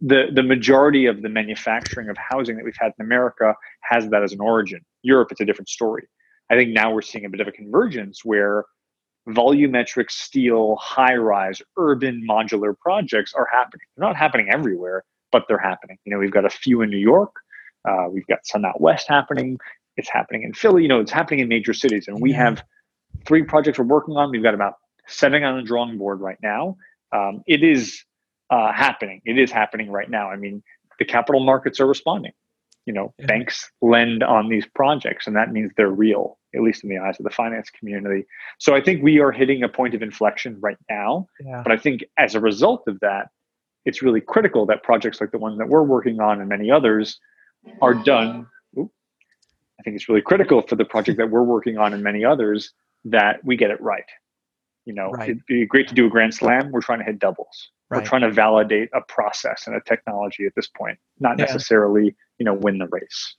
the, 0.00 0.26
the 0.32 0.42
majority 0.42 1.06
of 1.06 1.22
the 1.22 1.28
manufacturing 1.28 2.08
of 2.08 2.16
housing 2.18 2.56
that 2.56 2.64
we've 2.64 2.76
had 2.78 2.92
in 2.98 3.04
America 3.04 3.54
has 3.82 4.08
that 4.08 4.22
as 4.22 4.32
an 4.32 4.40
origin. 4.40 4.80
Europe, 5.02 5.28
it's 5.30 5.40
a 5.40 5.44
different 5.44 5.68
story. 5.68 6.06
I 6.50 6.54
think 6.54 6.70
now 6.70 6.92
we're 6.92 7.02
seeing 7.02 7.24
a 7.24 7.28
bit 7.28 7.40
of 7.40 7.48
a 7.48 7.52
convergence 7.52 8.24
where 8.24 8.64
volumetric 9.28 10.10
steel, 10.10 10.76
high 10.76 11.16
rise, 11.16 11.60
urban 11.76 12.24
modular 12.28 12.78
projects 12.78 13.32
are 13.34 13.48
happening. 13.52 13.86
They're 13.96 14.06
not 14.06 14.16
happening 14.16 14.48
everywhere, 14.50 15.04
but 15.36 15.44
they're 15.48 15.58
happening. 15.58 15.98
You 16.06 16.12
know, 16.12 16.18
we've 16.18 16.30
got 16.30 16.46
a 16.46 16.50
few 16.50 16.80
in 16.80 16.88
New 16.88 16.96
York. 16.96 17.34
Uh, 17.86 18.06
we've 18.10 18.26
got 18.26 18.38
some 18.44 18.64
out 18.64 18.80
west 18.80 19.06
happening. 19.06 19.58
It's 19.98 20.08
happening 20.08 20.44
in 20.44 20.54
Philly. 20.54 20.80
You 20.80 20.88
know, 20.88 20.98
it's 20.98 21.12
happening 21.12 21.40
in 21.40 21.48
major 21.48 21.74
cities, 21.74 22.08
and 22.08 22.22
we 22.22 22.32
have 22.32 22.64
three 23.26 23.42
projects 23.42 23.78
we're 23.78 23.84
working 23.84 24.16
on. 24.16 24.30
We've 24.30 24.42
got 24.42 24.54
about 24.54 24.76
seven 25.08 25.44
on 25.44 25.58
the 25.58 25.62
drawing 25.62 25.98
board 25.98 26.22
right 26.22 26.38
now. 26.42 26.78
Um, 27.12 27.42
it 27.46 27.62
is 27.62 28.02
uh, 28.48 28.72
happening. 28.72 29.20
It 29.26 29.38
is 29.38 29.52
happening 29.52 29.90
right 29.90 30.08
now. 30.08 30.30
I 30.30 30.36
mean, 30.36 30.62
the 30.98 31.04
capital 31.04 31.44
markets 31.44 31.80
are 31.80 31.86
responding. 31.86 32.32
You 32.86 32.94
know, 32.94 33.12
yeah. 33.18 33.26
banks 33.26 33.70
lend 33.82 34.22
on 34.22 34.48
these 34.48 34.64
projects, 34.74 35.26
and 35.26 35.36
that 35.36 35.52
means 35.52 35.70
they're 35.76 35.90
real, 35.90 36.38
at 36.54 36.62
least 36.62 36.82
in 36.82 36.88
the 36.88 36.96
eyes 36.96 37.16
of 37.20 37.24
the 37.24 37.30
finance 37.30 37.68
community. 37.68 38.24
So 38.58 38.74
I 38.74 38.80
think 38.80 39.02
we 39.02 39.20
are 39.20 39.32
hitting 39.32 39.62
a 39.62 39.68
point 39.68 39.94
of 39.94 40.00
inflection 40.00 40.56
right 40.60 40.78
now. 40.88 41.26
Yeah. 41.44 41.60
But 41.62 41.72
I 41.72 41.76
think 41.76 42.04
as 42.16 42.34
a 42.34 42.40
result 42.40 42.84
of 42.86 42.98
that, 43.00 43.28
it's 43.86 44.02
really 44.02 44.20
critical 44.20 44.66
that 44.66 44.82
projects 44.82 45.20
like 45.20 45.30
the 45.30 45.38
one 45.38 45.56
that 45.58 45.68
we're 45.68 45.82
working 45.82 46.20
on 46.20 46.40
and 46.40 46.48
many 46.48 46.70
others 46.70 47.18
are 47.80 47.94
done. 47.94 48.46
I 48.76 49.82
think 49.84 49.96
it's 49.96 50.08
really 50.08 50.22
critical 50.22 50.62
for 50.62 50.74
the 50.74 50.84
project 50.84 51.18
that 51.18 51.30
we're 51.30 51.44
working 51.44 51.78
on 51.78 51.94
and 51.94 52.02
many 52.02 52.24
others 52.24 52.72
that 53.04 53.44
we 53.44 53.56
get 53.56 53.70
it 53.70 53.80
right. 53.80 54.04
You 54.84 54.94
know, 54.94 55.10
right. 55.10 55.30
it'd 55.30 55.46
be 55.46 55.64
great 55.66 55.88
to 55.88 55.94
do 55.94 56.06
a 56.06 56.08
grand 56.10 56.34
slam. 56.34 56.70
We're 56.72 56.80
trying 56.80 56.98
to 56.98 57.04
hit 57.04 57.18
doubles. 57.18 57.70
Right. 57.88 58.02
We're 58.02 58.08
trying 58.08 58.22
to 58.22 58.32
validate 58.32 58.88
a 58.94 59.00
process 59.00 59.66
and 59.66 59.76
a 59.76 59.80
technology 59.80 60.44
at 60.44 60.54
this 60.56 60.66
point, 60.66 60.98
not 61.20 61.38
yeah. 61.38 61.44
necessarily, 61.44 62.16
you 62.38 62.44
know, 62.44 62.54
win 62.54 62.78
the 62.78 62.88
race. 62.88 63.36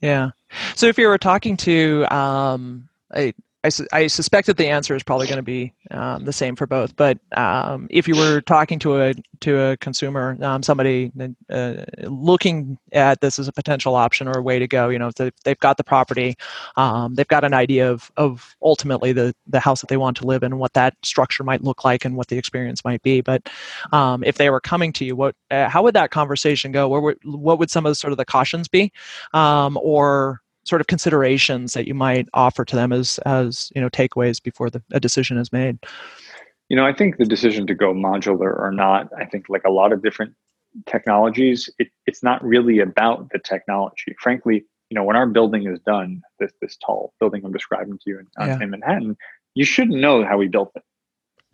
Yeah. 0.00 0.30
So 0.74 0.86
if 0.86 0.98
you 0.98 1.06
were 1.06 1.18
talking 1.18 1.56
to 1.58 2.06
um, 2.14 2.88
a, 3.14 3.32
I, 3.66 3.68
su- 3.68 3.86
I 3.92 4.06
suspect 4.06 4.46
that 4.46 4.56
the 4.56 4.68
answer 4.68 4.94
is 4.94 5.02
probably 5.02 5.26
going 5.26 5.38
to 5.38 5.42
be 5.42 5.74
um, 5.90 6.24
the 6.24 6.32
same 6.32 6.54
for 6.54 6.66
both. 6.66 6.94
But 6.94 7.18
um, 7.36 7.88
if 7.90 8.06
you 8.06 8.14
were 8.14 8.40
talking 8.40 8.78
to 8.80 9.02
a 9.02 9.14
to 9.40 9.60
a 9.60 9.76
consumer, 9.78 10.38
um, 10.40 10.62
somebody 10.62 11.12
uh, 11.50 11.74
looking 12.04 12.78
at 12.92 13.20
this 13.20 13.38
as 13.38 13.48
a 13.48 13.52
potential 13.52 13.96
option 13.96 14.28
or 14.28 14.38
a 14.38 14.42
way 14.42 14.60
to 14.60 14.68
go, 14.68 14.88
you 14.88 14.98
know, 14.98 15.08
if 15.08 15.32
they've 15.44 15.58
got 15.58 15.76
the 15.76 15.84
property, 15.84 16.36
um, 16.76 17.16
they've 17.16 17.28
got 17.28 17.44
an 17.44 17.54
idea 17.54 17.90
of 17.90 18.10
of 18.16 18.54
ultimately 18.62 19.12
the 19.12 19.34
the 19.48 19.60
house 19.60 19.80
that 19.80 19.88
they 19.88 19.96
want 19.96 20.16
to 20.18 20.26
live 20.26 20.44
in, 20.44 20.58
what 20.58 20.72
that 20.74 20.94
structure 21.02 21.42
might 21.42 21.64
look 21.64 21.84
like, 21.84 22.04
and 22.04 22.16
what 22.16 22.28
the 22.28 22.38
experience 22.38 22.84
might 22.84 23.02
be. 23.02 23.20
But 23.20 23.48
um, 23.92 24.22
if 24.22 24.38
they 24.38 24.48
were 24.48 24.60
coming 24.60 24.92
to 24.94 25.04
you, 25.04 25.16
what 25.16 25.34
uh, 25.50 25.68
how 25.68 25.82
would 25.82 25.94
that 25.94 26.12
conversation 26.12 26.70
go? 26.70 26.88
What 26.88 27.02
would 27.02 27.18
what 27.24 27.58
would 27.58 27.70
some 27.70 27.84
of 27.84 27.90
the 27.90 27.96
sort 27.96 28.12
of 28.12 28.16
the 28.16 28.24
cautions 28.24 28.68
be, 28.68 28.92
um, 29.34 29.76
or 29.82 30.40
sort 30.66 30.80
of 30.80 30.86
considerations 30.86 31.72
that 31.72 31.86
you 31.86 31.94
might 31.94 32.28
offer 32.34 32.64
to 32.64 32.76
them 32.76 32.92
as 32.92 33.18
as 33.26 33.70
you 33.74 33.80
know 33.80 33.88
takeaways 33.88 34.42
before 34.42 34.70
the, 34.70 34.82
a 34.92 35.00
decision 35.00 35.38
is 35.38 35.52
made? 35.52 35.78
You 36.68 36.76
know 36.76 36.84
i 36.84 36.92
think 36.92 37.16
the 37.16 37.24
decision 37.24 37.66
to 37.68 37.74
go 37.74 37.94
modular 37.94 38.58
or 38.58 38.72
not 38.72 39.08
i 39.16 39.24
think 39.24 39.48
like 39.48 39.62
a 39.64 39.70
lot 39.70 39.92
of 39.92 40.02
different 40.02 40.34
technologies 40.86 41.70
it, 41.78 41.88
it's 42.06 42.22
not 42.22 42.44
really 42.44 42.80
about 42.80 43.30
the 43.30 43.38
technology. 43.38 44.16
Frankly 44.20 44.64
you 44.90 44.94
know 44.94 45.04
when 45.04 45.16
our 45.16 45.26
building 45.26 45.66
is 45.66 45.78
done 45.86 46.22
this 46.40 46.52
this 46.60 46.76
tall 46.84 47.12
building 47.20 47.44
i'm 47.44 47.52
describing 47.52 47.98
to 47.98 48.10
you 48.10 48.18
in, 48.18 48.26
yeah. 48.38 48.58
in 48.60 48.70
manhattan 48.70 49.16
you 49.56 49.64
shouldn't 49.64 49.98
know 49.98 50.24
how 50.24 50.36
we 50.36 50.46
built 50.46 50.70
it. 50.76 50.84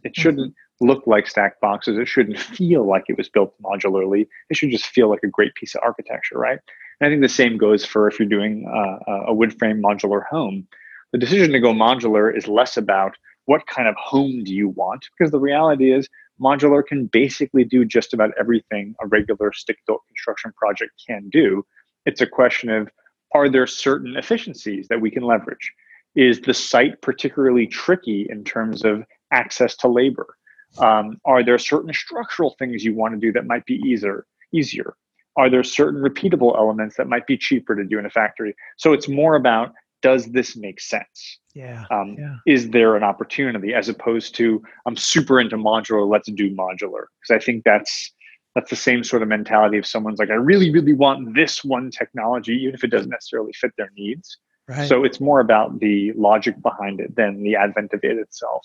It 0.02 0.08
mm-hmm. 0.08 0.20
shouldn't 0.20 0.54
look 0.80 1.06
like 1.06 1.28
stacked 1.28 1.60
boxes. 1.60 1.96
It 1.96 2.08
shouldn't 2.08 2.38
feel 2.58 2.86
like 2.86 3.04
it 3.08 3.16
was 3.16 3.30
built 3.30 3.54
modularly. 3.62 4.26
It 4.50 4.56
should 4.56 4.70
just 4.70 4.86
feel 4.86 5.08
like 5.08 5.22
a 5.22 5.28
great 5.28 5.54
piece 5.54 5.74
of 5.74 5.80
architecture 5.82 6.36
right 6.36 6.58
and 7.02 7.08
I 7.08 7.10
think 7.10 7.22
the 7.22 7.28
same 7.28 7.58
goes 7.58 7.84
for 7.84 8.06
if 8.06 8.20
you're 8.20 8.28
doing 8.28 8.64
uh, 8.72 9.24
a 9.26 9.34
wood 9.34 9.58
frame 9.58 9.82
modular 9.82 10.24
home. 10.24 10.68
The 11.10 11.18
decision 11.18 11.50
to 11.50 11.58
go 11.58 11.72
modular 11.72 12.34
is 12.34 12.46
less 12.46 12.76
about 12.76 13.16
what 13.46 13.66
kind 13.66 13.88
of 13.88 13.96
home 13.96 14.44
do 14.44 14.54
you 14.54 14.68
want, 14.68 15.08
because 15.10 15.32
the 15.32 15.40
reality 15.40 15.92
is 15.92 16.08
modular 16.40 16.86
can 16.86 17.06
basically 17.06 17.64
do 17.64 17.84
just 17.84 18.14
about 18.14 18.30
everything 18.38 18.94
a 19.02 19.08
regular 19.08 19.52
stick 19.52 19.78
built 19.84 20.02
construction 20.06 20.52
project 20.56 20.92
can 21.04 21.28
do. 21.30 21.66
It's 22.06 22.20
a 22.20 22.26
question 22.26 22.70
of 22.70 22.88
are 23.34 23.48
there 23.48 23.66
certain 23.66 24.16
efficiencies 24.16 24.86
that 24.86 25.00
we 25.00 25.10
can 25.10 25.24
leverage? 25.24 25.72
Is 26.14 26.40
the 26.40 26.54
site 26.54 27.02
particularly 27.02 27.66
tricky 27.66 28.28
in 28.30 28.44
terms 28.44 28.84
of 28.84 29.02
access 29.32 29.74
to 29.78 29.88
labor? 29.88 30.36
Um, 30.78 31.20
are 31.24 31.42
there 31.42 31.58
certain 31.58 31.92
structural 31.92 32.54
things 32.60 32.84
you 32.84 32.94
want 32.94 33.14
to 33.14 33.20
do 33.20 33.32
that 33.32 33.44
might 33.44 33.66
be 33.66 33.80
easier? 33.84 34.24
Easier. 34.52 34.94
Are 35.36 35.48
there 35.48 35.62
certain 35.62 36.02
repeatable 36.02 36.56
elements 36.56 36.96
that 36.96 37.08
might 37.08 37.26
be 37.26 37.36
cheaper 37.36 37.74
to 37.74 37.84
do 37.84 37.98
in 37.98 38.06
a 38.06 38.10
factory? 38.10 38.54
So 38.76 38.92
it's 38.92 39.08
more 39.08 39.34
about 39.34 39.72
does 40.02 40.26
this 40.32 40.56
make 40.56 40.80
sense? 40.80 41.38
Yeah, 41.54 41.84
um, 41.90 42.16
yeah. 42.18 42.36
Is 42.46 42.70
there 42.70 42.96
an 42.96 43.04
opportunity 43.04 43.72
as 43.72 43.88
opposed 43.88 44.34
to 44.36 44.62
I'm 44.84 44.96
super 44.96 45.40
into 45.40 45.56
modular, 45.56 46.08
let's 46.08 46.30
do 46.30 46.54
modular? 46.54 47.04
Because 47.20 47.30
I 47.30 47.38
think 47.38 47.64
that's 47.64 48.12
that's 48.54 48.68
the 48.68 48.76
same 48.76 49.02
sort 49.02 49.22
of 49.22 49.28
mentality 49.28 49.78
of 49.78 49.86
someone's 49.86 50.18
like, 50.18 50.30
I 50.30 50.34
really, 50.34 50.70
really 50.70 50.92
want 50.92 51.34
this 51.34 51.64
one 51.64 51.90
technology, 51.90 52.52
even 52.54 52.74
if 52.74 52.84
it 52.84 52.88
doesn't 52.88 53.08
necessarily 53.08 53.52
fit 53.54 53.72
their 53.78 53.90
needs. 53.96 54.36
Right. 54.68 54.86
So 54.86 55.04
it's 55.04 55.20
more 55.20 55.40
about 55.40 55.80
the 55.80 56.12
logic 56.12 56.60
behind 56.60 57.00
it 57.00 57.16
than 57.16 57.42
the 57.42 57.56
advent 57.56 57.92
of 57.94 58.00
it 58.02 58.18
itself. 58.18 58.62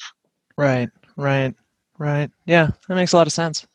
Right, 0.57 0.89
right, 1.15 1.55
right. 1.97 2.30
Yeah, 2.45 2.72
that 2.88 2.95
makes 2.95 3.13
a 3.13 3.18
lot 3.18 3.28
of 3.28 3.34
sense. 3.34 3.65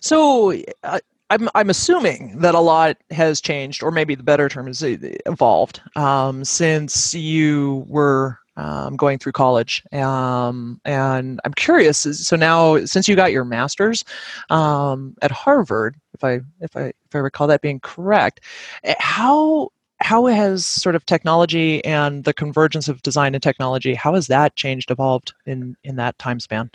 So 0.00 0.54
uh, 0.82 1.00
I'm 1.30 1.48
I'm 1.54 1.70
assuming 1.70 2.38
that 2.38 2.54
a 2.54 2.60
lot 2.60 2.96
has 3.10 3.40
changed, 3.40 3.82
or 3.82 3.90
maybe 3.90 4.14
the 4.14 4.22
better 4.22 4.48
term 4.48 4.68
is 4.68 4.82
uh, 4.82 4.96
evolved 5.26 5.80
um, 5.96 6.44
since 6.44 7.14
you 7.14 7.84
were 7.88 8.38
um, 8.56 8.96
going 8.96 9.18
through 9.18 9.32
college. 9.32 9.82
Um, 9.92 10.80
and 10.84 11.40
I'm 11.44 11.54
curious. 11.54 11.98
So 11.98 12.36
now, 12.36 12.84
since 12.84 13.08
you 13.08 13.16
got 13.16 13.32
your 13.32 13.44
master's 13.44 14.04
um, 14.50 15.16
at 15.20 15.30
Harvard, 15.30 15.96
if 16.14 16.22
I 16.22 16.40
if 16.60 16.76
I 16.76 16.84
if 16.84 17.14
I 17.14 17.18
recall 17.18 17.46
that 17.48 17.60
being 17.60 17.80
correct, 17.80 18.40
eh, 18.84 18.94
how 18.98 19.70
how 19.98 20.26
has 20.26 20.66
sort 20.66 20.94
of 20.94 21.04
technology 21.06 21.84
and 21.84 22.24
the 22.24 22.34
convergence 22.34 22.88
of 22.88 23.02
design 23.02 23.34
and 23.34 23.42
technology 23.42 23.94
how 23.94 24.12
has 24.14 24.26
that 24.26 24.54
changed 24.54 24.90
evolved 24.90 25.32
in 25.46 25.74
in 25.84 25.96
that 25.96 26.18
time 26.18 26.38
span 26.38 26.70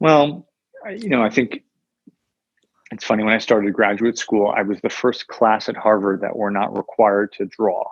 well 0.00 0.44
you 0.96 1.08
know 1.08 1.22
i 1.22 1.30
think 1.30 1.62
it's 2.90 3.04
funny 3.04 3.22
when 3.22 3.34
i 3.34 3.38
started 3.38 3.72
graduate 3.72 4.18
school 4.18 4.52
i 4.56 4.62
was 4.62 4.80
the 4.82 4.90
first 4.90 5.26
class 5.28 5.68
at 5.68 5.76
harvard 5.76 6.20
that 6.20 6.36
were 6.36 6.50
not 6.50 6.76
required 6.76 7.32
to 7.32 7.46
draw 7.46 7.84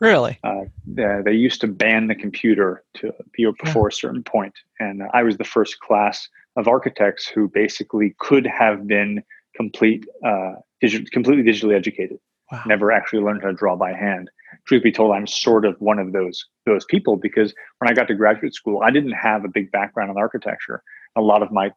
Really? 0.00 0.38
Uh, 0.42 0.64
they, 0.86 1.20
they, 1.26 1.32
used 1.32 1.60
to 1.60 1.66
ban 1.66 2.06
the 2.06 2.14
computer 2.14 2.82
to 2.94 3.12
be 3.32 3.46
before 3.62 3.84
yeah. 3.84 3.88
a 3.88 3.92
certain 3.92 4.22
point, 4.22 4.54
and 4.78 5.02
I 5.12 5.22
was 5.22 5.36
the 5.36 5.44
first 5.44 5.78
class 5.80 6.26
of 6.56 6.68
architects 6.68 7.28
who 7.28 7.48
basically 7.48 8.14
could 8.18 8.46
have 8.46 8.86
been 8.86 9.22
complete, 9.54 10.06
uh, 10.24 10.54
digi- 10.82 11.10
completely 11.10 11.44
digitally 11.44 11.74
educated. 11.74 12.18
Wow. 12.50 12.62
Never 12.66 12.90
actually 12.90 13.22
learned 13.22 13.42
how 13.42 13.48
to 13.48 13.54
draw 13.54 13.76
by 13.76 13.92
hand. 13.92 14.30
Truth 14.66 14.82
be 14.82 14.90
told, 14.90 15.14
I'm 15.14 15.26
sort 15.26 15.66
of 15.66 15.76
one 15.80 15.98
of 15.98 16.12
those 16.12 16.46
those 16.64 16.84
people 16.86 17.16
because 17.16 17.54
when 17.78 17.90
I 17.90 17.94
got 17.94 18.08
to 18.08 18.14
graduate 18.14 18.54
school, 18.54 18.80
I 18.82 18.90
didn't 18.90 19.12
have 19.12 19.44
a 19.44 19.48
big 19.48 19.70
background 19.70 20.10
in 20.10 20.16
architecture. 20.16 20.82
A 21.14 21.20
lot 21.20 21.42
of 21.42 21.52
my 21.52 21.70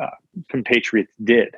uh, 0.00 0.10
compatriots 0.48 1.12
did, 1.22 1.54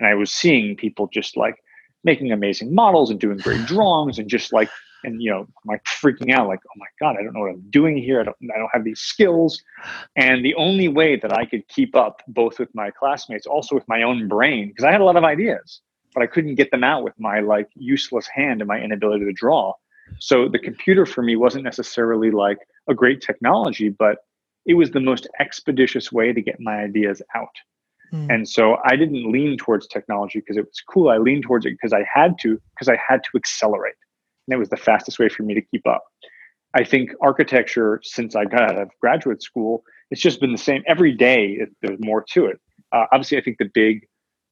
and 0.00 0.08
I 0.08 0.14
was 0.14 0.32
seeing 0.32 0.74
people 0.74 1.08
just 1.12 1.36
like 1.36 1.62
making 2.02 2.32
amazing 2.32 2.74
models 2.74 3.10
and 3.10 3.20
doing 3.20 3.38
great 3.38 3.64
drawings 3.66 4.18
and 4.18 4.28
just 4.28 4.52
like 4.52 4.68
and 5.04 5.22
you 5.22 5.30
know 5.30 5.40
I'm 5.40 5.52
like 5.66 5.84
freaking 5.84 6.32
out 6.32 6.48
like 6.48 6.60
oh 6.66 6.78
my 6.78 6.86
god 7.00 7.16
I 7.18 7.22
don't 7.22 7.34
know 7.34 7.40
what 7.40 7.50
I'm 7.50 7.70
doing 7.70 7.96
here. 7.96 8.20
I 8.20 8.24
don't 8.24 8.36
I 8.54 8.58
don't 8.58 8.70
have 8.72 8.84
these 8.84 9.00
skills. 9.00 9.62
And 10.16 10.44
the 10.44 10.54
only 10.56 10.88
way 10.88 11.16
that 11.16 11.32
I 11.32 11.44
could 11.44 11.66
keep 11.68 11.94
up 11.94 12.22
both 12.28 12.58
with 12.58 12.74
my 12.74 12.90
classmates 12.90 13.46
also 13.46 13.74
with 13.74 13.88
my 13.88 14.02
own 14.02 14.26
brain 14.26 14.68
because 14.68 14.84
I 14.84 14.92
had 14.92 15.00
a 15.00 15.04
lot 15.04 15.16
of 15.16 15.24
ideas 15.24 15.80
but 16.12 16.24
I 16.24 16.26
couldn't 16.26 16.56
get 16.56 16.72
them 16.72 16.82
out 16.82 17.04
with 17.04 17.14
my 17.20 17.38
like 17.38 17.68
useless 17.76 18.26
hand 18.26 18.60
and 18.60 18.68
my 18.68 18.80
inability 18.80 19.24
to 19.26 19.32
draw. 19.32 19.74
So 20.18 20.48
the 20.48 20.58
computer 20.58 21.06
for 21.06 21.22
me 21.22 21.36
wasn't 21.36 21.62
necessarily 21.62 22.32
like 22.32 22.58
a 22.88 22.94
great 22.94 23.20
technology 23.20 23.90
but 23.90 24.18
it 24.66 24.74
was 24.74 24.90
the 24.90 25.00
most 25.00 25.28
expeditious 25.38 26.12
way 26.12 26.32
to 26.32 26.42
get 26.42 26.60
my 26.60 26.80
ideas 26.82 27.22
out 27.34 27.54
mm. 28.12 28.26
and 28.28 28.48
so 28.48 28.76
I 28.84 28.96
didn't 28.96 29.30
lean 29.30 29.56
towards 29.56 29.86
technology 29.86 30.40
because 30.40 30.56
it 30.56 30.64
was 30.64 30.82
cool 30.88 31.10
I 31.10 31.18
leaned 31.18 31.44
towards 31.44 31.66
it 31.66 31.70
because 31.70 31.92
I 31.92 32.04
had 32.12 32.38
to 32.40 32.60
because 32.74 32.88
I 32.88 32.98
had 33.08 33.22
to 33.24 33.30
accelerate 33.36 33.94
and 34.50 34.56
it 34.56 34.58
was 34.58 34.68
the 34.68 34.76
fastest 34.76 35.18
way 35.18 35.28
for 35.28 35.44
me 35.44 35.54
to 35.54 35.62
keep 35.62 35.86
up. 35.86 36.02
I 36.74 36.84
think 36.84 37.10
architecture, 37.20 38.00
since 38.02 38.36
I 38.36 38.44
got 38.44 38.62
out 38.62 38.78
of 38.78 38.90
graduate 39.00 39.42
school, 39.42 39.82
it's 40.10 40.20
just 40.20 40.40
been 40.40 40.52
the 40.52 40.58
same 40.58 40.82
every 40.86 41.12
day. 41.12 41.52
It, 41.52 41.70
there's 41.82 41.98
more 42.00 42.24
to 42.32 42.46
it. 42.46 42.60
Uh, 42.92 43.06
obviously, 43.12 43.38
I 43.38 43.42
think 43.42 43.58
the 43.58 43.70
big, 43.72 44.06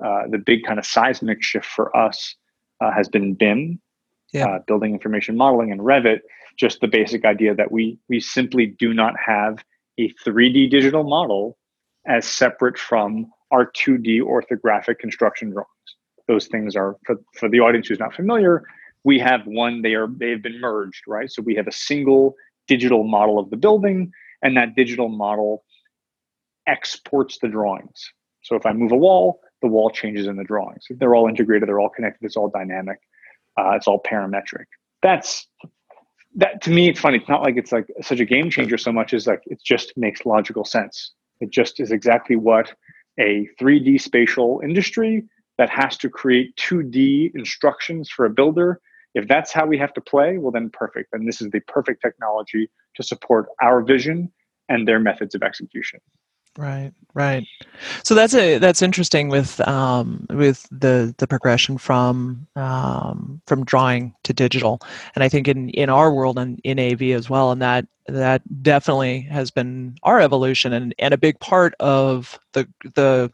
uh, 0.04 0.22
the 0.30 0.38
big 0.38 0.64
kind 0.64 0.78
of 0.78 0.86
seismic 0.86 1.42
shift 1.42 1.66
for 1.66 1.96
us 1.96 2.34
uh, 2.80 2.92
has 2.92 3.08
been 3.08 3.34
BIM, 3.34 3.80
yeah. 4.32 4.46
Uh, 4.46 4.58
building 4.66 4.92
information 4.92 5.36
modeling, 5.36 5.72
and 5.72 5.80
Revit. 5.80 6.18
Just 6.58 6.80
the 6.80 6.88
basic 6.88 7.24
idea 7.24 7.54
that 7.54 7.72
we 7.72 7.98
we 8.08 8.20
simply 8.20 8.66
do 8.66 8.92
not 8.92 9.14
have 9.24 9.64
a 9.98 10.12
3D 10.24 10.70
digital 10.70 11.02
model 11.02 11.56
as 12.06 12.26
separate 12.26 12.78
from 12.78 13.30
our 13.50 13.70
2D 13.72 14.20
orthographic 14.22 14.98
construction 14.98 15.50
drawings. 15.50 15.68
Those 16.26 16.46
things 16.46 16.76
are 16.76 16.96
for, 17.06 17.16
for 17.34 17.48
the 17.48 17.60
audience 17.60 17.88
who's 17.88 17.98
not 17.98 18.14
familiar 18.14 18.64
we 19.04 19.18
have 19.18 19.46
one 19.46 19.82
they 19.82 19.94
are 19.94 20.08
they've 20.08 20.42
been 20.42 20.60
merged 20.60 21.02
right? 21.06 21.30
So 21.30 21.42
we 21.42 21.54
have 21.54 21.66
a 21.66 21.72
single 21.72 22.34
digital 22.66 23.04
model 23.04 23.38
of 23.38 23.50
the 23.50 23.56
building 23.56 24.12
and 24.42 24.56
that 24.56 24.74
digital 24.76 25.08
model 25.08 25.64
exports 26.66 27.38
the 27.40 27.48
drawings. 27.48 28.12
So 28.42 28.56
if 28.56 28.66
i 28.66 28.72
move 28.72 28.92
a 28.92 28.96
wall 28.96 29.40
the 29.62 29.68
wall 29.68 29.90
changes 29.90 30.26
in 30.26 30.36
the 30.36 30.44
drawings. 30.44 30.84
They're 30.90 31.14
all 31.14 31.28
integrated 31.28 31.68
they're 31.68 31.80
all 31.80 31.88
connected 31.88 32.24
it's 32.26 32.36
all 32.36 32.50
dynamic 32.50 32.98
uh, 33.58 33.72
it's 33.72 33.86
all 33.88 34.02
parametric. 34.02 34.66
That's 35.02 35.46
that 36.36 36.60
to 36.62 36.70
me 36.70 36.88
it's 36.88 37.00
funny 37.00 37.18
it's 37.18 37.28
not 37.28 37.42
like 37.42 37.56
it's 37.56 37.72
like 37.72 37.86
such 38.02 38.20
a 38.20 38.24
game 38.24 38.50
changer 38.50 38.78
so 38.78 38.92
much 38.92 39.14
as 39.14 39.26
like 39.26 39.42
it 39.46 39.60
just 39.64 39.92
makes 39.96 40.26
logical 40.26 40.64
sense. 40.64 41.12
It 41.40 41.50
just 41.50 41.78
is 41.80 41.92
exactly 41.92 42.36
what 42.36 42.74
a 43.18 43.48
3d 43.60 44.00
spatial 44.00 44.60
industry 44.62 45.24
that 45.56 45.70
has 45.70 45.96
to 45.98 46.08
create 46.08 46.56
2d 46.56 47.34
instructions 47.34 48.08
for 48.08 48.24
a 48.24 48.30
builder 48.30 48.80
if 49.14 49.26
that's 49.26 49.52
how 49.52 49.66
we 49.66 49.78
have 49.78 49.92
to 49.94 50.00
play, 50.00 50.38
well, 50.38 50.52
then 50.52 50.70
perfect. 50.70 51.10
Then 51.12 51.24
this 51.24 51.40
is 51.40 51.50
the 51.50 51.60
perfect 51.60 52.02
technology 52.02 52.70
to 52.94 53.02
support 53.02 53.46
our 53.62 53.82
vision 53.82 54.30
and 54.68 54.86
their 54.86 55.00
methods 55.00 55.34
of 55.34 55.42
execution. 55.42 56.00
Right, 56.58 56.92
right. 57.14 57.46
So 58.04 58.16
that's 58.16 58.34
a 58.34 58.58
that's 58.58 58.82
interesting 58.82 59.28
with 59.28 59.60
um, 59.68 60.26
with 60.30 60.66
the 60.72 61.14
the 61.18 61.28
progression 61.28 61.78
from 61.78 62.48
um, 62.56 63.40
from 63.46 63.64
drawing 63.64 64.12
to 64.24 64.32
digital, 64.32 64.80
and 65.14 65.22
I 65.22 65.28
think 65.28 65.46
in 65.48 65.70
in 65.70 65.88
our 65.88 66.12
world 66.12 66.36
and 66.36 66.60
in 66.64 66.80
AV 66.80 67.02
as 67.14 67.30
well, 67.30 67.52
and 67.52 67.62
that 67.62 67.86
that 68.08 68.42
definitely 68.62 69.20
has 69.22 69.52
been 69.52 69.96
our 70.02 70.20
evolution 70.20 70.72
and 70.72 70.94
and 70.98 71.14
a 71.14 71.18
big 71.18 71.38
part 71.40 71.74
of 71.80 72.40
the 72.54 72.68
the 72.94 73.32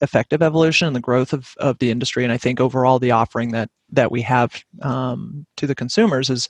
effective 0.00 0.42
evolution 0.42 0.86
and 0.86 0.96
the 0.96 1.00
growth 1.00 1.32
of, 1.32 1.54
of 1.58 1.78
the 1.78 1.90
industry. 1.90 2.24
And 2.24 2.32
i 2.32 2.38
think 2.38 2.60
overall 2.60 2.98
the 2.98 3.10
offering 3.10 3.52
that 3.52 3.70
that 3.90 4.12
we 4.12 4.20
have 4.22 4.62
um, 4.82 5.46
to 5.56 5.66
the 5.66 5.74
consumers 5.74 6.28
is 6.28 6.48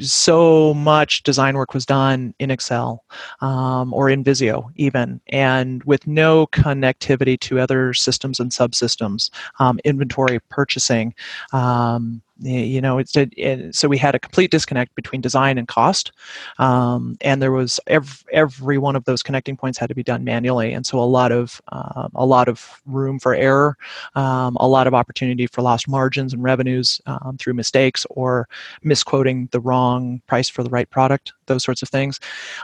so 0.00 0.74
much 0.74 1.22
design 1.22 1.56
work 1.56 1.72
was 1.72 1.86
done 1.86 2.34
in 2.38 2.50
excel 2.50 3.04
um, 3.40 3.94
or 3.94 4.10
in 4.10 4.22
visio 4.22 4.70
even 4.76 5.20
and 5.28 5.82
with 5.84 6.06
no 6.06 6.46
connectivity 6.48 7.38
to 7.40 7.58
other 7.58 7.94
systems 7.94 8.40
and 8.40 8.50
subsystems 8.50 9.30
um, 9.58 9.80
inventory 9.84 10.38
purchasing 10.50 11.14
um, 11.52 12.22
you 12.40 12.80
know 12.80 12.98
it's 12.98 13.16
it, 13.16 13.74
so 13.74 13.88
we 13.88 13.98
had 13.98 14.14
a 14.14 14.18
complete 14.18 14.50
disconnect 14.50 14.94
between 14.94 15.20
design 15.20 15.58
and 15.58 15.66
cost 15.68 16.12
um, 16.58 17.16
and 17.20 17.42
there 17.42 17.52
was 17.52 17.80
every, 17.86 18.32
every 18.32 18.78
one 18.78 18.94
of 18.94 19.04
those 19.04 19.22
connecting 19.22 19.56
points 19.56 19.78
had 19.78 19.88
to 19.88 19.94
be 19.94 20.02
done 20.02 20.24
manually 20.24 20.72
and 20.72 20.86
so 20.86 20.98
a 20.98 21.00
lot 21.00 21.32
of 21.32 21.60
uh, 21.72 22.08
a 22.14 22.24
lot 22.24 22.48
of 22.48 22.80
room 22.86 23.18
for 23.18 23.34
error 23.34 23.76
um, 24.14 24.56
a 24.60 24.68
lot 24.68 24.86
of 24.86 24.94
opportunity 24.94 25.46
for 25.46 25.62
lost 25.62 25.88
margins 25.88 26.32
and 26.32 26.42
revenues 26.42 27.00
um, 27.06 27.36
through 27.38 27.54
mistakes 27.54 28.06
or 28.10 28.48
misquoting 28.82 29.48
the 29.52 29.60
wrong 29.60 30.20
price 30.26 30.48
for 30.48 30.62
the 30.62 30.70
right 30.70 30.88
product 30.90 31.32
those 31.46 31.64
sorts 31.64 31.82
of 31.82 31.88
things. 31.88 32.20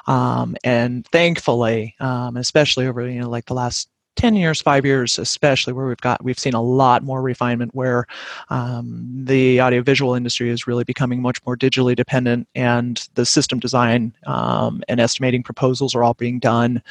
Um, 0.07 0.57
and 0.63 1.07
thankfully 1.09 1.97
um, 2.01 2.37
especially 2.37 2.87
over 2.87 3.09
you 3.09 3.21
know 3.21 3.29
like 3.29 3.47
the 3.47 3.55
last 3.55 3.89
10 4.17 4.37
years, 4.37 4.61
five 4.61 4.85
years, 4.87 5.19
especially 5.19 5.73
where 5.73 5.87
we've 5.87 6.01
got, 6.01 6.23
we've 6.23 6.39
seen 6.39 6.55
a 6.55 6.63
lot 6.63 7.03
more 7.03 7.21
refinement 7.21 7.75
where 7.75 8.07
um, 8.51 9.07
the 9.25 9.61
audiovisual 9.61 10.15
industry 10.15 10.51
is 10.51 10.67
really 10.67 10.85
becoming 10.85 11.21
much 11.21 11.39
more 11.45 11.57
digitally 11.57 11.97
dependent 11.97 12.49
and 12.55 13.09
the 13.15 13.27
system 13.27 13.59
design 13.59 14.15
um, 14.27 14.83
and 14.89 15.01
estimating 15.01 15.43
proposals 15.43 15.95
are 15.95 16.05
all 16.05 16.15
being 16.15 16.39
done 16.39 16.83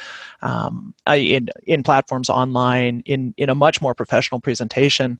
um, 0.42 0.94
in, 1.08 1.48
in 1.64 1.82
platforms 1.82 2.28
online 2.28 3.02
in, 3.06 3.34
in 3.36 3.48
a 3.48 3.54
much 3.54 3.80
more 3.80 3.94
professional 3.94 4.40
presentation. 4.40 5.18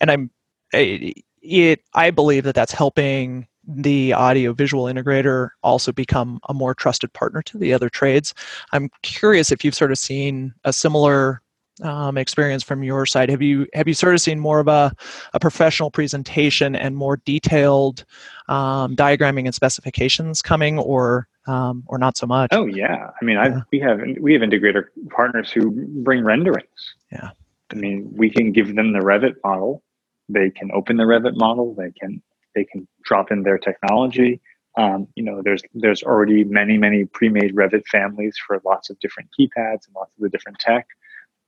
And 0.00 0.10
I'm, 0.10 0.30
it, 0.72 1.80
I 1.94 2.10
believe 2.10 2.44
that 2.44 2.54
that's 2.54 2.72
helping 2.72 3.46
the 3.76 4.12
audio 4.12 4.52
visual 4.52 4.84
integrator 4.84 5.50
also 5.62 5.92
become 5.92 6.40
a 6.48 6.54
more 6.54 6.74
trusted 6.74 7.12
partner 7.12 7.42
to 7.42 7.58
the 7.58 7.72
other 7.72 7.88
trades. 7.88 8.34
I'm 8.72 8.90
curious 9.02 9.52
if 9.52 9.64
you've 9.64 9.74
sort 9.74 9.90
of 9.90 9.98
seen 9.98 10.54
a 10.64 10.72
similar 10.72 11.42
um, 11.82 12.18
experience 12.18 12.62
from 12.62 12.82
your 12.82 13.06
side? 13.06 13.30
Have 13.30 13.42
you 13.42 13.66
have 13.74 13.88
you 13.88 13.94
sort 13.94 14.14
of 14.14 14.20
seen 14.20 14.38
more 14.38 14.60
of 14.60 14.68
a, 14.68 14.92
a 15.34 15.40
professional 15.40 15.90
presentation 15.90 16.74
and 16.76 16.96
more 16.96 17.18
detailed 17.18 18.04
um, 18.48 18.96
diagramming 18.96 19.46
and 19.46 19.54
specifications 19.54 20.42
coming, 20.42 20.78
or 20.78 21.28
um, 21.46 21.84
or 21.86 21.98
not 21.98 22.16
so 22.16 22.26
much? 22.26 22.50
Oh 22.52 22.66
yeah, 22.66 23.10
I 23.20 23.24
mean, 23.24 23.36
yeah. 23.36 23.60
we 23.72 23.80
have 23.80 24.00
we 24.20 24.32
have 24.34 24.42
integrator 24.42 24.84
partners 25.10 25.50
who 25.50 25.70
bring 26.02 26.24
renderings. 26.24 26.94
Yeah, 27.12 27.30
I 27.70 27.74
mean, 27.74 28.10
we 28.14 28.30
can 28.30 28.52
give 28.52 28.74
them 28.74 28.92
the 28.92 29.00
Revit 29.00 29.34
model. 29.44 29.82
They 30.28 30.50
can 30.50 30.70
open 30.72 30.96
the 30.96 31.04
Revit 31.04 31.36
model. 31.36 31.74
They 31.74 31.92
can 31.92 32.22
they 32.54 32.64
can 32.64 32.86
drop 33.02 33.30
in 33.30 33.42
their 33.42 33.58
technology. 33.58 34.40
Um, 34.78 35.08
you 35.16 35.24
know, 35.24 35.42
there's 35.42 35.62
there's 35.74 36.02
already 36.02 36.44
many 36.44 36.78
many 36.78 37.04
pre-made 37.04 37.54
Revit 37.54 37.86
families 37.86 38.36
for 38.46 38.60
lots 38.64 38.90
of 38.90 38.98
different 39.00 39.28
keypads 39.38 39.86
and 39.86 39.94
lots 39.96 40.12
of 40.16 40.22
the 40.22 40.28
different 40.28 40.58
tech, 40.58 40.86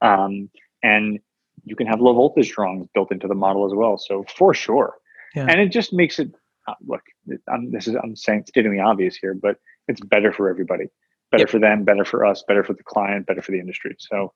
um, 0.00 0.50
and 0.82 1.20
you 1.64 1.76
can 1.76 1.86
have 1.86 2.00
low 2.00 2.14
voltage 2.14 2.50
drawings 2.52 2.88
built 2.94 3.12
into 3.12 3.28
the 3.28 3.34
model 3.34 3.64
as 3.64 3.72
well. 3.74 3.96
So 3.96 4.24
for 4.36 4.54
sure, 4.54 4.94
yeah. 5.36 5.46
and 5.48 5.60
it 5.60 5.68
just 5.68 5.92
makes 5.92 6.18
it 6.18 6.34
uh, 6.66 6.74
look. 6.86 7.02
I'm, 7.48 7.70
this 7.70 7.86
is 7.86 7.94
I'm 8.02 8.16
saying 8.16 8.44
stating 8.48 8.72
the 8.72 8.80
obvious 8.80 9.16
here, 9.16 9.34
but 9.34 9.58
it's 9.88 10.00
better 10.00 10.32
for 10.32 10.48
everybody. 10.48 10.86
Better 11.30 11.42
yep. 11.42 11.50
for 11.50 11.58
them, 11.58 11.84
better 11.84 12.04
for 12.04 12.26
us, 12.26 12.44
better 12.46 12.62
for 12.62 12.74
the 12.74 12.82
client, 12.82 13.26
better 13.26 13.40
for 13.40 13.52
the 13.52 13.58
industry. 13.58 13.96
So, 13.98 14.34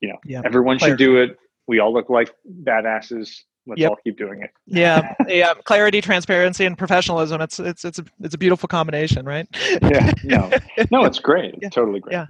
you 0.00 0.08
know, 0.10 0.18
yep. 0.26 0.44
everyone 0.44 0.78
should 0.78 0.98
do 0.98 1.16
it. 1.16 1.38
We 1.66 1.78
all 1.78 1.94
look 1.94 2.10
like 2.10 2.34
badasses 2.62 3.40
let's 3.68 3.80
yep. 3.80 3.90
all 3.90 3.98
keep 4.02 4.18
doing 4.18 4.42
it. 4.42 4.50
yeah, 4.66 5.14
yeah. 5.28 5.54
Clarity, 5.64 6.00
transparency, 6.00 6.64
and 6.64 6.76
professionalism. 6.76 7.40
It's 7.40 7.60
it's 7.60 7.84
it's 7.84 7.98
a 7.98 8.04
it's 8.22 8.34
a 8.34 8.38
beautiful 8.38 8.66
combination, 8.66 9.26
right? 9.26 9.46
yeah. 9.82 10.12
No, 10.24 10.50
no, 10.90 11.04
it's 11.04 11.18
great. 11.18 11.54
Yeah. 11.60 11.68
totally 11.68 12.00
great. 12.00 12.12
Yeah. 12.12 12.26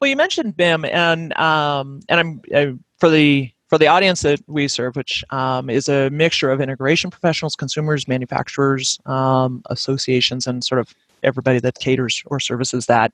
Well, 0.00 0.08
you 0.08 0.16
mentioned 0.16 0.56
BIM, 0.56 0.84
and 0.86 1.36
um, 1.36 2.00
and 2.08 2.20
I'm 2.20 2.40
uh, 2.54 2.72
for 2.98 3.10
the 3.10 3.50
for 3.68 3.78
the 3.78 3.88
audience 3.88 4.22
that 4.22 4.40
we 4.46 4.68
serve, 4.68 4.96
which 4.96 5.24
um, 5.30 5.68
is 5.68 5.88
a 5.88 6.08
mixture 6.10 6.50
of 6.50 6.60
integration 6.60 7.10
professionals, 7.10 7.56
consumers, 7.56 8.06
manufacturers, 8.06 8.98
um, 9.06 9.62
associations, 9.70 10.46
and 10.46 10.62
sort 10.64 10.80
of 10.80 10.94
everybody 11.22 11.58
that 11.58 11.78
caters 11.78 12.22
or 12.26 12.38
services 12.38 12.86
that. 12.86 13.12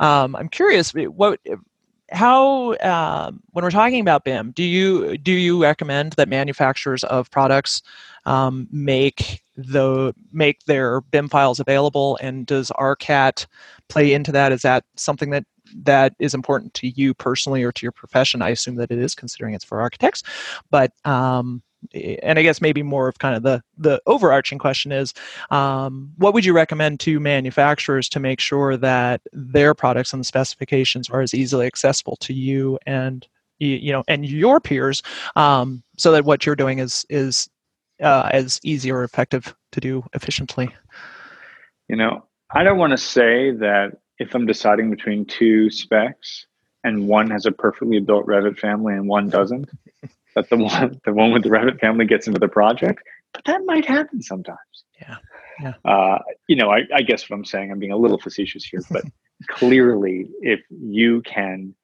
Um, 0.00 0.34
I'm 0.36 0.48
curious, 0.48 0.92
what 0.92 1.40
how 2.12 2.76
um, 2.78 3.42
when 3.52 3.64
we're 3.64 3.70
talking 3.70 4.00
about 4.00 4.24
BIM, 4.24 4.52
do 4.52 4.62
you 4.62 5.16
do 5.18 5.32
you 5.32 5.62
recommend 5.62 6.12
that 6.14 6.28
manufacturers 6.28 7.04
of 7.04 7.30
products 7.30 7.82
um, 8.26 8.68
make 8.70 9.42
the 9.56 10.14
make 10.32 10.64
their 10.64 11.00
BIM 11.00 11.28
files 11.28 11.60
available, 11.60 12.18
and 12.22 12.46
does 12.46 12.70
ARCAT 12.72 13.46
play 13.88 14.12
into 14.12 14.32
that? 14.32 14.52
Is 14.52 14.62
that 14.62 14.84
something 14.96 15.30
that 15.30 15.44
that 15.74 16.14
is 16.18 16.34
important 16.34 16.74
to 16.74 16.88
you 16.88 17.14
personally 17.14 17.62
or 17.62 17.72
to 17.72 17.82
your 17.84 17.92
profession? 17.92 18.42
I 18.42 18.50
assume 18.50 18.76
that 18.76 18.90
it 18.90 18.98
is, 18.98 19.14
considering 19.14 19.54
it's 19.54 19.64
for 19.64 19.80
architects, 19.80 20.22
but 20.70 20.92
um, 21.04 21.62
and 21.94 22.38
I 22.38 22.42
guess 22.42 22.60
maybe 22.60 22.82
more 22.82 23.08
of 23.08 23.18
kind 23.18 23.36
of 23.36 23.42
the 23.42 23.62
the 23.76 24.00
overarching 24.06 24.58
question 24.58 24.92
is, 24.92 25.14
um, 25.50 26.12
what 26.16 26.34
would 26.34 26.44
you 26.44 26.52
recommend 26.52 27.00
to 27.00 27.20
manufacturers 27.20 28.08
to 28.10 28.20
make 28.20 28.40
sure 28.40 28.76
that 28.76 29.20
their 29.32 29.74
products 29.74 30.12
and 30.12 30.20
the 30.20 30.24
specifications 30.24 31.10
are 31.10 31.20
as 31.20 31.34
easily 31.34 31.66
accessible 31.66 32.16
to 32.16 32.32
you 32.32 32.78
and 32.86 33.26
you 33.58 33.92
know 33.92 34.04
and 34.08 34.26
your 34.26 34.60
peers, 34.60 35.02
um, 35.36 35.82
so 35.96 36.12
that 36.12 36.24
what 36.24 36.46
you're 36.46 36.56
doing 36.56 36.78
is 36.78 37.04
is 37.08 37.48
uh, 38.02 38.28
as 38.32 38.60
easy 38.62 38.90
or 38.90 39.04
effective 39.04 39.54
to 39.72 39.80
do 39.80 40.04
efficiently? 40.12 40.74
You 41.88 41.96
know, 41.96 42.24
I 42.50 42.62
don't 42.62 42.78
want 42.78 42.92
to 42.92 42.98
say 42.98 43.50
that 43.52 43.98
if 44.18 44.34
I'm 44.34 44.46
deciding 44.46 44.90
between 44.90 45.24
two 45.24 45.70
specs 45.70 46.46
and 46.84 47.08
one 47.08 47.30
has 47.30 47.46
a 47.46 47.52
perfectly 47.52 48.00
built 48.00 48.26
Revit 48.26 48.58
family 48.58 48.94
and 48.94 49.08
one 49.08 49.28
doesn't 49.28 49.68
that 50.34 50.48
the 50.50 50.56
one 50.58 51.00
the 51.04 51.12
one 51.12 51.32
with 51.32 51.42
the 51.42 51.50
Revit 51.50 51.80
family 51.80 52.06
gets 52.06 52.26
into 52.26 52.38
the 52.38 52.48
project, 52.48 53.02
but 53.32 53.44
that 53.44 53.62
might 53.64 53.84
happen 53.84 54.22
sometimes. 54.22 54.58
Yeah. 55.00 55.16
Yeah. 55.60 55.74
Uh, 55.84 56.18
you 56.48 56.56
know, 56.56 56.70
I, 56.70 56.82
I 56.94 57.02
guess 57.02 57.28
what 57.28 57.36
I'm 57.36 57.44
saying, 57.44 57.70
I'm 57.70 57.78
being 57.78 57.92
a 57.92 57.96
little 57.96 58.18
facetious 58.18 58.64
here, 58.64 58.80
but 58.90 59.04
clearly, 59.48 60.28
if 60.40 60.60
you 60.70 61.22
can, 61.22 61.74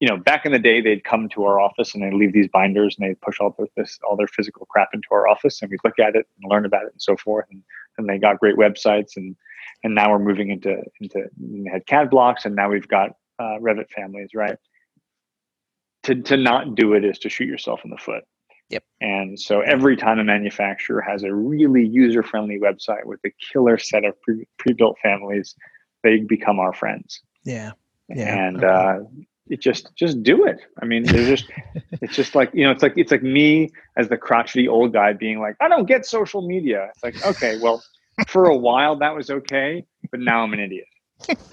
you 0.00 0.08
know, 0.08 0.16
back 0.16 0.44
in 0.44 0.52
the 0.52 0.58
day, 0.58 0.80
they'd 0.80 1.04
come 1.04 1.28
to 1.30 1.44
our 1.44 1.60
office 1.60 1.94
and 1.94 2.02
they'd 2.02 2.12
leave 2.12 2.32
these 2.32 2.48
binders 2.48 2.96
and 2.98 3.08
they'd 3.08 3.20
push 3.20 3.38
all 3.40 3.54
their, 3.56 3.68
this 3.76 3.98
all 4.08 4.16
their 4.16 4.26
physical 4.26 4.66
crap 4.66 4.88
into 4.92 5.08
our 5.12 5.28
office, 5.28 5.62
and 5.62 5.70
we'd 5.70 5.80
look 5.84 5.98
at 5.98 6.16
it 6.16 6.26
and 6.42 6.50
learn 6.50 6.66
about 6.66 6.84
it 6.84 6.92
and 6.92 7.02
so 7.02 7.16
forth. 7.16 7.46
And 7.50 7.62
and 7.96 8.08
they 8.08 8.18
got 8.18 8.40
great 8.40 8.56
websites, 8.56 9.16
and 9.16 9.36
and 9.84 9.94
now 9.94 10.10
we're 10.10 10.18
moving 10.18 10.50
into 10.50 10.82
into 11.00 11.28
we 11.40 11.70
had 11.72 11.86
CAD 11.86 12.10
blocks, 12.10 12.44
and 12.44 12.56
now 12.56 12.70
we've 12.70 12.88
got 12.88 13.10
uh, 13.38 13.58
Revit 13.60 13.90
families, 13.90 14.30
right? 14.34 14.56
To 16.04 16.14
to 16.22 16.36
not 16.36 16.74
do 16.74 16.94
it 16.94 17.04
is 17.04 17.18
to 17.20 17.28
shoot 17.28 17.46
yourself 17.46 17.80
in 17.84 17.90
the 17.90 17.96
foot. 17.96 18.24
Yep. 18.70 18.84
And 19.00 19.38
so 19.38 19.60
every 19.60 19.96
time 19.96 20.18
a 20.18 20.24
manufacturer 20.24 21.00
has 21.02 21.22
a 21.22 21.34
really 21.34 21.86
user 21.86 22.22
friendly 22.22 22.58
website 22.58 23.04
with 23.04 23.20
a 23.24 23.30
killer 23.52 23.78
set 23.78 24.04
of 24.04 24.14
pre 24.22 24.72
built 24.72 24.96
families, 25.02 25.54
they 26.02 26.18
become 26.18 26.58
our 26.58 26.72
friends. 26.72 27.20
Yeah. 27.44 27.72
Yeah. 28.08 28.46
And 28.46 28.64
okay. 28.64 28.66
uh, 28.66 29.22
it 29.48 29.60
just 29.60 29.94
just 29.94 30.22
do 30.22 30.46
it. 30.46 30.60
I 30.80 30.86
mean, 30.86 31.04
there's 31.04 31.28
just 31.28 31.50
it's 32.00 32.16
just 32.16 32.34
like 32.34 32.50
you 32.54 32.64
know, 32.64 32.70
it's 32.70 32.82
like 32.82 32.94
it's 32.96 33.10
like 33.10 33.22
me 33.22 33.70
as 33.96 34.08
the 34.08 34.16
crotchety 34.16 34.68
old 34.68 34.92
guy 34.92 35.12
being 35.12 35.40
like, 35.40 35.56
I 35.60 35.68
don't 35.68 35.86
get 35.86 36.06
social 36.06 36.46
media. 36.46 36.90
It's 36.94 37.02
like, 37.02 37.26
okay, 37.26 37.58
well, 37.60 37.82
for 38.26 38.46
a 38.46 38.56
while 38.56 38.96
that 38.96 39.14
was 39.14 39.30
okay, 39.30 39.84
but 40.10 40.20
now 40.20 40.42
I'm 40.42 40.52
an 40.52 40.60
idiot. 40.60 40.86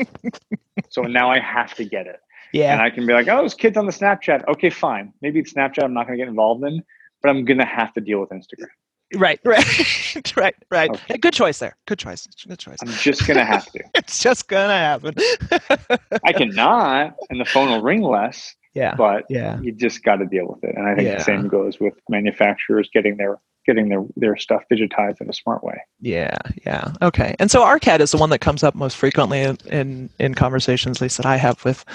so 0.90 1.04
now 1.04 1.30
I 1.30 1.40
have 1.40 1.76
to 1.76 1.86
get 1.86 2.08
it. 2.08 2.20
Yeah. 2.54 2.74
And 2.74 2.82
I 2.82 2.90
can 2.90 3.06
be 3.06 3.14
like, 3.14 3.28
oh, 3.28 3.42
those 3.42 3.54
kids 3.54 3.78
on 3.78 3.86
the 3.86 3.92
Snapchat. 3.92 4.48
Okay, 4.48 4.70
fine. 4.70 5.14
Maybe 5.22 5.40
it's 5.40 5.54
Snapchat 5.54 5.84
I'm 5.84 5.94
not 5.94 6.08
going 6.08 6.18
to 6.18 6.24
get 6.24 6.30
involved 6.30 6.64
in, 6.64 6.84
but 7.22 7.30
I'm 7.30 7.46
going 7.46 7.60
to 7.60 7.66
have 7.66 7.94
to 7.94 8.02
deal 8.02 8.20
with 8.20 8.30
Instagram. 8.30 8.68
Right, 9.16 9.40
right, 9.46 10.38
right, 10.38 10.56
right. 10.70 10.90
Okay. 10.90 11.18
Good 11.18 11.34
choice 11.34 11.60
there. 11.60 11.76
Good 11.86 12.00
choice. 12.00 12.28
Good 12.48 12.60
choice. 12.60 12.78
I'm 12.82 12.88
just 12.88 13.28
gonna 13.28 13.44
have 13.44 13.66
to. 13.72 13.84
it's 13.96 14.20
just 14.20 14.48
gonna 14.48 14.74
happen. 14.74 15.16
I 16.24 16.32
cannot, 16.32 17.16
and 17.30 17.40
the 17.40 17.46
phone 17.46 17.72
will 17.72 17.82
ring 17.82 18.04
less. 18.04 18.56
Yeah. 18.74 18.96
But 18.96 19.26
yeah, 19.30 19.60
you 19.60 19.74
just 19.74 20.04
got 20.04 20.18
to 20.18 20.26
deal 20.26 20.48
with 20.48 20.64
it. 20.64 20.78
And 20.78 20.88
I 20.88 20.96
think 20.96 21.08
yeah. 21.08 21.18
the 21.18 21.24
same 21.24 21.50
goes 21.50 21.78
with 21.78 21.94
manufacturers 22.08 22.90
getting 22.94 23.18
their 23.18 23.38
getting 23.66 23.90
their, 23.90 24.04
their 24.16 24.38
stuff 24.38 24.64
digitized 24.72 25.22
in 25.22 25.30
a 25.30 25.34
smart 25.34 25.64
way. 25.64 25.80
Yeah, 26.00 26.38
yeah. 26.66 26.94
Okay. 27.02 27.36
And 27.40 27.52
so 27.52 27.62
ARCAT 27.62 28.00
is 28.00 28.12
the 28.12 28.18
one 28.18 28.30
that 28.32 28.40
comes 28.40 28.64
up 28.64 28.76
most 28.76 28.98
frequently 28.98 29.42
in, 29.42 29.58
in, 29.68 30.10
in 30.20 30.34
conversations, 30.36 30.98
at 30.98 31.02
least 31.02 31.18
that 31.18 31.26
I 31.26 31.38
have 31.38 31.64
with 31.64 31.86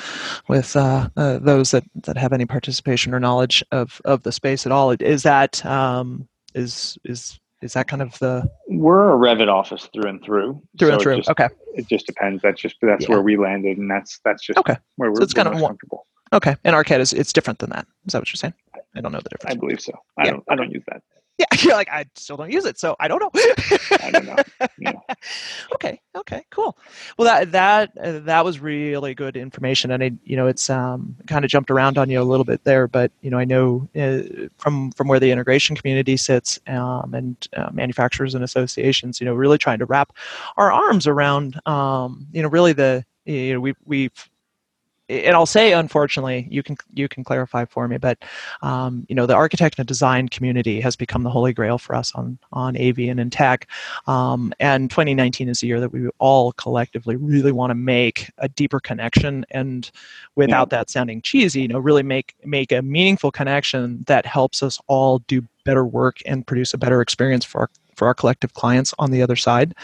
with 0.49 0.77
uh, 0.77 1.09
uh, 1.17 1.39
those 1.39 1.73
that, 1.73 1.85
that 2.05 2.17
have 2.17 2.33
any 2.33 2.47
participation 2.47 3.14
or 3.14 3.21
knowledge 3.21 3.64
of, 3.73 4.01
of 4.05 4.23
the 4.23 4.33
space 4.33 4.67
at 4.67 4.73
all. 4.73 4.91
Is 4.91 5.23
that 5.25 5.64
um, 5.67 6.29
is 6.55 6.99
is 7.05 7.39
is 7.62 7.73
that 7.73 7.89
kind 7.89 8.03
of 8.03 8.19
the 8.19 8.49
we're 8.69 9.12
a 9.12 9.17
Revit 9.17 9.49
office 9.49 9.89
through 9.93 10.09
and 10.09 10.23
through. 10.23 10.62
Through 10.79 10.89
so 10.89 10.95
and 10.95 11.03
through. 11.03 11.17
Just, 11.17 11.31
okay. 11.31 11.49
It 11.75 11.89
just 11.89 12.07
depends. 12.07 12.43
That's 12.43 12.61
just 12.61 12.77
that's 12.83 13.05
yeah. 13.05 13.11
where 13.11 13.23
we 13.23 13.37
landed, 13.37 13.79
and 13.79 13.91
that's 13.91 14.21
that's 14.25 14.45
just 14.45 14.59
okay. 14.59 14.77
Where 14.97 15.11
we're, 15.11 15.17
so 15.17 15.23
it's 15.23 15.35
kind 15.35 15.49
of 15.49 15.55
comfortable. 15.55 16.07
Okay. 16.33 16.57
And 16.64 16.75
ARCAT 16.75 17.01
is 17.01 17.12
it's 17.12 17.33
different 17.33 17.59
than 17.61 17.71
that. 17.71 17.87
Is 18.07 18.12
that 18.12 18.21
what 18.21 18.29
you're 18.29 18.37
saying? 18.37 18.55
I 18.95 19.01
don't 19.01 19.12
know 19.12 19.21
the 19.21 19.29
difference. 19.29 19.57
I 19.57 19.59
believe 19.59 19.81
so. 19.81 19.93
I 20.19 20.25
yeah. 20.25 20.31
don't 20.33 20.45
I 20.49 20.55
don't 20.55 20.71
use 20.71 20.85
that. 20.89 21.03
Yeah, 21.39 21.47
you're 21.61 21.74
like 21.74 21.91
I 21.91 22.07
still 22.14 22.39
don't 22.39 22.51
use 22.51 22.64
it, 22.64 22.78
so 22.78 22.97
I 22.99 23.09
don't 23.09 23.20
know. 23.20 23.30
I 24.01 24.11
don't 24.11 24.24
know. 24.24 24.37
Yeah. 24.78 24.93
okay, 25.74 26.01
okay, 26.14 26.47
cool. 26.51 26.78
Well, 27.18 27.26
that 27.26 27.53
that 27.53 27.93
uh, 27.99 28.20
that 28.20 28.43
was 28.43 28.59
really 28.59 29.14
good 29.14 29.37
information, 29.37 29.91
and 29.91 30.03
it 30.03 30.14
you 30.24 30.34
know 30.34 30.47
it's 30.47 30.70
um, 30.70 31.14
kind 31.26 31.45
of 31.45 31.51
jumped 31.51 31.70
around 31.70 31.99
on 31.99 32.09
you 32.09 32.22
a 32.22 32.24
little 32.24 32.45
bit 32.45 32.64
there, 32.64 32.89
but 32.89 33.12
you 33.20 33.28
know 33.28 33.37
I 33.37 33.45
know 33.45 33.87
uh, 33.95 34.47
from 34.57 34.93
from 34.93 35.09
where 35.09 35.20
the 35.20 35.30
integration 35.30 35.76
community 35.76 36.16
sits 36.16 36.59
um, 36.68 37.12
and 37.12 37.49
uh, 37.55 37.68
manufacturers 37.70 38.34
and 38.34 38.43
associations, 38.43 39.20
you 39.20 39.26
know, 39.26 39.34
really 39.34 39.59
trying 39.59 39.80
to 39.80 39.84
wrap 39.84 40.14
our 40.57 40.72
arms 40.72 41.07
around 41.07 41.61
um, 41.66 42.26
you 42.32 42.41
know 42.41 42.49
really 42.49 42.72
the 42.72 43.05
you 43.26 43.53
know 43.53 43.61
we 43.61 43.74
we've 43.84 44.30
and 45.09 45.36
I'll 45.36 45.46
say, 45.46 45.72
unfortunately, 45.72 46.48
you 46.50 46.62
can 46.62 46.76
you 46.94 47.09
can 47.09 47.22
clarify 47.22 47.64
for 47.64 47.86
me, 47.86 47.98
but 47.98 48.18
um, 48.62 49.07
you 49.09 49.14
know, 49.14 49.26
the 49.26 49.34
architect 49.34 49.78
and 49.78 49.86
design 49.86 50.28
community 50.28 50.80
has 50.80 50.96
become 50.96 51.22
the 51.22 51.30
holy 51.30 51.52
grail 51.52 51.78
for 51.78 51.94
us 51.94 52.12
on 52.14 52.38
on 52.52 52.76
AV 52.76 52.98
and 53.00 53.20
in 53.20 53.30
tech. 53.30 53.68
Um, 54.07 54.52
and 54.59 54.90
2019 54.90 55.48
is 55.48 55.61
the 55.61 55.68
year 55.68 55.80
that 55.80 55.92
we 55.92 56.09
all 56.18 56.52
collectively 56.52 57.16
really 57.16 57.52
want 57.52 57.70
to 57.70 57.74
make 57.74 58.30
a 58.38 58.48
deeper 58.48 58.80
connection, 58.80 59.46
and 59.50 59.90
without 60.34 60.68
yeah. 60.72 60.78
that 60.78 60.90
sounding 60.90 61.22
cheesy, 61.22 61.62
you 61.62 61.68
know, 61.68 61.78
really 61.78 62.02
make 62.02 62.34
make 62.44 62.72
a 62.72 62.82
meaningful 62.82 63.30
connection 63.30 64.04
that 64.07 64.26
helps 64.26 64.62
us 64.62 64.80
all 64.88 65.20
do 65.20 65.42
better 65.64 65.84
work 65.84 66.18
and 66.26 66.46
produce 66.46 66.74
a 66.74 66.78
better 66.78 67.00
experience 67.00 67.44
for 67.44 67.62
our 67.62 67.70
for 67.97 68.07
our 68.07 68.14
collective 68.14 68.55
clients 68.55 68.94
on 68.99 69.11
the 69.11 69.22
other 69.22 69.36
side. 69.36 69.74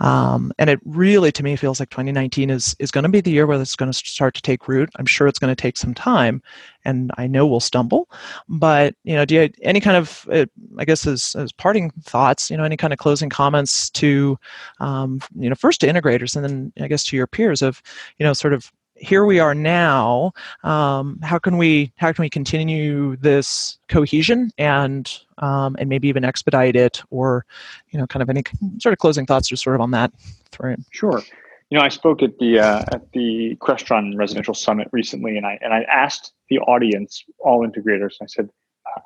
Um, 0.00 0.52
and 0.58 0.70
it 0.70 0.80
really, 0.84 1.30
to 1.32 1.42
me, 1.42 1.56
feels 1.56 1.80
like 1.80 1.90
2019 1.90 2.50
is 2.50 2.74
is 2.78 2.90
going 2.90 3.04
to 3.04 3.10
be 3.10 3.20
the 3.20 3.30
year 3.30 3.46
where 3.46 3.60
it's 3.60 3.76
going 3.76 3.92
to 3.92 3.98
start 3.98 4.34
to 4.34 4.42
take 4.42 4.68
root. 4.68 4.90
I'm 4.96 5.06
sure 5.06 5.26
it's 5.26 5.38
going 5.38 5.54
to 5.54 5.60
take 5.60 5.76
some 5.76 5.94
time, 5.94 6.42
and 6.84 7.10
I 7.16 7.26
know 7.26 7.46
we'll 7.46 7.60
stumble. 7.60 8.08
But 8.48 8.94
you 9.04 9.14
know, 9.14 9.24
do 9.24 9.34
you 9.34 9.50
any 9.62 9.80
kind 9.80 9.96
of, 9.96 10.28
uh, 10.32 10.46
I 10.78 10.84
guess, 10.84 11.06
as, 11.06 11.36
as 11.36 11.52
parting 11.52 11.90
thoughts, 12.02 12.50
you 12.50 12.56
know, 12.56 12.64
any 12.64 12.76
kind 12.76 12.92
of 12.92 12.98
closing 12.98 13.30
comments 13.30 13.90
to, 13.90 14.38
um, 14.80 15.20
you 15.36 15.48
know, 15.48 15.54
first 15.54 15.80
to 15.82 15.86
integrators, 15.86 16.36
and 16.36 16.44
then 16.44 16.72
I 16.80 16.88
guess 16.88 17.04
to 17.04 17.16
your 17.16 17.26
peers 17.26 17.62
of, 17.62 17.82
you 18.18 18.24
know, 18.24 18.32
sort 18.32 18.54
of 18.54 18.72
here 19.00 19.24
we 19.24 19.40
are 19.40 19.54
now. 19.54 20.32
Um, 20.62 21.18
how 21.22 21.38
can 21.38 21.56
we 21.56 21.92
how 21.96 22.12
can 22.12 22.22
we 22.22 22.30
continue 22.30 23.16
this 23.16 23.78
cohesion 23.88 24.52
and 24.58 25.10
um, 25.38 25.76
and 25.78 25.88
maybe 25.88 26.08
even 26.08 26.24
expedite 26.24 26.76
it, 26.76 27.02
or 27.10 27.46
you 27.90 27.98
know, 27.98 28.06
kind 28.06 28.22
of 28.22 28.30
any 28.30 28.44
sort 28.78 28.92
of 28.92 28.98
closing 28.98 29.26
thoughts, 29.26 29.48
just 29.48 29.64
sort 29.64 29.74
of 29.74 29.80
on 29.80 29.90
that 29.92 30.12
thread. 30.52 30.84
Sure. 30.90 31.22
You 31.70 31.78
know, 31.78 31.84
I 31.84 31.88
spoke 31.88 32.22
at 32.22 32.38
the 32.38 32.58
uh, 32.58 32.84
at 32.92 33.10
the 33.12 33.56
Crestron 33.60 34.16
Residential 34.16 34.54
Summit 34.54 34.88
recently, 34.92 35.36
and 35.36 35.46
I 35.46 35.58
and 35.62 35.72
I 35.72 35.82
asked 35.82 36.32
the 36.48 36.58
audience, 36.60 37.24
all 37.38 37.66
integrators, 37.66 38.14
I 38.20 38.26
said, 38.26 38.50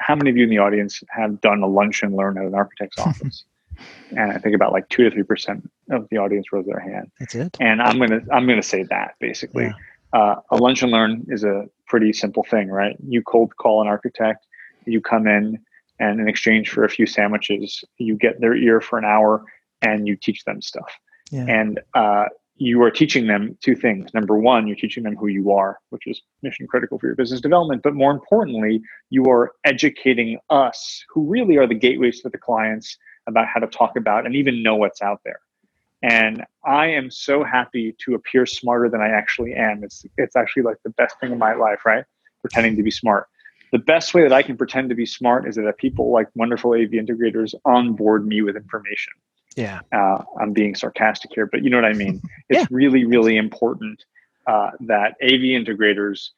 "How 0.01 0.15
many 0.15 0.31
of 0.31 0.37
you 0.37 0.45
in 0.45 0.51
the 0.51 0.59
audience 0.59 1.03
have 1.11 1.41
done 1.41 1.63
a 1.63 1.69
lunch 1.69 2.03
and 2.03 2.17
learn 2.17 2.37
at 2.39 2.45
an 2.45 2.55
architect's 2.55 2.99
office?" 3.07 3.45
And 4.11 4.33
I 4.33 4.39
think 4.39 4.55
about 4.55 4.73
like 4.73 4.89
two 4.89 5.05
to 5.05 5.11
three 5.11 5.23
percent 5.23 5.71
of 5.91 6.09
the 6.11 6.19
audience 6.19 6.53
rose 6.53 6.67
their 6.67 6.81
hand. 6.81 7.11
That's 7.19 7.35
it. 7.35 7.57
And 7.61 7.83
I'm 7.83 7.99
gonna 7.99 8.21
I'm 8.33 8.47
gonna 8.47 8.63
say 8.63 8.85
that 8.85 9.15
basically. 9.21 9.65
Yeah. 9.65 9.73
Uh, 10.13 10.41
a 10.53 10.57
lunch 10.57 10.83
and 10.83 10.93
learn 10.93 11.25
is 11.29 11.43
a 11.43 11.65
pretty 11.89 12.13
simple 12.13 12.45
thing, 12.45 12.69
right? 12.69 12.97
You 13.05 13.21
cold 13.23 13.57
call 13.57 13.83
an 13.83 13.89
architect, 13.89 14.47
you 14.87 15.01
come 15.01 15.27
in, 15.27 15.59
and 15.99 16.21
in 16.21 16.29
exchange 16.29 16.71
for 16.71 16.85
a 16.85 16.89
few 16.89 17.07
sandwiches, 17.07 17.83
you 17.99 18.17
get 18.17 18.41
their 18.41 18.55
ear 18.55 18.81
for 18.81 18.97
an 18.97 19.05
hour, 19.05 19.45
and 19.83 20.07
you 20.07 20.17
teach 20.17 20.45
them 20.45 20.63
stuff. 20.63 20.91
Yeah. 21.33 21.47
And 21.49 21.81
uh, 21.95 22.27
you 22.57 22.83
are 22.83 22.91
teaching 22.91 23.27
them 23.27 23.59
two 23.61 23.75
things. 23.75 24.15
Number 24.15 24.39
one, 24.39 24.67
you're 24.67 24.77
teaching 24.77 25.03
them 25.03 25.17
who 25.17 25.27
you 25.27 25.51
are, 25.53 25.79
which 25.91 26.07
is 26.07 26.23
mission 26.43 26.67
critical 26.67 26.99
for 26.99 27.07
your 27.07 27.17
business 27.17 27.41
development. 27.41 27.83
But 27.83 27.95
more 27.95 28.13
importantly, 28.13 28.83
you 29.11 29.25
are 29.25 29.53
educating 29.65 30.39
us, 30.51 31.05
who 31.13 31.25
really 31.25 31.57
are 31.57 31.67
the 31.67 31.75
gateways 31.75 32.21
to 32.23 32.29
the 32.29 32.39
clients, 32.39 32.97
about 33.27 33.47
how 33.47 33.61
to 33.61 33.67
talk 33.67 33.97
about 33.97 34.27
and 34.27 34.35
even 34.35 34.63
know 34.63 34.77
what's 34.77 35.03
out 35.03 35.21
there. 35.25 35.41
And 36.03 36.45
I 36.67 36.89
am 36.89 37.11
so 37.11 37.45
happy 37.45 37.95
to 38.05 38.15
appear 38.15 38.45
smarter 38.45 38.91
than 38.91 39.01
I 39.01 39.09
actually 39.09 39.55
am. 39.55 39.83
It's 39.83 40.05
it's 40.19 40.37
actually 40.37 40.65
like 40.65 40.77
the 40.85 40.91
best 40.91 41.19
thing 41.19 41.33
in 41.33 41.39
my 41.39 41.55
life, 41.55 41.87
right? 41.87 42.05
Pretending 42.43 42.77
to 42.77 42.83
be 42.83 42.91
smart. 42.91 43.27
The 43.73 43.79
best 43.79 44.13
way 44.15 44.23
that 44.23 44.33
I 44.33 44.43
can 44.43 44.57
pretend 44.57 44.91
to 44.91 44.95
be 44.95 45.07
smart 45.07 45.49
is 45.49 45.57
that 45.57 45.79
people 45.79 46.13
like 46.13 46.29
wonderful 46.35 46.75
AV 46.75 46.91
integrators 46.91 47.55
onboard 47.65 48.27
me 48.27 48.43
with 48.43 48.55
information. 48.55 49.15
Yeah. 49.57 49.81
Uh, 49.93 50.23
I'm 50.41 50.53
being 50.53 50.75
sarcastic 50.75 51.31
here, 51.35 51.47
but 51.47 51.65
you 51.65 51.71
know 51.71 51.79
what 51.79 51.85
I 51.85 51.95
mean. 51.95 52.21
It's 52.51 52.61
yeah. 52.61 52.67
really, 52.71 53.05
really 53.05 53.37
important 53.37 54.05
uh, 54.47 54.73
that 54.81 55.15
AV 55.23 55.41
integrators 55.59 56.31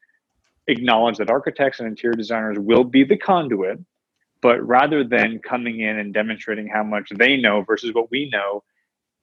acknowledge 0.69 1.19
that 1.19 1.29
architects 1.29 1.81
and 1.81 1.89
interior 1.89 2.15
designers 2.15 2.59
will 2.59 2.85
be 2.85 3.05
the 3.05 3.17
conduit 3.17 3.81
but 4.47 4.65
rather 4.65 5.03
than 5.03 5.41
coming 5.41 5.81
in 5.81 5.99
and 5.99 6.15
demonstrating 6.15 6.69
how 6.69 6.85
much 6.85 7.09
they 7.17 7.37
know 7.37 7.63
versus 7.63 7.93
what 7.93 8.13
we 8.13 8.31
know, 8.31 8.63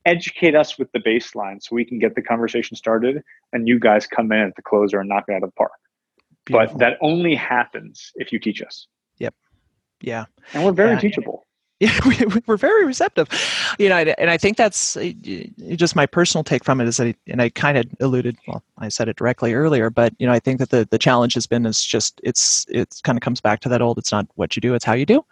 educate 0.05 0.53
us 0.53 0.77
with 0.77 0.91
the 0.91 0.99
baseline 0.99 1.63
so 1.63 1.73
we 1.73 1.85
can 1.85 1.97
get 1.97 2.13
the 2.13 2.21
conversation 2.21 2.75
started 2.75 3.23
and 3.53 3.65
you 3.65 3.79
guys 3.79 4.05
come 4.05 4.33
in 4.33 4.39
at 4.39 4.53
the 4.57 4.61
closer 4.61 4.99
and 4.99 5.07
knock 5.07 5.23
it 5.29 5.31
out 5.31 5.43
of 5.43 5.47
the 5.47 5.53
park. 5.53 5.71
Beautiful. 6.43 6.73
But 6.73 6.79
that 6.79 6.97
only 6.99 7.35
happens 7.35 8.11
if 8.15 8.33
you 8.33 8.39
teach 8.39 8.61
us. 8.61 8.87
Yep. 9.19 9.33
Yeah. 10.01 10.25
And 10.53 10.65
we're 10.65 10.73
very 10.73 10.91
yeah. 10.95 10.99
teachable. 10.99 11.42
We, 12.05 12.17
we're 12.47 12.57
very 12.57 12.85
receptive, 12.85 13.27
you 13.79 13.89
know, 13.89 13.97
and 13.97 14.29
I 14.29 14.37
think 14.37 14.57
that's 14.57 14.97
uh, 14.97 15.11
just 15.75 15.95
my 15.95 16.05
personal 16.05 16.43
take 16.43 16.63
from 16.63 16.81
it 16.81 16.87
is 16.87 16.97
that, 16.97 17.15
and 17.27 17.41
I 17.41 17.49
kind 17.49 17.77
of 17.77 17.85
alluded, 17.99 18.37
well, 18.47 18.63
I 18.77 18.89
said 18.89 19.07
it 19.07 19.15
directly 19.15 19.53
earlier, 19.53 19.89
but 19.89 20.13
you 20.19 20.27
know, 20.27 20.33
I 20.33 20.39
think 20.39 20.59
that 20.59 20.69
the 20.69 20.87
the 20.89 20.97
challenge 20.97 21.33
has 21.35 21.47
been 21.47 21.65
is 21.65 21.83
just 21.83 22.19
it's 22.23 22.65
it 22.69 22.99
kind 23.03 23.17
of 23.17 23.21
comes 23.21 23.41
back 23.41 23.61
to 23.61 23.69
that 23.69 23.81
old, 23.81 23.97
it's 23.97 24.11
not 24.11 24.27
what 24.35 24.55
you 24.55 24.61
do, 24.61 24.73
it's 24.73 24.85
how 24.85 24.93
you 24.93 25.05
do, 25.05 25.23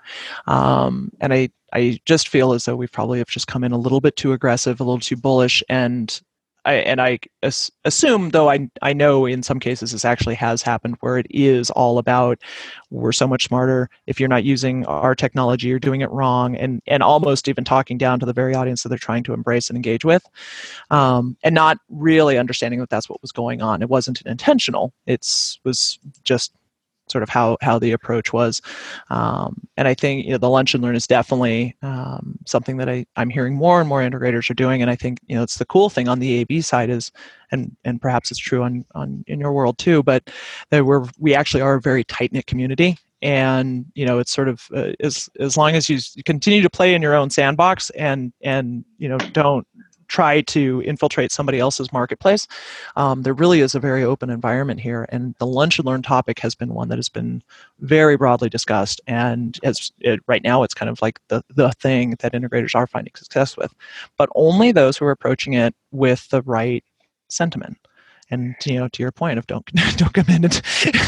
um, 0.48 1.12
and 1.20 1.34
I 1.34 1.50
I 1.74 2.00
just 2.06 2.30
feel 2.30 2.54
as 2.54 2.66
though 2.66 2.76
we 2.76 2.88
probably 2.88 3.20
have 3.20 3.28
just 3.28 3.48
come 3.48 3.64
in 3.64 3.72
a 3.72 3.78
little 3.78 4.02
bit 4.02 4.16
too 4.16 4.34
aggressive, 4.34 4.80
a 4.80 4.84
little 4.84 5.00
too 5.00 5.18
bullish, 5.18 5.64
and 5.70 6.22
I, 6.64 6.74
and 6.74 7.02
I 7.02 7.20
as, 7.42 7.72
assume, 7.86 8.30
though 8.30 8.50
I 8.50 8.70
I 8.82 8.94
know 8.94 9.26
in 9.26 9.42
some 9.42 9.60
cases 9.60 9.92
this 9.92 10.06
actually 10.06 10.36
has 10.36 10.62
happened, 10.62 10.98
where 11.00 11.18
it 11.18 11.26
is 11.30 11.72
all 11.72 11.98
about 11.98 12.40
we're 12.92 13.12
so 13.12 13.28
much 13.28 13.46
smarter. 13.46 13.90
If 14.06 14.20
you're 14.20 14.30
not 14.30 14.44
using 14.44 14.86
our 14.86 15.16
technology, 15.16 15.68
you're 15.68 15.80
doing 15.80 16.02
it 16.02 16.12
wrong, 16.12 16.56
and 16.56 16.82
and 16.86 17.02
almost 17.02 17.48
even 17.48 17.64
talking 17.64 17.98
down 17.98 18.20
to 18.20 18.26
the 18.26 18.34
very 18.34 18.54
audience 18.54 18.84
that 18.84 18.90
they're 18.90 18.98
trying 18.98 19.24
to 19.24 19.34
embrace 19.34 19.70
and 19.70 19.76
engage 19.76 20.06
with, 20.06 20.24
um, 20.92 21.36
and 21.44 21.56
not 21.56 21.78
really 21.90 22.38
understanding 22.38 22.80
that 22.80 22.90
that's 22.90 23.10
what 23.10 23.22
was 23.22 23.32
going 23.32 23.62
on. 23.62 23.82
It 23.82 23.90
wasn't 23.90 24.22
intentional. 24.22 24.94
It's 25.08 25.60
was 25.64 25.98
just 26.24 26.54
sort 27.12 27.24
of 27.24 27.30
how 27.30 27.58
how 27.62 27.78
the 27.78 27.92
approach 27.92 28.34
was. 28.34 28.62
Um, 29.10 29.62
and 29.78 29.88
I 29.88 29.94
think 29.94 30.26
you 30.26 30.32
know 30.32 30.38
the 30.38 30.50
lunch 30.50 30.74
and 30.74 30.84
learn 30.84 30.96
is 30.96 31.08
definitely 31.08 31.76
um, 31.82 32.38
something 32.46 32.78
that 32.78 32.90
I 32.90 33.06
I'm 33.16 33.30
hearing 33.30 33.56
more 33.56 33.80
and 33.80 33.90
more 33.90 34.02
integrators 34.02 34.50
are 34.50 34.56
doing. 34.56 34.82
And 34.82 34.90
I 34.90 34.96
think 34.96 35.20
you 35.28 35.36
know 35.36 35.44
it's 35.44 35.58
the 35.58 35.66
cool 35.66 35.90
thing 35.90 36.08
on 36.08 36.20
the 36.20 36.42
AV 36.42 36.64
side 36.66 36.90
is, 36.90 37.12
and 37.52 37.76
and 37.84 38.02
perhaps 38.02 38.32
it's 38.32 38.40
true 38.40 38.64
on 38.64 38.86
on 38.96 39.24
in 39.28 39.40
your 39.40 39.52
world 39.52 39.78
too, 39.78 40.04
but 40.04 40.30
that 40.70 40.86
we're 40.86 41.06
we 41.20 41.36
actually 41.36 41.62
are 41.62 41.76
a 41.76 41.82
very 41.82 42.04
tight 42.04 42.32
knit 42.32 42.48
community. 42.48 42.98
And 43.24 43.86
you 43.94 44.06
know 44.06 44.18
it's 44.18 44.32
sort 44.32 44.48
of 44.48 44.68
uh, 44.76 44.94
as 45.00 45.30
as 45.40 45.56
long 45.56 45.76
as 45.76 45.90
you 45.90 46.00
continue 46.24 46.62
to 46.64 46.70
play 46.70 46.96
in 46.96 47.04
your 47.04 47.14
own 47.14 47.30
sandbox 47.30 47.92
and 47.92 48.34
and 48.42 48.84
you 48.98 49.08
know 49.08 49.20
don't 49.20 49.68
try 50.12 50.42
to 50.42 50.82
infiltrate 50.82 51.32
somebody 51.32 51.58
else's 51.58 51.94
marketplace. 51.94 52.46
Um, 52.98 53.22
there 53.22 53.34
really 53.34 53.62
is 53.62 53.74
a 53.76 53.80
very 53.80 54.04
open 54.04 54.30
environment 54.30 54.82
here, 54.82 55.06
and 55.10 55.34
the 55.40 55.46
lunch 55.46 55.80
and 55.80 55.86
learn 55.86 56.02
topic 56.02 56.40
has 56.40 56.54
been 56.54 56.74
one 56.74 56.90
that 56.90 56.98
has 56.98 57.08
been 57.08 57.42
very 57.80 58.18
broadly 58.18 58.50
discussed. 58.50 59.00
And 59.08 59.58
as 59.64 59.90
it, 60.02 60.20
right 60.28 60.44
now, 60.44 60.64
it's 60.64 60.74
kind 60.74 60.90
of 60.90 61.02
like 61.02 61.20
the 61.30 61.42
the 61.50 61.72
thing 61.72 62.16
that 62.20 62.34
integrators 62.34 62.76
are 62.76 62.88
finding 62.88 63.14
success 63.16 63.56
with, 63.56 63.74
but 64.18 64.30
only 64.36 64.74
those 64.74 64.98
who 64.98 65.06
are 65.06 65.12
approaching 65.12 65.54
it 65.54 65.74
with 65.92 66.28
the 66.28 66.42
right 66.42 66.84
sentiment 67.30 67.78
and 68.30 68.56
you 68.66 68.78
know 68.78 68.90
to 68.90 69.02
your 69.02 69.12
point 69.12 69.40
of 69.40 69.48
don't 69.48 69.66
don't 69.98 70.14
come 70.14 70.30
in 70.30 70.44
and, 70.44 70.62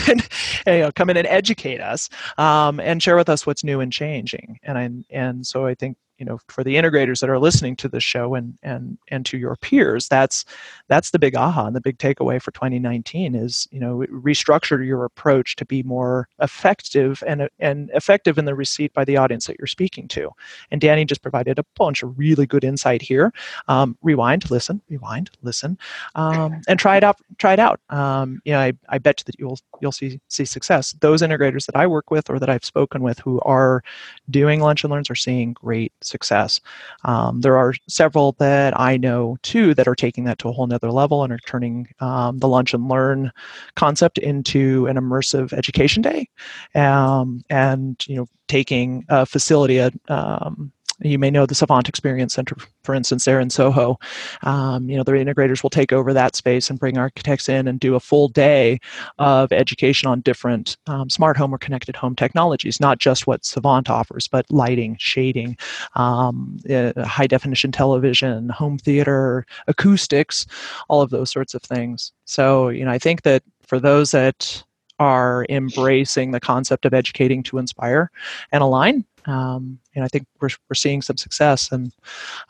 and 0.08 0.30
you 0.66 0.80
know 0.80 0.92
come 0.94 1.10
in 1.10 1.18
and 1.18 1.28
educate 1.28 1.82
us 1.82 2.10
um, 2.38 2.80
and 2.80 3.04
share 3.04 3.18
with 3.18 3.28
us 3.28 3.46
what's 3.46 3.64
new 3.64 3.82
and 3.82 3.92
changing 3.92 4.60
and 4.64 4.78
I, 4.78 4.90
and 5.10 5.46
so 5.46 5.66
I 5.66 5.76
think 5.76 5.98
you 6.18 6.26
know 6.26 6.40
for 6.48 6.64
the 6.64 6.76
integrators 6.76 7.20
that 7.20 7.30
are 7.30 7.40
listening 7.40 7.76
to 7.76 7.88
this 7.88 8.04
show 8.04 8.36
and 8.36 8.58
and 8.64 8.98
and 9.10 9.26
to 9.26 9.38
your 9.38 9.56
peers 9.56 10.08
that's 10.08 10.46
that's 10.88 11.12
the 11.12 11.20
big 11.20 11.36
aha 11.36 11.68
and 11.68 11.76
the 11.76 11.82
big 11.82 11.98
takeaway 11.98 12.42
for 12.42 12.52
2019 12.52 13.36
is 13.36 13.68
you 13.72 13.80
know 13.80 14.06
restructure 14.12 14.86
your 14.86 15.06
approach 15.06 15.56
to 15.56 15.66
be 15.66 15.84
more 15.84 16.28
effective 16.40 17.24
and 17.26 17.50
and 17.60 17.90
effective 17.94 18.38
in 18.38 18.46
the 18.46 18.56
receipt 18.56 18.94
by 18.94 19.04
the 19.04 19.18
audience 19.18 19.48
that 19.48 19.58
you're 19.60 19.68
speaking 19.68 20.08
to. 20.08 20.30
And 20.72 20.80
danny 20.80 21.06
just 21.06 21.22
provided 21.22 21.60
a 21.60 21.66
bunch 21.76 22.04
of 22.04 22.18
really 22.18 22.46
good 22.46 22.64
insight 22.64 23.02
here. 23.02 23.34
Um, 23.68 23.98
rewind 24.02 24.50
listen 24.52 24.82
rewind 24.90 25.32
listen 25.42 25.78
um, 26.16 26.62
and 26.68 26.80
try 26.80 26.98
it 26.98 27.04
out 27.04 27.18
try 27.38 27.54
it 27.54 27.60
out. 27.60 27.80
Um, 27.90 28.42
you 28.46 28.54
know 28.54 28.60
I, 28.60 28.74
I 28.90 28.98
bet 28.98 29.24
that 29.26 29.40
you'll 29.40 29.60
you'll 29.82 29.92
see 29.92 30.20
see 30.28 30.46
success. 30.46 30.94
Those 31.00 31.22
integrators 31.22 31.66
that 31.66 31.76
i 31.76 31.88
work 31.88 32.12
with 32.12 32.30
or 32.30 32.40
that 32.40 32.50
i've 32.50 32.66
spoken 32.66 33.02
with 33.02 33.20
who 33.20 33.40
are 33.42 33.84
doing 34.30 34.60
lunch 34.60 34.84
and 34.84 34.92
learns 34.92 35.10
are 35.10 35.16
seeing 35.16 35.54
great 35.54 35.94
success. 36.06 36.60
Um, 37.06 37.42
there 37.42 37.58
are 37.58 37.74
several 37.88 38.34
that 38.40 38.80
I 38.80 38.98
know 38.98 39.38
too 39.44 39.74
that 39.76 39.88
are 39.88 39.96
taking 39.96 40.26
that 40.26 40.40
to 40.40 40.50
a 40.50 40.52
whole 40.52 40.68
nother 40.68 40.92
level 40.92 41.24
and 41.24 41.32
are 41.32 41.40
turning 41.46 41.88
um, 42.00 42.40
the 42.40 42.48
lunch 42.48 42.74
and 42.74 42.90
learn 42.90 43.32
concept 43.76 44.18
into 44.18 44.88
an 44.88 44.98
immersive 44.98 45.54
education 45.54 46.02
day, 46.02 46.28
um, 46.76 47.42
and 47.50 48.04
you 48.08 48.18
know 48.18 48.28
taking 48.50 49.06
a 49.08 49.26
facility 49.26 49.80
at 49.80 49.94
um, 50.10 50.73
you 51.00 51.20
may 51.20 51.32
know 51.32 51.46
the 51.46 51.56
Savant 51.56 51.90
Experience 51.90 52.34
Center, 52.34 52.56
for 52.84 52.96
instance, 52.96 53.26
there 53.26 53.40
in 53.40 53.50
Soho. 53.50 54.00
Um, 54.44 54.90
you 54.90 54.98
know, 54.98 55.04
the 55.04 55.14
integrators 55.14 55.64
will 55.64 55.70
take 55.70 55.92
over 55.92 56.14
that 56.14 56.36
space 56.36 56.70
and 56.70 56.80
bring 56.80 56.98
architects 56.98 57.50
in 57.50 57.68
and 57.68 57.80
do 57.80 57.96
a 57.96 58.00
full 58.00 58.28
day 58.28 58.80
of 59.20 59.52
education 59.52 60.08
on 60.08 60.22
different 60.22 60.78
um, 60.88 61.10
smart 61.10 61.38
home 61.38 61.54
or 61.54 61.58
connected 61.58 61.96
home 61.96 62.16
technologies, 62.16 62.80
not 62.80 63.00
just 63.00 63.28
what 63.28 63.46
Savant 63.46 63.90
offers, 63.90 64.28
but 64.28 64.46
lighting, 64.52 64.98
shading, 65.00 65.58
um, 65.96 66.60
uh, 66.70 66.94
high 67.04 67.28
definition 67.28 67.72
television, 67.72 68.50
home 68.50 68.78
theater, 68.78 69.46
acoustics, 69.68 70.46
all 70.90 71.02
of 71.02 71.10
those 71.10 71.32
sorts 71.32 71.54
of 71.54 71.62
things. 71.62 72.12
So, 72.26 72.70
you 72.70 72.86
know, 72.86 72.92
I 72.92 73.00
think 73.00 73.24
that 73.24 73.44
for 73.66 73.80
those 73.80 74.12
that 74.12 74.64
are 75.00 75.46
embracing 75.50 76.32
the 76.32 76.40
concept 76.40 76.86
of 76.86 76.94
educating 76.94 77.44
to 77.44 77.58
inspire 77.58 78.12
and 78.52 78.62
align. 78.62 79.06
Um, 79.26 79.80
and 79.96 80.04
I 80.04 80.08
think 80.08 80.26
we're, 80.42 80.50
we're 80.70 80.76
seeing 80.76 81.02
some 81.02 81.18
success. 81.18 81.72
And 81.72 81.92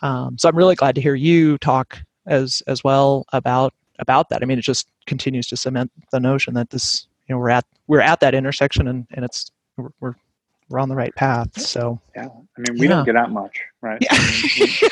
um, 0.01 0.37
so 0.37 0.49
I'm 0.49 0.55
really 0.55 0.75
glad 0.75 0.95
to 0.95 1.01
hear 1.01 1.15
you 1.15 1.57
talk 1.59 1.99
as 2.25 2.63
as 2.67 2.83
well 2.83 3.25
about 3.33 3.73
about 3.99 4.29
that. 4.29 4.41
I 4.41 4.45
mean, 4.45 4.57
it 4.57 4.63
just 4.63 4.87
continues 5.05 5.47
to 5.47 5.57
cement 5.57 5.91
the 6.11 6.19
notion 6.19 6.53
that 6.55 6.69
this, 6.69 7.07
you 7.27 7.35
know, 7.35 7.39
we're 7.39 7.49
at 7.49 7.65
we're 7.87 8.01
at 8.01 8.19
that 8.21 8.33
intersection, 8.33 8.87
and 8.87 9.07
and 9.11 9.25
it's 9.25 9.51
we're, 9.77 9.89
we're 9.99 10.15
we're 10.69 10.79
on 10.79 10.89
the 10.89 10.95
right 10.95 11.13
path. 11.15 11.59
So 11.59 11.99
yeah, 12.15 12.27
I 12.27 12.61
mean, 12.61 12.79
we 12.79 12.87
yeah. 12.87 12.95
don't 12.95 13.05
get 13.05 13.15
out 13.15 13.31
much, 13.31 13.59
right? 13.81 13.99
Yeah. 14.01 14.89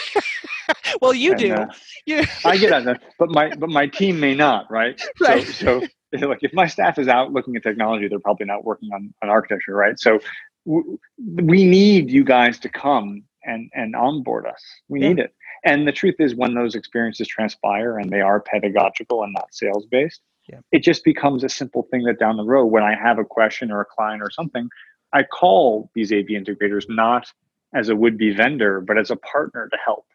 well, 1.02 1.14
you 1.14 1.32
and, 1.32 1.40
do. 1.40 1.54
Uh. 1.54 1.68
I 2.46 2.58
get 2.58 2.72
out, 2.72 3.00
but 3.18 3.30
my 3.30 3.54
but 3.56 3.70
my 3.70 3.88
team 3.88 4.20
may 4.20 4.36
not, 4.36 4.70
right? 4.70 5.02
Right. 5.20 5.46
So, 5.48 5.82
so 6.18 6.28
like 6.28 6.40
if 6.42 6.54
my 6.54 6.68
staff 6.68 7.00
is 7.00 7.08
out 7.08 7.32
looking 7.32 7.56
at 7.56 7.64
technology, 7.64 8.08
they're 8.08 8.20
probably 8.20 8.46
not 8.46 8.66
working 8.66 8.90
on, 8.94 9.14
on 9.22 9.30
architecture, 9.30 9.74
right? 9.74 9.98
So 10.00 10.20
we 10.66 11.66
need 11.66 12.10
you 12.10 12.24
guys 12.24 12.60
to 12.60 12.70
come 12.70 13.24
and 13.44 13.70
and 13.74 13.96
onboard 13.96 14.46
us. 14.46 14.64
We 14.88 15.02
yeah. 15.02 15.08
need 15.10 15.20
it. 15.20 15.36
And 15.64 15.88
the 15.88 15.92
truth 15.92 16.16
is, 16.20 16.36
when 16.36 16.54
those 16.54 16.76
experiences 16.76 17.28
transpire 17.28 18.00
and 18.00 18.10
they 18.10 18.22
are 18.22 18.40
pedagogical 18.40 19.24
and 19.24 19.34
not 19.34 19.54
sales 19.54 19.86
based, 19.86 20.22
yeah. 20.48 20.60
it 20.72 20.80
just 20.80 21.04
becomes 21.04 21.44
a 21.44 21.50
simple 21.50 21.88
thing 21.92 22.04
that 22.04 22.20
down 22.20 22.38
the 22.38 22.44
road, 22.44 22.66
when 22.66 22.84
I 22.84 22.96
have 22.96 23.20
a 23.20 23.26
question 23.26 23.72
or 23.72 23.82
a 23.82 23.86
client 23.86 24.24
or 24.24 24.32
something, 24.32 24.68
I 25.14 25.24
call 25.24 25.92
these 25.94 26.12
AV 26.12 26.28
integrators 26.28 26.86
not 26.90 27.28
as 27.74 27.90
a 27.90 27.96
would 27.96 28.18
be 28.18 28.32
vendor, 28.32 28.82
but 28.82 28.98
as 28.98 29.12
a 29.12 29.16
partner 29.18 29.70
to 29.70 29.78
help. 29.84 30.06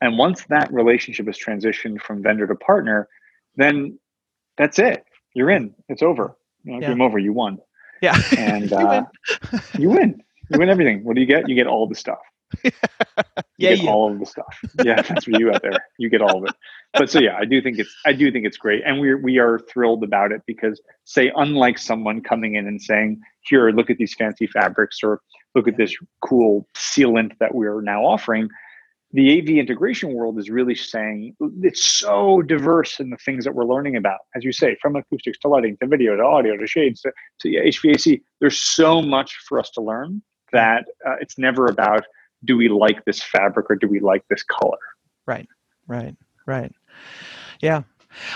And 0.00 0.18
once 0.18 0.44
that 0.48 0.72
relationship 0.72 1.28
is 1.28 1.38
transitioned 1.38 2.00
from 2.00 2.22
vendor 2.22 2.46
to 2.46 2.56
partner, 2.56 3.08
then 3.56 3.98
that's 4.56 4.78
it. 4.78 5.04
You're 5.34 5.50
in. 5.50 5.74
It's 5.88 6.02
over. 6.02 6.36
You 6.64 6.72
know, 6.72 6.80
yeah. 6.80 6.88
game 6.88 7.00
over. 7.00 7.18
You 7.18 7.32
won. 7.32 7.58
Yeah. 8.02 8.20
And 8.36 8.70
you, 8.70 8.76
uh, 8.76 9.04
win. 9.52 9.60
you 9.78 9.88
win. 9.90 10.22
You 10.50 10.58
win 10.58 10.68
everything. 10.68 11.04
What 11.04 11.14
do 11.14 11.20
you 11.20 11.26
get? 11.26 11.48
You 11.48 11.54
get 11.54 11.66
all 11.66 11.86
the 11.86 11.94
stuff. 11.94 12.18
You 13.58 13.68
yeah, 13.68 13.76
get 13.76 13.88
all 13.88 14.10
of 14.10 14.18
the 14.18 14.26
stuff. 14.26 14.58
Yeah, 14.82 15.00
that's 15.02 15.24
for 15.24 15.30
you 15.30 15.52
out 15.52 15.62
there. 15.62 15.78
You 15.96 16.10
get 16.10 16.20
all 16.20 16.38
of 16.38 16.44
it. 16.44 16.56
But 16.94 17.10
so 17.10 17.20
yeah, 17.20 17.36
I 17.38 17.44
do 17.44 17.62
think 17.62 17.78
it's 17.78 17.94
I 18.04 18.12
do 18.12 18.32
think 18.32 18.44
it's 18.44 18.56
great, 18.56 18.82
and 18.84 18.98
we 18.98 19.14
we 19.14 19.38
are 19.38 19.60
thrilled 19.70 20.02
about 20.02 20.32
it 20.32 20.42
because 20.46 20.80
say 21.04 21.30
unlike 21.36 21.78
someone 21.78 22.22
coming 22.22 22.56
in 22.56 22.66
and 22.66 22.82
saying, 22.82 23.20
"Here, 23.42 23.70
look 23.70 23.88
at 23.88 23.98
these 23.98 24.14
fancy 24.14 24.48
fabrics," 24.48 24.98
or 25.04 25.20
"Look 25.54 25.68
at 25.68 25.76
this 25.76 25.94
cool 26.22 26.66
sealant 26.74 27.38
that 27.38 27.54
we're 27.54 27.82
now 27.82 28.04
offering," 28.04 28.48
the 29.12 29.38
AV 29.38 29.58
integration 29.58 30.14
world 30.14 30.38
is 30.38 30.48
really 30.48 30.74
saying 30.74 31.36
it's 31.62 31.84
so 31.84 32.40
diverse 32.42 32.98
in 32.98 33.10
the 33.10 33.16
things 33.18 33.44
that 33.44 33.54
we're 33.54 33.66
learning 33.66 33.96
about. 33.96 34.20
As 34.34 34.42
you 34.42 34.52
say, 34.52 34.76
from 34.80 34.96
acoustics 34.96 35.38
to 35.40 35.48
lighting 35.48 35.76
to 35.78 35.86
video 35.86 36.16
to 36.16 36.22
audio 36.22 36.56
to 36.56 36.66
shades 36.66 37.02
to, 37.02 37.12
to 37.40 37.48
HVAC, 37.48 38.22
there's 38.40 38.58
so 38.58 39.02
much 39.02 39.36
for 39.46 39.58
us 39.58 39.70
to 39.70 39.82
learn 39.82 40.22
that 40.52 40.86
uh, 41.06 41.16
it's 41.20 41.38
never 41.38 41.66
about 41.66 42.04
do 42.44 42.56
we 42.56 42.68
like 42.68 43.04
this 43.04 43.22
fabric 43.22 43.70
or 43.70 43.76
do 43.76 43.86
we 43.86 44.00
like 44.00 44.24
this 44.28 44.42
color? 44.42 44.78
Right, 45.26 45.48
right, 45.86 46.16
right. 46.46 46.72
Yeah. 47.60 47.82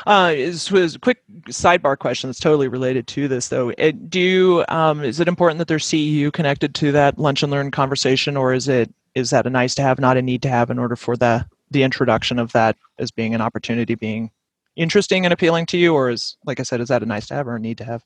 Uh, 0.06 0.30
this 0.30 0.70
was 0.70 0.94
a 0.94 0.98
quick 0.98 1.22
sidebar 1.48 1.98
question 1.98 2.28
that's 2.28 2.40
totally 2.40 2.68
related 2.68 3.06
to 3.08 3.28
this, 3.28 3.48
though. 3.48 3.72
It, 3.76 4.08
do 4.08 4.20
you, 4.20 4.64
um, 4.68 5.02
is 5.02 5.20
it 5.20 5.28
important 5.28 5.58
that 5.58 5.68
there's 5.68 5.86
CEU 5.86 6.32
connected 6.32 6.74
to 6.76 6.92
that 6.92 7.18
lunch 7.18 7.42
and 7.42 7.52
learn 7.52 7.70
conversation, 7.70 8.36
or 8.36 8.54
is 8.54 8.68
it 8.68 8.92
is 9.16 9.30
that 9.30 9.46
a 9.46 9.50
nice 9.50 9.74
to 9.74 9.82
have, 9.82 9.98
not 9.98 10.18
a 10.18 10.22
need 10.22 10.42
to 10.42 10.48
have, 10.48 10.70
in 10.70 10.78
order 10.78 10.94
for 10.94 11.16
the 11.16 11.44
the 11.72 11.82
introduction 11.82 12.38
of 12.38 12.52
that 12.52 12.76
as 13.00 13.10
being 13.10 13.34
an 13.34 13.40
opportunity 13.40 13.96
being 13.96 14.30
interesting 14.76 15.24
and 15.24 15.32
appealing 15.32 15.66
to 15.66 15.78
you, 15.78 15.94
or 15.94 16.10
is 16.10 16.36
like 16.44 16.60
I 16.60 16.62
said, 16.62 16.80
is 16.80 16.88
that 16.88 17.02
a 17.02 17.06
nice 17.06 17.26
to 17.28 17.34
have 17.34 17.48
or 17.48 17.56
a 17.56 17.60
need 17.60 17.78
to 17.78 17.84
have? 17.84 18.04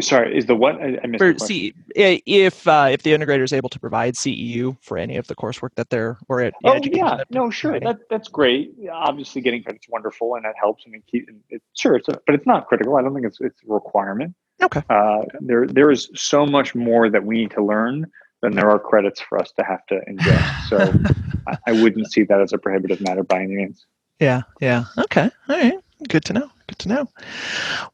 Sorry, 0.00 0.36
is 0.36 0.46
the 0.46 0.56
what? 0.56 0.76
I, 0.76 0.98
I 1.02 1.06
missed? 1.06 1.22
For 1.22 1.38
C, 1.38 1.74
if 1.94 2.66
uh, 2.66 2.88
if 2.90 3.02
the 3.02 3.12
integrator 3.12 3.42
is 3.42 3.52
able 3.52 3.68
to 3.68 3.78
provide 3.78 4.14
CEU 4.14 4.76
for 4.80 4.96
any 4.96 5.16
of 5.16 5.26
the 5.26 5.34
coursework 5.34 5.70
that 5.76 5.90
they're 5.90 6.18
or 6.28 6.40
at 6.40 6.54
oh 6.64 6.80
yeah. 6.82 7.22
no 7.30 7.50
sure. 7.50 7.78
that 7.78 7.98
that's 8.08 8.28
great. 8.28 8.72
Obviously 8.90 9.42
getting 9.42 9.62
credit's 9.62 9.88
wonderful 9.88 10.34
and 10.36 10.44
that 10.44 10.54
helps 10.58 10.84
I 10.86 10.90
mean, 10.90 11.02
keep 11.06 11.28
it, 11.50 11.62
sure 11.76 11.96
it's 11.96 12.08
a, 12.08 12.18
but 12.26 12.34
it's 12.34 12.46
not 12.46 12.68
critical. 12.68 12.96
I 12.96 13.02
don't 13.02 13.14
think 13.14 13.26
it's 13.26 13.40
it's 13.40 13.60
a 13.68 13.72
requirement. 13.72 14.34
Okay. 14.62 14.82
Uh, 14.88 15.22
there 15.40 15.66
there 15.66 15.90
is 15.90 16.08
so 16.14 16.46
much 16.46 16.74
more 16.74 17.10
that 17.10 17.24
we 17.24 17.38
need 17.38 17.50
to 17.50 17.64
learn 17.64 18.06
than 18.42 18.54
there 18.54 18.70
are 18.70 18.78
credits 18.78 19.20
for 19.20 19.38
us 19.38 19.52
to 19.52 19.64
have 19.64 19.86
to 19.86 20.00
ingest. 20.08 20.68
So 20.68 20.92
I, 21.46 21.56
I 21.68 21.82
wouldn't 21.82 22.12
see 22.12 22.24
that 22.24 22.40
as 22.40 22.52
a 22.52 22.58
prohibitive 22.58 23.00
matter 23.00 23.22
by 23.22 23.42
any 23.42 23.54
means. 23.54 23.86
Yeah 24.20 24.42
yeah. 24.60 24.84
Okay. 24.98 25.30
All 25.48 25.56
right. 25.56 25.78
Good 26.08 26.24
to 26.26 26.32
know. 26.32 26.50
Good 26.66 26.78
to 26.80 26.88
know. 26.88 27.08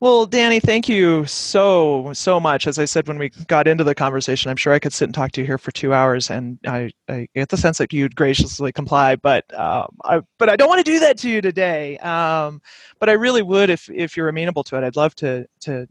Well 0.01 0.25
danny 0.25 0.61
thank 0.61 0.89
you 0.89 1.27
so 1.27 2.13
so 2.15 2.41
much. 2.41 2.67
As 2.67 2.79
i 2.79 2.85
said 2.87 3.07
when 3.09 3.19
we 3.19 3.29
got 3.47 3.69
into 3.69 3.85
the 3.85 3.95
conversation 3.95 4.51
i'm 4.51 4.57
sure 4.57 4.73
i 4.73 4.79
could 4.79 4.93
sit 4.93 5.05
and 5.05 5.15
talk 5.15 5.33
to 5.33 5.41
you 5.41 5.47
here 5.47 5.59
for 5.59 5.73
two 5.73 5.93
hours 5.93 6.31
and 6.31 6.59
i, 6.67 6.91
I 7.09 7.29
get 7.35 7.49
the 7.49 7.57
sense 7.57 7.79
that 7.79 7.93
you'd 7.93 8.17
graciously 8.17 8.73
comply 8.73 9.17
but 9.17 9.45
um, 9.59 9.97
I, 10.05 10.21
but 10.39 10.49
i 10.49 10.57
don't 10.57 10.69
want 10.69 10.85
to 10.85 10.91
do 10.91 10.99
that 11.01 11.19
to 11.19 11.31
you 11.31 11.41
today. 11.41 11.99
Um, 11.99 12.63
but 12.99 13.09
i 13.09 13.13
really 13.13 13.43
would 13.43 13.69
if 13.69 13.91
if 13.91 14.17
you're 14.17 14.29
amenable 14.29 14.65
to 14.65 14.77
it. 14.77 14.85
I'd 14.85 14.97
love 14.97 15.15
to 15.17 15.47
to 15.61 15.87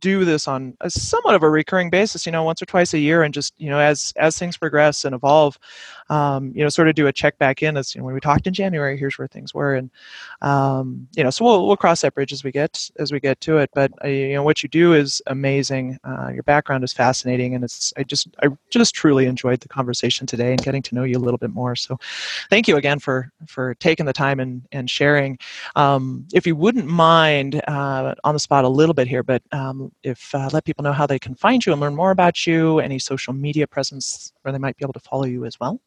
do 0.00 0.24
this 0.24 0.48
on 0.48 0.76
a 0.80 0.90
somewhat 0.90 1.34
of 1.34 1.42
a 1.42 1.50
recurring 1.50 1.90
basis 1.90 2.26
you 2.26 2.32
know 2.32 2.42
once 2.42 2.60
or 2.60 2.66
twice 2.66 2.94
a 2.94 2.98
year 2.98 3.22
and 3.22 3.32
just 3.32 3.54
you 3.58 3.70
know 3.70 3.78
as 3.78 4.12
as 4.16 4.38
things 4.38 4.56
progress 4.56 5.04
and 5.04 5.14
evolve 5.14 5.58
um, 6.08 6.52
you 6.54 6.62
know 6.62 6.68
sort 6.68 6.88
of 6.88 6.94
do 6.94 7.06
a 7.06 7.12
check 7.12 7.38
back 7.38 7.62
in 7.62 7.76
as 7.76 7.94
you 7.94 8.00
know 8.00 8.04
when 8.04 8.14
we 8.14 8.20
talked 8.20 8.46
in 8.46 8.54
january 8.54 8.96
here's 8.96 9.18
where 9.18 9.28
things 9.28 9.54
were. 9.54 9.74
And 9.74 9.90
um, 10.42 11.08
you 11.16 11.24
know 11.24 11.30
so 11.30 11.44
we'll, 11.44 11.66
we'll 11.66 11.76
cross 11.76 12.00
that 12.02 12.14
bridge 12.14 12.32
as 12.32 12.44
we 12.44 12.52
get 12.52 12.90
as 12.98 13.12
we 13.12 13.20
get 13.20 13.40
to 13.42 13.58
it. 13.58 13.70
But 13.74 13.92
uh, 14.04 14.08
you 14.08 14.34
know 14.34 14.42
what 14.42 14.62
you 14.62 14.68
do 14.68 14.94
is 14.94 15.22
amazing. 15.26 15.98
Uh, 16.04 16.30
your 16.32 16.42
background 16.42 16.84
is 16.84 16.92
fascinating 16.92 17.54
and 17.54 17.64
it's 17.64 17.92
i 17.96 18.02
just 18.02 18.28
i 18.42 18.48
just 18.70 18.94
truly 18.94 19.26
enjoyed 19.26 19.60
the 19.60 19.68
conversation 19.68 20.26
today 20.26 20.50
and 20.50 20.62
getting 20.62 20.82
to 20.82 20.94
know 20.94 21.04
you 21.04 21.16
a 21.16 21.24
little 21.26 21.38
bit 21.38 21.50
more. 21.50 21.76
So 21.76 21.98
thank 22.50 22.68
you 22.68 22.76
again 22.76 22.98
for 22.98 23.30
for 23.46 23.74
taking 23.74 24.06
the 24.06 24.12
time 24.12 24.40
and 24.40 24.62
and 24.72 24.90
sharing. 24.90 25.38
Um, 25.74 26.26
if 26.32 26.46
you 26.46 26.56
wouldn't 26.56 26.86
mind 26.86 27.62
uh, 27.68 28.14
on 28.24 28.34
the 28.34 28.40
spot 28.40 28.64
a 28.64 28.68
little 28.68 28.94
bit 28.94 29.08
here 29.08 29.22
but 29.22 29.42
um, 29.52 29.85
if 30.02 30.34
uh, 30.34 30.48
let 30.52 30.64
people 30.64 30.82
know 30.82 30.92
how 30.92 31.06
they 31.06 31.18
can 31.18 31.34
find 31.34 31.64
you 31.64 31.72
and 31.72 31.80
learn 31.80 31.94
more 31.94 32.10
about 32.10 32.46
you, 32.46 32.78
any 32.80 32.98
social 32.98 33.32
media 33.32 33.66
presence 33.66 34.32
where 34.42 34.52
they 34.52 34.58
might 34.58 34.76
be 34.76 34.84
able 34.84 34.92
to 34.92 35.00
follow 35.00 35.24
you 35.24 35.44
as 35.44 35.58
well. 35.60 35.80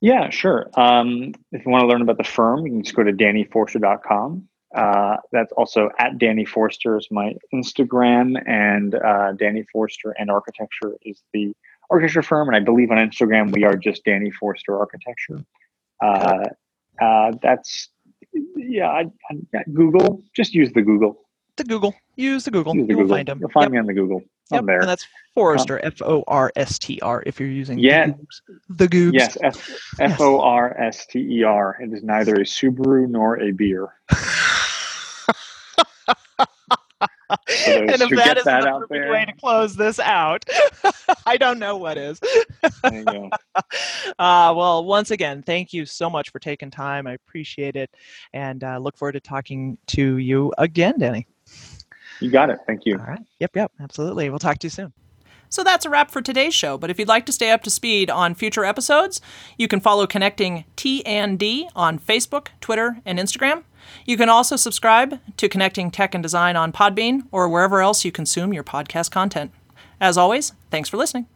Yeah, 0.00 0.28
sure. 0.30 0.68
Um, 0.74 1.32
if 1.52 1.64
you 1.64 1.70
want 1.70 1.82
to 1.82 1.88
learn 1.88 2.02
about 2.02 2.18
the 2.18 2.24
firm, 2.24 2.66
you 2.66 2.72
can 2.72 2.82
just 2.82 2.94
go 2.94 3.02
to 3.02 3.12
dannyforster.com. 3.12 4.48
Uh, 4.74 5.16
that's 5.32 5.52
also 5.52 5.88
at 5.98 6.18
Danny 6.18 6.44
Forster 6.44 6.98
is 6.98 7.08
my 7.10 7.34
Instagram, 7.54 8.36
and 8.46 8.94
uh, 8.94 9.32
Danny 9.32 9.64
Forster 9.72 10.14
and 10.18 10.30
Architecture 10.30 10.96
is 11.02 11.22
the 11.32 11.54
architecture 11.90 12.22
firm. 12.22 12.48
And 12.48 12.56
I 12.56 12.60
believe 12.60 12.90
on 12.90 12.98
Instagram 12.98 13.52
we 13.52 13.64
are 13.64 13.76
just 13.76 14.04
Danny 14.04 14.30
Forster 14.30 14.78
Architecture. 14.78 15.44
Uh, 16.02 16.44
uh 17.00 17.32
that's 17.42 17.88
yeah, 18.56 18.88
I, 18.88 19.04
I, 19.30 19.62
Google. 19.72 20.22
Just 20.34 20.52
use 20.52 20.72
the 20.72 20.82
Google 20.82 21.25
the 21.56 21.64
Google. 21.64 21.94
Use 22.16 22.44
the 22.44 22.50
Google. 22.50 22.74
Use 22.74 22.86
the 22.86 22.92
you 22.92 23.00
Google. 23.00 23.16
find 23.16 23.28
them. 23.28 23.38
You'll 23.40 23.50
find 23.50 23.64
yep. 23.64 23.72
me 23.72 23.78
on 23.78 23.86
the 23.86 23.94
Google. 23.94 24.22
Yep. 24.50 24.60
I'm 24.60 24.66
there. 24.66 24.80
And 24.80 24.88
that's 24.88 25.06
Forester, 25.34 25.84
F 25.84 26.00
O 26.02 26.22
R 26.28 26.52
S 26.56 26.78
T 26.78 27.00
R, 27.00 27.22
if 27.26 27.40
you're 27.40 27.48
using 27.48 27.78
yeah. 27.78 28.12
the 28.68 28.88
Goobs. 28.88 29.14
Yes, 29.14 29.36
F 29.98 30.20
O 30.20 30.40
R 30.40 30.78
S 30.80 31.06
T 31.06 31.18
E 31.18 31.42
R. 31.42 31.76
It 31.80 31.92
is 31.92 32.02
neither 32.02 32.34
a 32.34 32.40
Subaru 32.40 33.08
nor 33.08 33.40
a 33.40 33.50
beer. 33.50 33.88
and 37.28 37.90
if 37.90 38.10
that 38.10 38.38
is 38.38 38.44
that 38.44 38.62
the 38.62 38.70
perfect 38.70 38.90
there. 38.90 39.10
way 39.10 39.24
to 39.24 39.32
close 39.32 39.74
this 39.74 39.98
out, 39.98 40.44
I 41.26 41.36
don't 41.36 41.58
know 41.58 41.76
what 41.76 41.98
is. 41.98 42.20
uh, 42.84 43.30
well, 44.18 44.84
once 44.84 45.10
again, 45.10 45.42
thank 45.42 45.72
you 45.72 45.86
so 45.86 46.08
much 46.08 46.30
for 46.30 46.38
taking 46.38 46.70
time. 46.70 47.06
I 47.06 47.12
appreciate 47.12 47.76
it, 47.76 47.90
and 48.32 48.62
uh, 48.62 48.78
look 48.78 48.96
forward 48.96 49.12
to 49.12 49.20
talking 49.20 49.78
to 49.88 50.18
you 50.18 50.52
again, 50.58 50.98
Danny. 50.98 51.26
You 52.20 52.30
got 52.30 52.50
it. 52.50 52.58
Thank 52.66 52.86
you. 52.86 52.98
All 52.98 53.06
right. 53.06 53.20
Yep, 53.40 53.56
yep. 53.56 53.72
Absolutely. 53.80 54.30
We'll 54.30 54.38
talk 54.38 54.58
to 54.58 54.66
you 54.66 54.70
soon. 54.70 54.92
So 55.48 55.62
that's 55.62 55.86
a 55.86 55.90
wrap 55.90 56.10
for 56.10 56.20
today's 56.20 56.54
show. 56.54 56.76
But 56.76 56.90
if 56.90 56.98
you'd 56.98 57.08
like 57.08 57.26
to 57.26 57.32
stay 57.32 57.50
up 57.50 57.62
to 57.62 57.70
speed 57.70 58.10
on 58.10 58.34
future 58.34 58.64
episodes, 58.64 59.20
you 59.56 59.68
can 59.68 59.80
follow 59.80 60.06
Connecting 60.06 60.64
T 60.74 61.04
and 61.06 61.38
D 61.38 61.68
on 61.76 61.98
Facebook, 61.98 62.48
Twitter, 62.60 62.98
and 63.04 63.18
Instagram. 63.18 63.62
You 64.04 64.16
can 64.16 64.28
also 64.28 64.56
subscribe 64.56 65.20
to 65.36 65.48
Connecting 65.48 65.90
Tech 65.90 66.14
and 66.14 66.22
Design 66.22 66.56
on 66.56 66.72
Podbean 66.72 67.26
or 67.30 67.48
wherever 67.48 67.80
else 67.80 68.04
you 68.04 68.10
consume 68.10 68.52
your 68.52 68.64
podcast 68.64 69.10
content. 69.10 69.52
As 70.00 70.18
always, 70.18 70.52
thanks 70.70 70.88
for 70.88 70.96
listening. 70.96 71.26